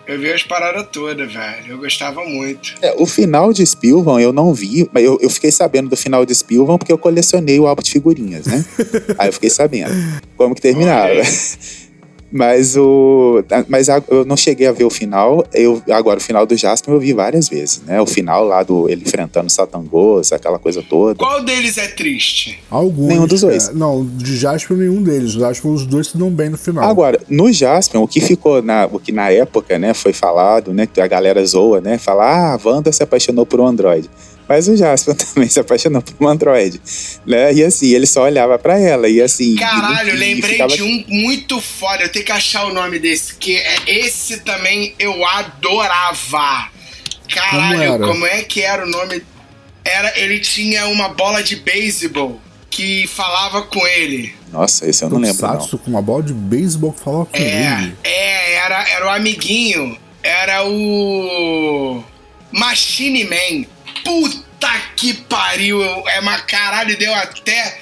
Eu 0.07 0.18
vi 0.18 0.32
as 0.32 0.43
paradas 0.43 0.86
todas, 0.91 1.30
velho. 1.30 1.72
Eu 1.72 1.78
gostava 1.78 2.24
muito. 2.24 2.74
É, 2.80 2.95
o 2.97 3.05
final 3.05 3.53
de 3.53 3.64
Spielman 3.66 4.18
eu 4.22 4.32
não 4.32 4.55
vi, 4.55 4.89
mas 4.91 5.05
eu, 5.05 5.18
eu 5.20 5.28
fiquei 5.28 5.51
sabendo 5.53 5.91
do 5.91 5.97
final 5.99 6.24
de 6.24 6.34
Spielman 6.34 6.78
porque 6.78 6.91
eu 6.91 6.97
colecionei 6.97 7.61
o 7.61 7.66
álbum 7.66 7.82
de 7.82 7.91
figurinhas, 7.91 8.47
né? 8.47 8.64
Aí 9.18 9.28
eu 9.28 9.32
fiquei 9.34 9.51
sabendo 9.51 9.93
como 10.34 10.55
que 10.55 10.62
terminava. 10.62 11.11
Olha 11.11 11.22
Mas 12.31 12.76
o. 12.76 13.43
Mas 13.68 13.89
a- 13.89 14.03
eu 14.09 14.24
não 14.24 14.37
cheguei 14.37 14.66
a 14.66 14.72
ver 14.72 14.85
o 14.85 14.91
final. 14.91 15.45
Eu, 15.53 15.83
agora, 15.91 16.18
o 16.18 16.22
final 16.22 16.45
do 16.45 16.55
Jasper 16.57 16.93
eu 16.95 17.01
vi 17.01 17.12
várias 17.14 17.49
vezes, 17.49 17.81
né? 17.87 18.01
O 18.01 18.07
final 18.07 18.45
lá 18.45 18.62
do 18.62 18.89
ele 18.89 19.03
enfrentando 19.03 19.51
Satangos, 19.51 20.31
aquela 20.33 20.59
coisa 20.59 20.83
toda. 20.83 21.14
Qual 21.18 21.43
deles 21.43 21.79
é 21.79 21.89
triste? 21.89 22.59
Alguns. 22.70 23.09
Nenhum 23.09 23.26
dos 23.26 23.41
dois. 23.41 23.68
é, 23.68 23.72
não, 23.72 24.05
de 24.05 24.37
Jasper 24.37 24.76
nenhum 24.76 25.03
deles. 25.03 25.33
Jasper 25.33 25.70
os 25.70 25.87
dois 25.87 26.09
se 26.09 26.18
dão 26.18 26.31
bem 26.31 26.51
no 26.51 26.59
final. 26.59 26.85
Agora, 26.85 27.18
no 27.29 27.51
Jasper, 27.53 28.01
o 28.01 28.07
que 28.07 28.20
ficou 28.20 28.61
na, 28.62 28.87
o 28.93 28.99
que 28.99 29.11
na 29.12 29.31
época, 29.31 29.79
né, 29.79 29.95
foi 29.95 30.12
falado, 30.12 30.72
né, 30.74 30.87
que 30.87 31.01
a 31.01 31.07
galera 31.07 31.45
zoa, 31.47 31.81
né, 31.81 31.97
fala, 31.97 32.24
ah, 32.24 32.55
a 32.55 32.61
Wanda 32.68 32.93
se 32.93 33.03
apaixonou 33.03 33.47
por 33.47 33.59
um 33.61 33.66
androide. 33.66 34.11
Mas 34.49 34.67
o 34.67 34.77
Jasper 34.77 35.15
também 35.19 35.49
se 35.49 35.61
apaixonou 35.61 36.01
por 36.01 36.15
um 36.25 36.29
androide, 36.29 36.81
né? 37.27 37.53
E 37.53 37.63
assim, 37.63 37.93
ele 37.93 38.07
só 38.07 38.23
olhava 38.25 38.59
pra 38.59 38.79
ela 38.79 39.09
e 39.09 39.21
assim, 39.21 39.55
Caralho, 39.57 40.11
e- 40.11 40.15
e 40.15 40.17
lembrei 40.17 40.53
ficava- 40.53 40.75
de 40.75 40.83
um 40.83 41.05
muito 41.09 41.61
foda. 41.61 42.03
Eu 42.05 42.09
tenho 42.09 42.25
que 42.25 42.33
achar 42.33 42.65
o 42.67 42.73
nome 42.73 42.99
desse. 42.99 43.35
Que 43.35 43.57
é 43.57 43.77
esse 43.87 44.39
também 44.41 44.95
eu 44.99 45.23
adorava. 45.27 46.71
Caralho, 47.29 47.83
era? 47.83 47.99
como 48.07 48.27
é 48.27 48.43
que 48.43 48.63
era 48.63 48.85
o 48.87 48.89
nome? 48.89 49.23
Era, 49.85 50.19
ele 50.19 50.41
tinha 50.41 50.87
uma 50.89 51.11
bola 51.11 51.43
de 51.43 51.57
beisebol 51.57 52.41
que 52.71 53.07
falava 53.07 53.63
com 53.63 53.87
ele. 53.87 54.35
Nossa, 54.53 54.89
esse 54.89 55.03
eu 55.05 55.11
não 55.11 55.19
lembro 55.19 55.43
não. 55.43 55.49
Tokusatsu 55.53 55.79
com 55.79 55.91
uma 55.91 56.01
bola 56.03 56.23
de 56.23 56.33
beisebol 56.33 56.93
que 56.93 57.01
falava 57.01 57.27
com 57.27 57.37
É, 57.37 57.83
ele. 57.83 57.95
é, 58.05 58.55
era, 58.57 58.89
era 58.91 59.07
o 59.07 59.11
amiguinho. 59.11 59.97
Era 60.23 60.65
o. 60.67 62.03
Machine 62.51 63.25
Man. 63.25 63.67
Puta 64.05 64.71
que 64.97 65.15
pariu. 65.15 65.83
É 66.09 66.21
uma 66.21 66.39
caralho, 66.41 66.97
deu 66.99 67.15
até. 67.15 67.79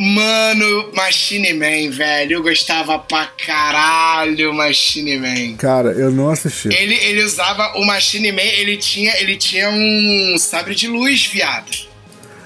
Mano, 0.00 0.92
Machine 0.94 1.52
Man, 1.54 1.90
velho. 1.90 2.34
Eu 2.34 2.42
gostava 2.42 2.98
pra 3.00 3.26
caralho 3.44 4.54
Machine 4.54 5.18
Man. 5.18 5.56
Cara, 5.56 5.90
eu 5.90 6.10
não 6.12 6.30
assisti. 6.30 6.68
Ele, 6.68 6.94
ele 6.94 7.24
usava 7.24 7.72
o 7.76 7.84
Machine 7.84 8.30
Man, 8.30 8.40
ele 8.42 8.76
tinha, 8.76 9.12
ele 9.20 9.36
tinha 9.36 9.68
um 9.70 10.36
sabre 10.38 10.74
de 10.76 10.86
luz, 10.86 11.26
viado. 11.26 11.88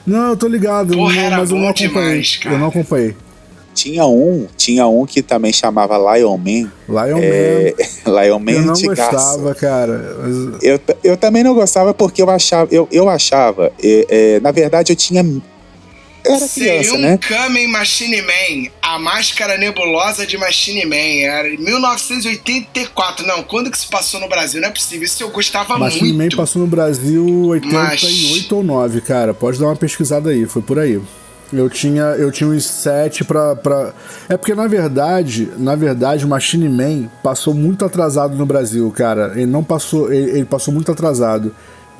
Não, 0.07 0.30
eu 0.30 0.36
tô 0.36 0.49
ligado, 0.49 0.95
Porra, 0.95 1.30
não, 1.30 1.38
mas 1.38 1.51
eu 1.51 1.59
não 1.59 1.68
acompanhei. 1.68 1.88
demais, 2.22 2.40
eu 2.45 2.59
não 2.59 2.68
acompanhei. 2.68 3.14
Tinha 3.74 4.04
um, 4.06 4.46
tinha 4.56 4.86
um 4.86 5.06
que 5.06 5.22
também 5.22 5.52
chamava 5.52 5.96
Lion 6.16 6.36
Man. 6.36 6.70
Lion 6.88 7.18
É, 7.22 7.74
Lion 8.06 8.38
Man. 8.38 8.52
Eu 8.52 8.60
Man 8.60 8.66
não 8.66 8.82
gostava, 8.82 9.54
cara. 9.54 10.16
mas- 10.22 10.62
Eu, 10.62 10.80
eu 11.02 11.16
também 11.16 11.42
não 11.42 11.54
gostava 11.54 11.94
porque 11.94 12.20
eu 12.22 12.28
achava, 12.30 12.68
eu, 12.72 12.86
eu 12.92 13.08
achava, 13.08 13.72
é, 13.82 14.06
é, 14.36 14.40
na 14.40 14.50
verdade 14.52 14.92
eu 14.92 14.96
tinha, 14.96 15.22
eu 15.22 16.34
era 16.34 16.48
criança, 16.48 16.90
Seiyun 16.90 16.98
né? 16.98 17.18
Kamen 17.18 17.66
Machine 17.68 18.22
Man, 18.22 18.70
a 18.80 18.96
máscara 18.98 19.56
nebulosa 19.58 20.24
de 20.26 20.36
Machine 20.38 20.84
Man. 20.86 20.94
Era 21.26 21.48
em 21.48 21.56
1984. 21.56 23.26
Não, 23.26 23.42
quando 23.42 23.70
que 23.70 23.78
se 23.78 23.88
passou 23.88 24.20
no 24.20 24.28
Brasil? 24.28 24.60
Não 24.60 24.68
é 24.68 24.70
possível. 24.70 25.04
Isso 25.04 25.22
eu 25.22 25.30
gostava 25.30 25.78
Machine 25.78 26.12
Man 26.12 26.18
muito. 26.18 26.36
passou 26.36 26.62
no 26.62 26.68
Brasil 26.68 27.24
88 27.46 27.72
Mas- 27.74 28.52
ou 28.52 28.62
9, 28.62 29.00
cara. 29.00 29.34
Pode 29.34 29.58
dar 29.58 29.66
uma 29.66 29.76
pesquisada 29.76 30.30
aí, 30.30 30.46
foi 30.46 30.62
por 30.62 30.78
aí. 30.78 31.00
Eu 31.53 31.68
tinha, 31.68 32.03
eu 32.03 32.32
tinha 32.32 32.48
uns 32.48 32.64
7 32.64 33.24
pra, 33.24 33.55
pra. 33.55 33.92
É 34.28 34.36
porque, 34.36 34.55
na 34.55 34.66
verdade, 34.66 35.50
na 35.59 35.76
verdade, 35.76 36.26
Machine 36.26 36.68
Man 36.68 37.09
passou 37.22 37.53
muito 37.53 37.84
atrasado 37.84 38.34
no 38.34 38.46
Brasil, 38.46 38.90
cara. 38.90 39.32
Ele 39.34 39.46
não 39.46 39.62
passou. 39.62 40.12
Ele, 40.12 40.30
ele 40.30 40.44
passou 40.44 40.72
muito 40.72 40.90
atrasado. 40.90 41.55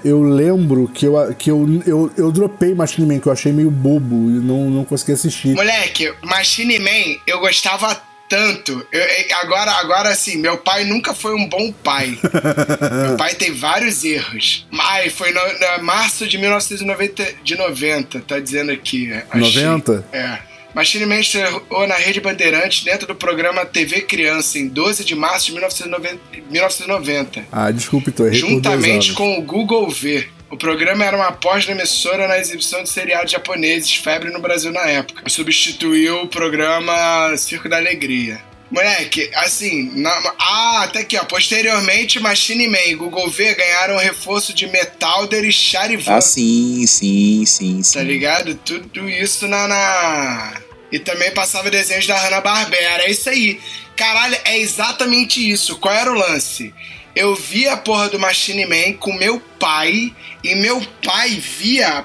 Eu 0.05 0.20
lembro 0.22 0.88
que 0.88 1.07
eu, 1.07 1.34
que 1.34 1.50
eu, 1.50 1.82
eu, 1.86 2.11
eu 2.16 2.32
dropei 2.32 2.74
Machine 2.74 3.07
Man, 3.07 3.20
que 3.20 3.28
eu 3.28 3.32
achei 3.32 3.53
meio 3.53 3.70
bobo 3.70 4.30
e 4.30 4.40
não, 4.40 4.68
não 4.68 4.84
consegui 4.84 5.12
assistir. 5.12 5.55
Moleque, 5.55 6.12
Machine 6.22 6.78
Man, 6.80 7.20
eu 7.26 7.38
gostava 7.38 7.96
tanto. 8.32 8.86
Eu- 8.90 9.00
eu- 9.00 9.36
agora, 9.42 9.70
agora, 9.72 10.08
assim, 10.08 10.36
meu 10.38 10.56
pai 10.56 10.84
nunca 10.84 11.14
foi 11.14 11.34
um 11.34 11.46
bom 11.46 11.70
pai. 11.70 12.18
meu 13.08 13.16
pai 13.18 13.34
tem 13.34 13.52
vários 13.52 14.02
erros. 14.04 14.66
Mas 14.70 15.12
foi 15.12 15.30
no, 15.32 15.40
no 15.78 15.84
março 15.84 16.26
de 16.26 16.38
1990, 16.38 17.34
de 17.44 17.56
90, 17.56 18.20
tá 18.20 18.38
dizendo 18.38 18.72
aqui. 18.72 19.12
é, 19.12 19.26
achei. 19.30 19.62
90? 19.64 20.04
É. 20.12 20.38
Machine 20.74 21.04
Man 21.04 21.20
estreou 21.20 21.86
na 21.86 21.96
Rede 21.96 22.18
Bandeirantes 22.22 22.82
dentro 22.82 23.06
do 23.06 23.14
programa 23.14 23.66
TV 23.66 24.00
Criança 24.00 24.58
em 24.58 24.66
12 24.68 25.04
de 25.04 25.14
março 25.14 25.46
de 25.46 25.52
1990. 25.52 26.18
1990 26.48 27.44
Ah, 27.52 27.70
desculpe, 27.70 28.10
tô 28.10 28.26
errei 28.26 28.38
juntamente 28.38 29.12
com 29.12 29.38
o 29.38 29.42
Google 29.42 29.90
V. 29.90 30.26
O 30.53 30.57
programa 30.57 31.03
era 31.05 31.16
uma 31.16 31.28
após 31.28 31.64
da 31.64 31.72
emissora 31.72 32.28
na 32.28 32.38
exibição 32.38 32.82
de 32.82 32.88
seriados 32.90 33.32
japoneses, 33.32 33.94
febre 33.96 34.30
no 34.30 34.38
Brasil 34.38 34.70
na 34.70 34.82
época. 34.86 35.22
Substituiu 35.28 36.22
o 36.22 36.28
programa 36.28 37.34
Circo 37.38 37.70
da 37.70 37.78
Alegria. 37.78 38.38
Moleque, 38.70 39.30
assim, 39.34 39.90
na- 39.98 40.34
ah, 40.38 40.82
até 40.84 41.00
aqui, 41.00 41.16
ó. 41.16 41.24
Posteriormente, 41.24 42.20
Machine 42.20 42.68
Man 42.68 42.84
e 42.86 42.94
Google 42.94 43.30
V 43.30 43.55
ganharam 43.55 43.96
reforço 43.96 44.53
de 44.55 44.66
Metalder 44.66 45.42
e 45.44 45.53
Charivan. 45.53 46.16
Ah, 46.16 46.20
sim, 46.20 46.86
sim, 46.86 47.44
sim, 47.46 47.82
sim. 47.82 47.98
Tá 47.98 48.05
ligado? 48.05 48.55
Tudo 48.55 49.09
isso 49.09 49.48
na, 49.48 49.66
na. 49.66 50.61
E 50.90 50.98
também 50.98 51.30
passava 51.32 51.70
desenhos 51.70 52.07
da 52.07 52.16
Hanna-Barbera. 52.18 53.05
É 53.05 53.11
isso 53.11 53.28
aí. 53.30 53.59
Caralho, 53.96 54.36
é 54.44 54.59
exatamente 54.59 55.50
isso. 55.50 55.76
Qual 55.78 55.94
era 55.94 56.11
o 56.11 56.14
lance? 56.14 56.72
Eu 57.14 57.34
via 57.34 57.74
a 57.74 57.76
porra 57.76 58.08
do 58.08 58.18
Machine 58.18 58.66
Man 58.66 58.94
com 58.98 59.12
meu 59.12 59.38
pai. 59.58 60.14
E 60.42 60.54
meu 60.54 60.80
pai 61.04 61.30
via. 61.30 62.04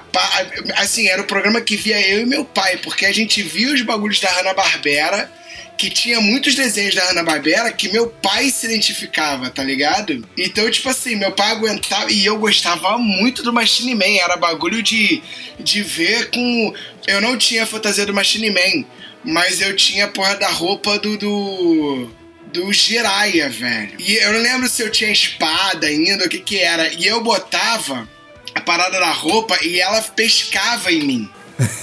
Assim, 0.76 1.08
era 1.08 1.22
o 1.22 1.26
programa 1.26 1.60
que 1.60 1.76
via 1.76 2.00
eu 2.08 2.20
e 2.20 2.26
meu 2.26 2.44
pai. 2.44 2.76
Porque 2.78 3.06
a 3.06 3.12
gente 3.12 3.42
via 3.42 3.72
os 3.72 3.82
bagulhos 3.82 4.20
da 4.20 4.30
Hanna-Barbera. 4.30 5.32
Que 5.78 5.88
tinha 5.88 6.20
muitos 6.20 6.56
desenhos 6.56 6.94
da 6.94 7.04
Hanna-Barbera 7.04 7.72
que 7.72 7.88
meu 7.88 8.08
pai 8.08 8.50
se 8.50 8.66
identificava, 8.66 9.48
tá 9.48 9.62
ligado? 9.62 10.26
Então, 10.36 10.68
tipo 10.70 10.88
assim, 10.88 11.14
meu 11.14 11.30
pai 11.30 11.52
aguentava 11.52 12.10
e 12.10 12.26
eu 12.26 12.36
gostava 12.36 12.98
muito 12.98 13.44
do 13.44 13.52
Machine 13.52 13.94
Man. 13.94 14.20
Era 14.20 14.36
bagulho 14.36 14.82
de, 14.82 15.22
de 15.58 15.82
ver 15.82 16.30
com. 16.30 16.74
Eu 17.06 17.20
não 17.20 17.38
tinha 17.38 17.62
a 17.62 17.66
fantasia 17.66 18.04
do 18.04 18.12
Machine 18.12 18.50
Man, 18.50 18.84
mas 19.24 19.60
eu 19.60 19.74
tinha 19.76 20.06
a 20.06 20.08
porra 20.08 20.34
da 20.34 20.48
roupa 20.48 20.98
do. 20.98 21.16
do 21.16 22.17
do 22.52 22.72
Jiraiya, 22.72 23.48
velho. 23.48 23.92
E 23.98 24.16
eu 24.16 24.32
não 24.32 24.40
lembro 24.40 24.68
se 24.68 24.82
eu 24.82 24.90
tinha 24.90 25.10
espada 25.10 25.86
ainda, 25.86 26.24
o 26.24 26.28
que 26.28 26.38
que 26.38 26.58
era. 26.58 26.92
E 26.92 27.06
eu 27.06 27.22
botava 27.22 28.08
a 28.54 28.60
parada 28.60 28.98
da 28.98 29.10
roupa 29.12 29.56
e 29.62 29.80
ela 29.80 30.00
pescava 30.02 30.92
em 30.92 31.04
mim. 31.04 31.28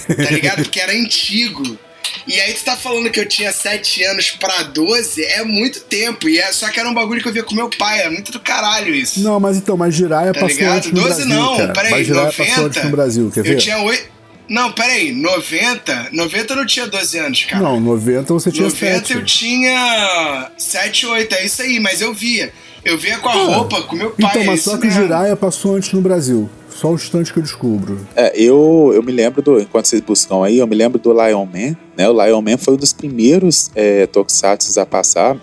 Tá 0.06 0.30
ligado? 0.30 0.62
Porque 0.62 0.80
era 0.80 0.92
antigo. 0.92 1.78
E 2.26 2.40
aí 2.40 2.54
tu 2.54 2.64
tá 2.64 2.76
falando 2.76 3.08
que 3.10 3.20
eu 3.20 3.28
tinha 3.28 3.52
7 3.52 4.02
anos 4.04 4.30
pra 4.32 4.64
12, 4.64 5.22
é 5.24 5.44
muito 5.44 5.80
tempo. 5.80 6.28
E 6.28 6.38
é, 6.38 6.50
só 6.52 6.68
que 6.70 6.80
era 6.80 6.88
um 6.88 6.94
bagulho 6.94 7.20
que 7.22 7.28
eu 7.28 7.32
via 7.32 7.42
com 7.44 7.54
meu 7.54 7.68
pai, 7.70 8.00
é 8.02 8.10
muito 8.10 8.32
do 8.32 8.40
caralho 8.40 8.92
isso. 8.94 9.20
Não, 9.20 9.38
mas 9.38 9.56
então, 9.56 9.76
mas 9.76 9.94
Jiraiya 9.94 10.32
Tá 10.32 10.40
passou 10.40 10.56
ligado? 10.58 10.76
antes 10.76 10.90
no 10.92 11.00
12 11.02 11.08
Brasil, 11.08 11.28
não, 11.28 11.56
cara. 11.56 11.72
peraí, 11.72 11.90
mas 11.92 12.06
Jiraiya 12.06 12.26
90. 12.26 12.44
passou 12.50 12.64
antes 12.66 12.84
no 12.84 12.90
Brasil, 12.90 13.30
quer 13.32 13.42
ver? 13.44 13.52
Eu 13.54 13.58
tinha 13.58 13.78
8. 13.78 14.15
Não, 14.48 14.70
peraí, 14.72 15.12
90. 15.12 16.08
90 16.12 16.52
eu 16.52 16.56
não 16.56 16.66
tinha 16.66 16.86
12 16.86 17.18
anos, 17.18 17.44
cara. 17.44 17.62
Não, 17.62 17.80
90 17.80 18.32
você 18.32 18.50
tinha 18.52 18.64
90 18.68 18.98
7. 18.98 19.12
eu 19.14 19.24
tinha 19.24 20.50
7, 20.56 21.06
8, 21.06 21.34
é 21.34 21.44
isso 21.44 21.62
aí, 21.62 21.80
mas 21.80 22.00
eu 22.00 22.14
via. 22.14 22.52
Eu 22.84 22.96
via 22.96 23.18
com 23.18 23.28
a 23.28 23.32
Ah, 23.32 23.44
roupa, 23.56 23.82
com 23.82 23.96
meu 23.96 24.10
pai. 24.10 24.30
Então, 24.30 24.42
é 24.42 24.44
mas 24.46 24.60
isso 24.60 24.70
só 24.70 24.76
que 24.76 24.84
o 24.84 24.86
mesmo. 24.86 25.02
Jiraiya 25.02 25.34
passou 25.36 25.74
antes 25.74 25.92
no 25.92 26.00
Brasil. 26.00 26.48
Só 26.70 26.90
o 26.92 26.94
instante 26.94 27.32
que 27.32 27.38
eu 27.38 27.42
descubro. 27.42 28.06
É, 28.14 28.32
eu, 28.38 28.92
eu 28.94 29.02
me 29.02 29.10
lembro 29.10 29.42
do. 29.42 29.58
Enquanto 29.58 29.86
vocês 29.86 30.00
buscam 30.02 30.44
aí, 30.44 30.58
eu 30.58 30.66
me 30.66 30.76
lembro 30.76 30.98
do 30.98 31.10
Lion 31.12 31.44
Man. 31.46 31.76
Né? 31.96 32.08
O 32.08 32.24
Lion 32.24 32.40
Man 32.42 32.56
foi 32.58 32.74
um 32.74 32.76
dos 32.76 32.92
primeiros 32.92 33.70
é, 33.74 34.06
tokusatsu 34.06 34.78
a 34.78 34.86
passar. 34.86 35.36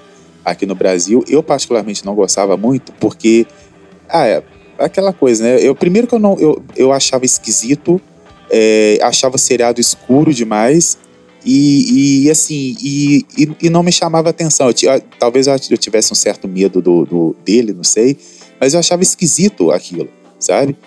aqui 0.45 0.65
no 0.65 0.75
Brasil. 0.75 1.25
Eu, 1.27 1.43
particularmente, 1.43 2.05
não 2.05 2.15
gostava 2.15 2.55
muito, 2.55 2.93
porque. 2.93 3.45
Ah, 4.07 4.25
é 4.27 4.43
aquela 4.77 5.11
coisa, 5.11 5.43
né? 5.43 5.57
Eu, 5.59 5.75
primeiro 5.75 6.07
que 6.07 6.15
eu 6.15 6.19
não. 6.19 6.39
Eu, 6.39 6.63
eu 6.75 6.93
achava 6.93 7.25
esquisito, 7.25 7.99
é, 8.55 8.99
achava 9.01 9.35
o 9.35 9.39
seriado 9.39 9.81
escuro 9.81 10.31
demais. 10.31 10.99
E, 11.43 12.23
e 12.23 12.31
assim, 12.31 12.77
e, 12.81 13.25
e, 13.37 13.51
e, 13.63 13.69
não 13.69 13.83
me 13.83 13.91
chamava 13.91 14.29
atenção. 14.29 14.69
Eu, 14.69 15.01
talvez 15.19 15.47
eu 15.47 15.77
tivesse 15.77 16.13
um 16.13 16.15
certo 16.15 16.47
medo 16.47 16.81
do, 16.81 17.03
do, 17.03 17.35
dele, 17.43 17.73
não 17.73 17.83
sei, 17.83 18.15
mas 18.61 18.73
eu 18.73 18.79
achava 18.79 19.01
esquisito 19.01 19.71
aquilo, 19.71 20.07
sabe? 20.39 20.77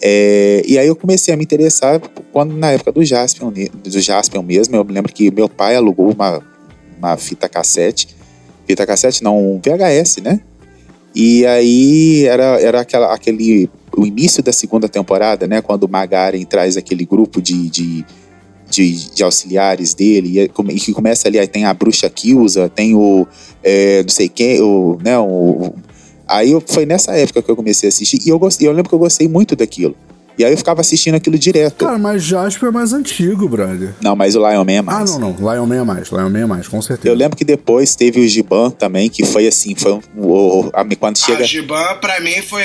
É, 0.00 0.62
e 0.64 0.78
aí 0.78 0.86
eu 0.86 0.96
comecei 0.96 1.34
a 1.34 1.36
me 1.36 1.42
interessar 1.42 2.00
quando 2.32 2.56
na 2.56 2.70
época 2.70 2.92
do 2.92 3.04
Jaspion, 3.04 3.52
do 3.52 4.00
Jaspion 4.00 4.42
mesmo, 4.42 4.76
eu 4.76 4.84
me 4.84 4.92
lembro 4.92 5.12
que 5.12 5.30
meu 5.30 5.48
pai 5.48 5.76
alugou 5.76 6.10
uma, 6.10 6.40
uma 6.96 7.16
fita 7.18 7.48
cassete, 7.48 8.08
fita 8.66 8.86
cassete 8.86 9.22
não, 9.22 9.36
um 9.36 9.60
VHS, 9.60 10.18
né? 10.22 10.40
E 11.14 11.44
aí 11.44 12.24
era, 12.24 12.60
era 12.62 12.80
aquela, 12.80 13.12
aquele, 13.12 13.68
o 13.98 14.06
início 14.06 14.42
da 14.42 14.52
segunda 14.52 14.88
temporada, 14.88 15.46
né? 15.46 15.60
Quando 15.60 15.84
o 15.84 15.88
Magaren 15.88 16.44
traz 16.44 16.76
aquele 16.76 17.04
grupo 17.04 17.42
de, 17.42 17.68
de, 17.68 18.04
de, 18.70 19.14
de 19.14 19.22
auxiliares 19.22 19.94
dele, 19.94 20.40
e, 20.40 20.44
e, 20.44 20.80
que 20.80 20.92
começa 20.92 21.28
ali, 21.28 21.38
aí 21.38 21.48
tem 21.48 21.64
a 21.64 21.74
bruxa 21.74 22.08
Kilza, 22.08 22.68
tem 22.68 22.94
o, 22.94 23.26
é, 23.62 24.02
não 24.02 24.08
sei 24.10 24.28
quem, 24.28 24.60
o, 24.60 24.98
né? 25.02 25.18
O, 25.18 25.74
Aí 26.28 26.52
eu, 26.52 26.62
foi 26.64 26.84
nessa 26.84 27.12
época 27.12 27.40
que 27.40 27.50
eu 27.50 27.56
comecei 27.56 27.88
a 27.88 27.90
assistir 27.90 28.20
e 28.24 28.28
eu, 28.28 28.38
gostei, 28.38 28.68
eu 28.68 28.72
lembro 28.72 28.90
que 28.90 28.94
eu 28.94 28.98
gostei 28.98 29.26
muito 29.26 29.56
daquilo. 29.56 29.96
E 30.38 30.44
aí 30.44 30.52
eu 30.52 30.58
ficava 30.58 30.82
assistindo 30.82 31.16
aquilo 31.16 31.36
direto. 31.36 31.84
Cara, 31.84 31.98
mas 31.98 32.22
Jasper 32.22 32.68
é 32.68 32.72
mais 32.72 32.92
antigo, 32.92 33.48
brother. 33.48 33.92
Não, 34.00 34.14
mas 34.14 34.36
o 34.36 34.38
Lion 34.38 34.64
Man 34.64 34.72
é 34.72 34.82
mais. 34.82 35.10
Ah, 35.10 35.18
não, 35.18 35.32
não. 35.32 35.52
Lion 35.52 35.66
Man 35.66 35.76
é 35.80 35.84
mais. 35.84 36.10
Lion 36.10 36.30
Man 36.30 36.38
é 36.38 36.46
mais, 36.46 36.68
com 36.68 36.80
certeza. 36.80 37.08
Eu 37.08 37.16
lembro 37.16 37.36
que 37.36 37.44
depois 37.44 37.96
teve 37.96 38.20
o 38.20 38.28
Giban 38.28 38.70
também, 38.70 39.08
que 39.08 39.24
foi 39.24 39.48
assim, 39.48 39.74
foi 39.74 39.94
um, 39.94 40.00
o, 40.16 40.70
quando 41.00 41.16
ah, 41.16 41.26
chega... 41.26 41.42
Ah, 41.42 41.46
Giban 41.46 41.96
pra 42.00 42.20
mim 42.20 42.40
foi... 42.42 42.62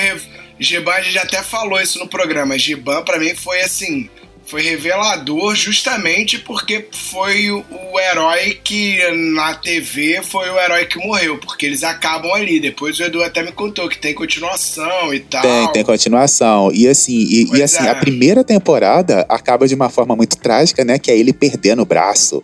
Giban, 0.60 0.94
a 0.94 1.02
gente 1.02 1.18
até 1.18 1.42
falou 1.42 1.82
isso 1.82 2.00
no 2.00 2.08
programa. 2.08 2.58
Giban 2.58 3.04
pra 3.04 3.20
mim 3.20 3.36
foi 3.36 3.62
assim 3.62 4.10
foi 4.46 4.62
revelador 4.62 5.56
justamente 5.56 6.38
porque 6.38 6.86
foi 6.92 7.50
o, 7.50 7.64
o, 7.92 8.00
herói 8.00 8.60
que 8.64 9.00
na 9.34 9.56
TV 9.56 10.22
foi 10.24 10.50
o 10.50 10.60
herói 10.60 10.86
que 10.86 11.00
morreu, 11.00 11.38
porque 11.38 11.66
eles 11.66 11.84
acabam 11.84 12.32
ali. 12.34 12.60
Depois 12.60 13.00
o 13.00 13.04
Edu 13.04 13.24
até 13.24 13.42
me 13.42 13.52
contou 13.52 13.88
que 13.88 13.98
tem 13.98 14.14
continuação 14.14 15.14
e 15.14 15.20
tal. 15.22 15.42
Tem, 15.42 15.72
tem 15.72 15.84
continuação. 15.84 16.72
E 16.74 16.88
assim, 16.88 17.14
e, 17.14 17.58
e 17.58 17.64
assim, 17.64 17.86
é. 17.86 17.90
a 17.90 17.96
primeira 17.96 18.44
temporada 18.44 19.26
acaba 19.30 19.68
de 19.68 19.76
uma 19.76 19.90
forma 19.90 20.16
muito 20.16 20.38
trágica, 20.38 20.84
né? 20.84 21.00
Que 21.00 21.10
é 21.10 21.18
ele 21.18 21.34
perdendo 21.34 21.82
o 21.82 21.86
braço 21.86 22.44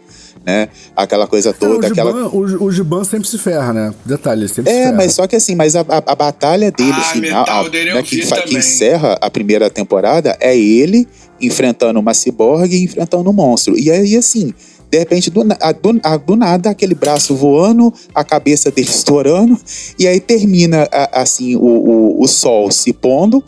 né? 0.50 0.70
Aquela 0.96 1.28
coisa 1.28 1.54
toda. 1.54 1.86
É, 1.86 1.90
o, 1.90 1.92
aquela... 1.92 2.28
o, 2.28 2.64
o 2.64 2.72
Giban 2.72 3.04
sempre 3.04 3.28
se 3.28 3.38
ferra, 3.38 3.72
né? 3.72 3.94
Detalhe, 4.04 4.42
ele 4.42 4.48
sempre 4.48 4.72
é, 4.72 4.76
se 4.76 4.82
ferra. 4.82 4.96
mas 4.96 5.14
só 5.14 5.28
que 5.28 5.36
assim, 5.36 5.56
mas 5.56 5.76
a, 5.76 5.82
a, 5.82 5.98
a 5.98 6.16
batalha 6.16 6.72
dele 6.72 6.92
ah, 6.92 7.02
final, 7.02 7.46
a, 7.48 7.64
né, 7.64 8.04
que, 8.04 8.22
que, 8.22 8.58
encerra 8.58 9.18
a 9.22 9.30
primeira 9.30 9.70
temporada, 9.70 10.36
é 10.40 10.58
ele 10.58 11.08
enfrentando 11.40 12.00
uma 12.00 12.14
ciborgue 12.14 12.76
e 12.76 12.84
enfrentando 12.84 13.30
um 13.30 13.34
monstro. 13.34 13.78
E 13.78 13.92
aí, 13.92 14.16
assim, 14.16 14.54
de 14.92 14.98
repente, 14.98 15.30
do, 15.30 15.44
do, 15.44 16.20
do, 16.26 16.36
nada, 16.36 16.72
aquele 16.72 16.96
braço 16.96 17.36
voando, 17.36 17.94
a 18.14 18.24
cabeça 18.24 18.72
dele 18.72 18.90
estourando, 18.90 19.58
e 19.98 20.08
aí 20.08 20.20
termina, 20.20 20.88
assim, 21.12 21.56
o, 21.56 21.60
o, 21.60 22.24
o 22.24 22.28
sol 22.28 22.72
se 22.72 22.92
pondo, 22.92 23.44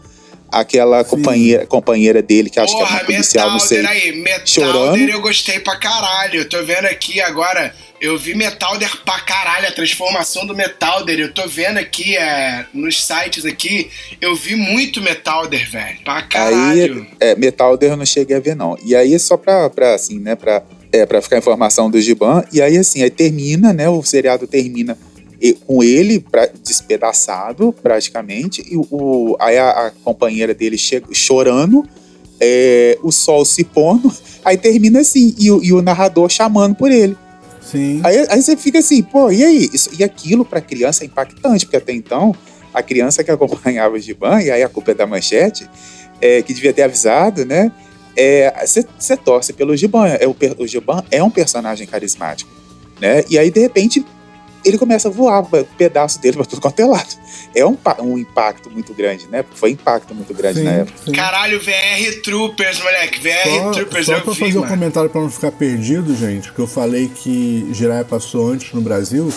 aquela 0.51 1.03
companheira, 1.03 1.65
companheira 1.65 2.21
dele, 2.21 2.49
que 2.49 2.59
acho 2.59 2.73
Porra, 2.73 2.87
que 2.87 2.93
é 2.93 2.97
uma 2.97 3.05
policial, 3.05 3.51
não 3.51 3.59
sei. 3.59 3.85
Aí, 3.85 4.11
Metalder 4.17 4.47
chorando. 4.47 4.97
eu 4.97 5.21
gostei 5.21 5.59
pra 5.59 5.77
caralho. 5.77 6.41
Eu 6.41 6.49
tô 6.49 6.63
vendo 6.63 6.85
aqui 6.85 7.21
agora, 7.21 7.73
eu 8.01 8.17
vi 8.17 8.35
Metalder 8.35 8.89
pra 9.05 9.21
caralho, 9.21 9.67
a 9.67 9.71
transformação 9.71 10.45
do 10.45 10.55
Metalder. 10.55 11.19
Eu 11.19 11.33
tô 11.33 11.47
vendo 11.47 11.77
aqui 11.77 12.17
é, 12.17 12.65
nos 12.73 13.03
sites 13.03 13.45
aqui, 13.45 13.89
eu 14.19 14.35
vi 14.35 14.55
muito 14.55 15.01
Metalder, 15.01 15.69
velho. 15.71 15.99
Pra 16.03 16.21
caralho. 16.23 17.07
Aí, 17.19 17.29
é, 17.29 17.35
Metalder 17.35 17.91
eu 17.91 17.97
não 17.97 18.05
cheguei 18.05 18.35
a 18.35 18.39
ver, 18.39 18.55
não. 18.55 18.77
E 18.83 18.95
aí, 18.95 19.17
só 19.17 19.37
pra, 19.37 19.69
pra 19.69 19.95
assim, 19.95 20.19
né, 20.19 20.35
pra, 20.35 20.61
é, 20.91 21.05
pra 21.05 21.21
ficar 21.21 21.37
a 21.37 21.39
informação 21.39 21.89
do 21.89 22.01
Giban, 22.01 22.43
e 22.51 22.61
aí, 22.61 22.77
assim, 22.77 23.01
aí 23.01 23.09
termina, 23.09 23.71
né, 23.71 23.87
o 23.87 24.03
seriado 24.03 24.45
termina 24.45 24.97
com 25.65 25.83
ele 25.83 26.19
pra, 26.19 26.47
despedaçado, 26.63 27.73
praticamente, 27.81 28.63
e 28.69 28.77
o, 28.77 29.35
aí 29.39 29.57
a, 29.57 29.87
a 29.87 29.91
companheira 30.03 30.53
dele 30.53 30.77
chega, 30.77 31.07
chorando, 31.11 31.83
é, 32.39 32.97
o 33.01 33.11
sol 33.11 33.43
se 33.43 33.63
pondo, 33.63 34.13
aí 34.45 34.57
termina 34.57 34.99
assim, 34.99 35.35
e, 35.37 35.47
e 35.47 35.73
o 35.73 35.81
narrador 35.81 36.29
chamando 36.29 36.75
por 36.75 36.91
ele. 36.91 37.17
Sim. 37.61 38.01
Aí, 38.03 38.25
aí 38.29 38.41
você 38.41 38.55
fica 38.57 38.79
assim, 38.79 39.01
pô, 39.01 39.31
e 39.31 39.43
aí? 39.43 39.69
Isso, 39.73 39.89
e 39.97 40.03
aquilo 40.03 40.43
pra 40.43 40.59
criança 40.59 41.03
é 41.03 41.07
impactante, 41.07 41.65
porque 41.65 41.77
até 41.77 41.93
então, 41.93 42.35
a 42.73 42.83
criança 42.83 43.23
que 43.23 43.31
acompanhava 43.31 43.95
o 43.95 43.99
Giban, 43.99 44.41
e 44.41 44.51
aí 44.51 44.61
a 44.61 44.69
culpa 44.69 44.91
é 44.91 44.93
da 44.93 45.07
manchete, 45.07 45.69
é, 46.19 46.41
que 46.41 46.53
devia 46.53 46.73
ter 46.73 46.83
avisado, 46.83 47.45
né? 47.45 47.71
Você 48.65 49.13
é, 49.13 49.15
torce 49.15 49.53
pelo 49.53 49.75
Giban. 49.75 50.07
É, 50.07 50.27
o, 50.27 50.35
o 50.59 50.67
Giban 50.67 51.03
é 51.09 51.23
um 51.23 51.29
personagem 51.29 51.87
carismático, 51.87 52.51
né? 52.99 53.23
E 53.29 53.39
aí, 53.39 53.49
de 53.49 53.59
repente, 53.59 54.05
ele 54.63 54.77
começa 54.77 55.07
a 55.07 55.11
voar, 55.11 55.41
um 55.41 55.63
pedaço 55.77 56.19
dele 56.19 56.37
pra 56.37 56.45
tudo 56.45 56.61
quanto 56.61 56.79
é 56.79 56.85
lado. 56.85 57.15
É 57.55 57.65
um, 57.65 57.77
um 57.99 58.17
impacto 58.17 58.69
muito 58.69 58.93
grande, 58.93 59.27
né? 59.27 59.43
Foi 59.55 59.71
um 59.71 59.73
impacto 59.73 60.13
muito 60.13 60.33
grande 60.33 60.59
sim, 60.59 60.65
na 60.65 60.71
época. 60.71 60.97
Sim. 61.05 61.11
Caralho, 61.11 61.59
VR 61.59 62.21
Troopers, 62.23 62.79
moleque. 62.79 63.19
VR 63.19 63.49
só, 63.49 63.71
Troopers 63.71 64.05
só 64.05 64.13
eu 64.13 64.21
pra 64.21 64.33
vi, 64.33 64.39
fazer 64.39 64.53
mano. 64.53 64.65
um 64.65 64.69
comentário 64.69 65.09
pra 65.09 65.21
não 65.21 65.29
ficar 65.29 65.51
perdido, 65.51 66.15
gente, 66.15 66.51
que 66.51 66.59
eu 66.59 66.67
falei 66.67 67.09
que 67.13 67.67
Jiraiya 67.73 68.05
passou 68.05 68.51
antes 68.51 68.73
no 68.73 68.81
Brasil. 68.81 69.31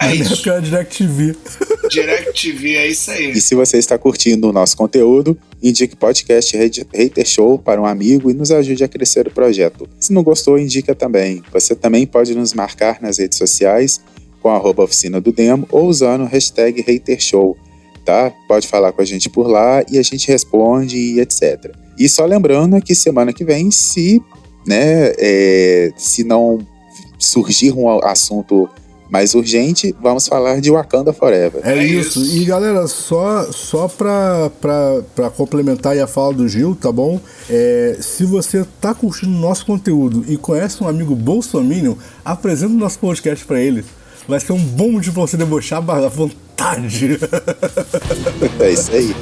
É 0.00 0.14
isso. 0.14 0.32
época 0.32 0.50
era 0.50 0.62
DirecTV. 0.62 1.36
DirecTV, 1.90 2.76
é 2.76 2.88
isso 2.88 3.10
aí. 3.10 3.30
E 3.32 3.40
se 3.40 3.54
você 3.54 3.76
está 3.76 3.98
curtindo 3.98 4.48
o 4.48 4.52
nosso 4.52 4.76
conteúdo, 4.76 5.36
indique 5.62 5.94
o 5.94 5.96
podcast 5.96 6.56
Hater 6.56 7.26
Show 7.26 7.58
para 7.58 7.80
um 7.80 7.84
amigo 7.84 8.30
e 8.30 8.34
nos 8.34 8.50
ajude 8.50 8.82
a 8.82 8.88
crescer 8.88 9.26
o 9.26 9.30
projeto. 9.30 9.88
Se 9.98 10.12
não 10.12 10.22
gostou, 10.22 10.58
indica 10.58 10.94
também. 10.94 11.42
Você 11.52 11.74
também 11.74 12.06
pode 12.06 12.34
nos 12.34 12.54
marcar 12.54 13.00
nas 13.02 13.18
redes 13.18 13.36
sociais 13.36 14.00
com 14.40 14.48
a 14.48 14.54
arroba 14.54 14.84
oficina 14.84 15.20
do 15.20 15.32
demo 15.32 15.68
ou 15.70 15.86
usando 15.86 16.22
o 16.22 16.26
hashtag 16.26 16.80
Hater 16.80 17.20
Show. 17.20 17.56
tá? 18.04 18.32
Pode 18.48 18.66
falar 18.66 18.92
com 18.92 19.02
a 19.02 19.04
gente 19.04 19.28
por 19.28 19.46
lá 19.48 19.84
e 19.90 19.98
a 19.98 20.02
gente 20.02 20.26
responde 20.28 20.96
e 20.96 21.20
etc. 21.20 21.74
E 21.98 22.08
só 22.08 22.24
lembrando 22.24 22.80
que 22.80 22.94
semana 22.94 23.32
que 23.32 23.44
vem, 23.44 23.70
se, 23.70 24.22
né, 24.66 25.12
é, 25.18 25.92
se 25.96 26.24
não 26.24 26.58
surgir 27.18 27.72
um 27.72 28.02
assunto 28.02 28.66
mais 29.10 29.34
urgente, 29.34 29.94
vamos 30.00 30.26
falar 30.28 30.60
de 30.60 30.70
Wakanda 30.70 31.12
Forever. 31.12 31.60
É, 31.64 31.78
é 31.78 31.84
isso. 31.84 32.24
E 32.24 32.44
galera, 32.44 32.86
só, 32.86 33.50
só 33.50 33.88
pra, 33.88 34.50
pra, 34.60 35.02
pra 35.14 35.30
complementar 35.30 35.98
a 35.98 36.06
fala 36.06 36.32
do 36.32 36.48
Gil, 36.48 36.76
tá 36.80 36.92
bom? 36.92 37.20
É, 37.48 37.98
se 38.00 38.24
você 38.24 38.64
tá 38.80 38.94
curtindo 38.94 39.32
nosso 39.32 39.66
conteúdo 39.66 40.24
e 40.28 40.36
conhece 40.36 40.82
um 40.82 40.88
amigo 40.88 41.14
bolsominion, 41.14 41.94
apresenta 42.24 42.72
o 42.72 42.78
nosso 42.78 42.98
podcast 43.00 43.44
pra 43.44 43.60
ele. 43.60 43.84
Vai 44.28 44.38
ser 44.38 44.52
um 44.52 44.62
bom 44.62 45.00
de 45.00 45.10
você 45.10 45.36
debochar 45.36 45.78
à 45.78 46.08
vontade. 46.08 47.18
É 48.60 48.70
isso 48.70 48.92
aí. 48.92 49.16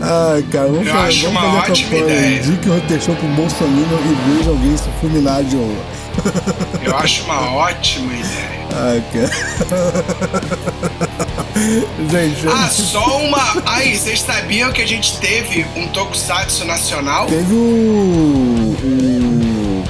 Ai, 0.00 0.42
cara, 0.52 0.68
vamos, 0.68 0.86
Eu 0.86 0.92
fazer, 0.92 1.08
acho 1.08 1.26
vamos 1.26 1.40
uma 1.40 1.60
fazer 1.60 1.72
ótima 1.72 1.96
ideia. 1.98 2.38
Indique 2.38 2.68
o 2.68 2.74
Roteixão 2.74 3.14
pro 3.14 3.28
Bolsonaro 3.28 3.98
e 4.04 4.36
veja 4.36 4.50
alguém 4.50 4.76
se 4.76 4.88
fulminar 5.00 5.42
de 5.42 5.56
honra. 5.56 6.01
Eu 6.82 6.96
acho 6.96 7.24
uma 7.24 7.50
ótima 7.56 8.12
ideia. 8.12 8.62
Ai, 8.74 9.02
cara. 9.12 9.30
gente, 12.10 12.48
Ah, 12.48 12.68
só 12.68 13.18
uma. 13.18 13.62
Aí, 13.66 13.96
vocês 13.96 14.20
sabiam 14.20 14.72
que 14.72 14.82
a 14.82 14.86
gente 14.86 15.18
teve 15.18 15.66
um 15.76 15.86
Tokusatsu 15.88 16.64
nacional? 16.64 17.26
teve 17.26 17.54
o. 17.54 18.76
o 18.82 19.84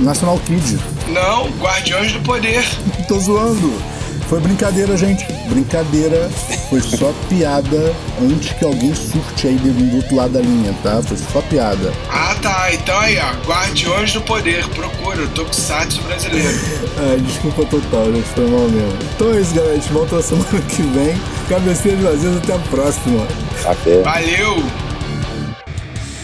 National 0.00 0.38
Kid. 0.40 0.78
Não, 1.08 1.48
Guardiões 1.58 2.12
do 2.12 2.20
Poder. 2.20 2.64
Tô 3.08 3.18
zoando. 3.20 3.95
Foi 4.28 4.40
brincadeira, 4.40 4.96
gente. 4.96 5.24
Brincadeira. 5.48 6.28
Foi 6.68 6.80
só 6.80 7.12
piada 7.28 7.94
antes 8.20 8.52
que 8.52 8.64
alguém 8.64 8.92
surte 8.92 9.46
aí 9.46 9.54
do 9.56 9.72
do 9.72 9.96
outro 9.96 10.16
lado 10.16 10.32
da 10.32 10.40
linha, 10.40 10.74
tá? 10.82 11.00
Foi 11.00 11.16
só 11.16 11.40
piada. 11.42 11.92
Ah, 12.10 12.34
tá. 12.42 12.72
Então 12.72 12.98
aí, 12.98 13.16
ó. 13.18 13.46
Guardiões 13.46 14.12
do 14.12 14.20
Poder. 14.22 14.66
Procura 14.70 15.22
o 15.22 15.28
Tokusatsu 15.28 16.02
brasileiro. 16.02 16.58
Ai, 16.98 17.20
desculpa 17.20 17.64
total, 17.66 18.12
gente. 18.12 18.28
Foi 18.30 18.50
mal 18.50 18.68
mesmo. 18.68 18.98
Então 19.14 19.32
é 19.32 19.40
isso, 19.40 19.54
galera. 19.54 19.72
A 19.72 19.76
gente 19.76 19.92
volta 19.92 20.16
na 20.16 20.22
semana 20.22 20.62
que 20.68 20.82
vem. 20.82 21.16
Cabecinha 21.48 21.96
de 21.96 22.02
vazias, 22.02 22.36
até 22.36 22.54
a 22.54 22.58
próxima. 22.58 23.26
Até. 23.64 24.02
Valeu! 24.02 24.64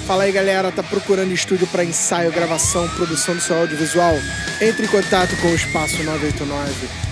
Fala 0.06 0.24
aí 0.24 0.32
galera, 0.32 0.72
tá 0.72 0.82
procurando 0.82 1.32
estúdio 1.32 1.66
para 1.68 1.84
ensaio, 1.84 2.32
gravação, 2.32 2.88
produção 2.88 3.36
do 3.36 3.40
seu 3.40 3.56
audiovisual? 3.56 4.14
Entre 4.60 4.84
em 4.84 4.88
contato 4.88 5.36
com 5.36 5.46
o 5.46 5.54
Espaço 5.54 6.02
989. 6.02 7.11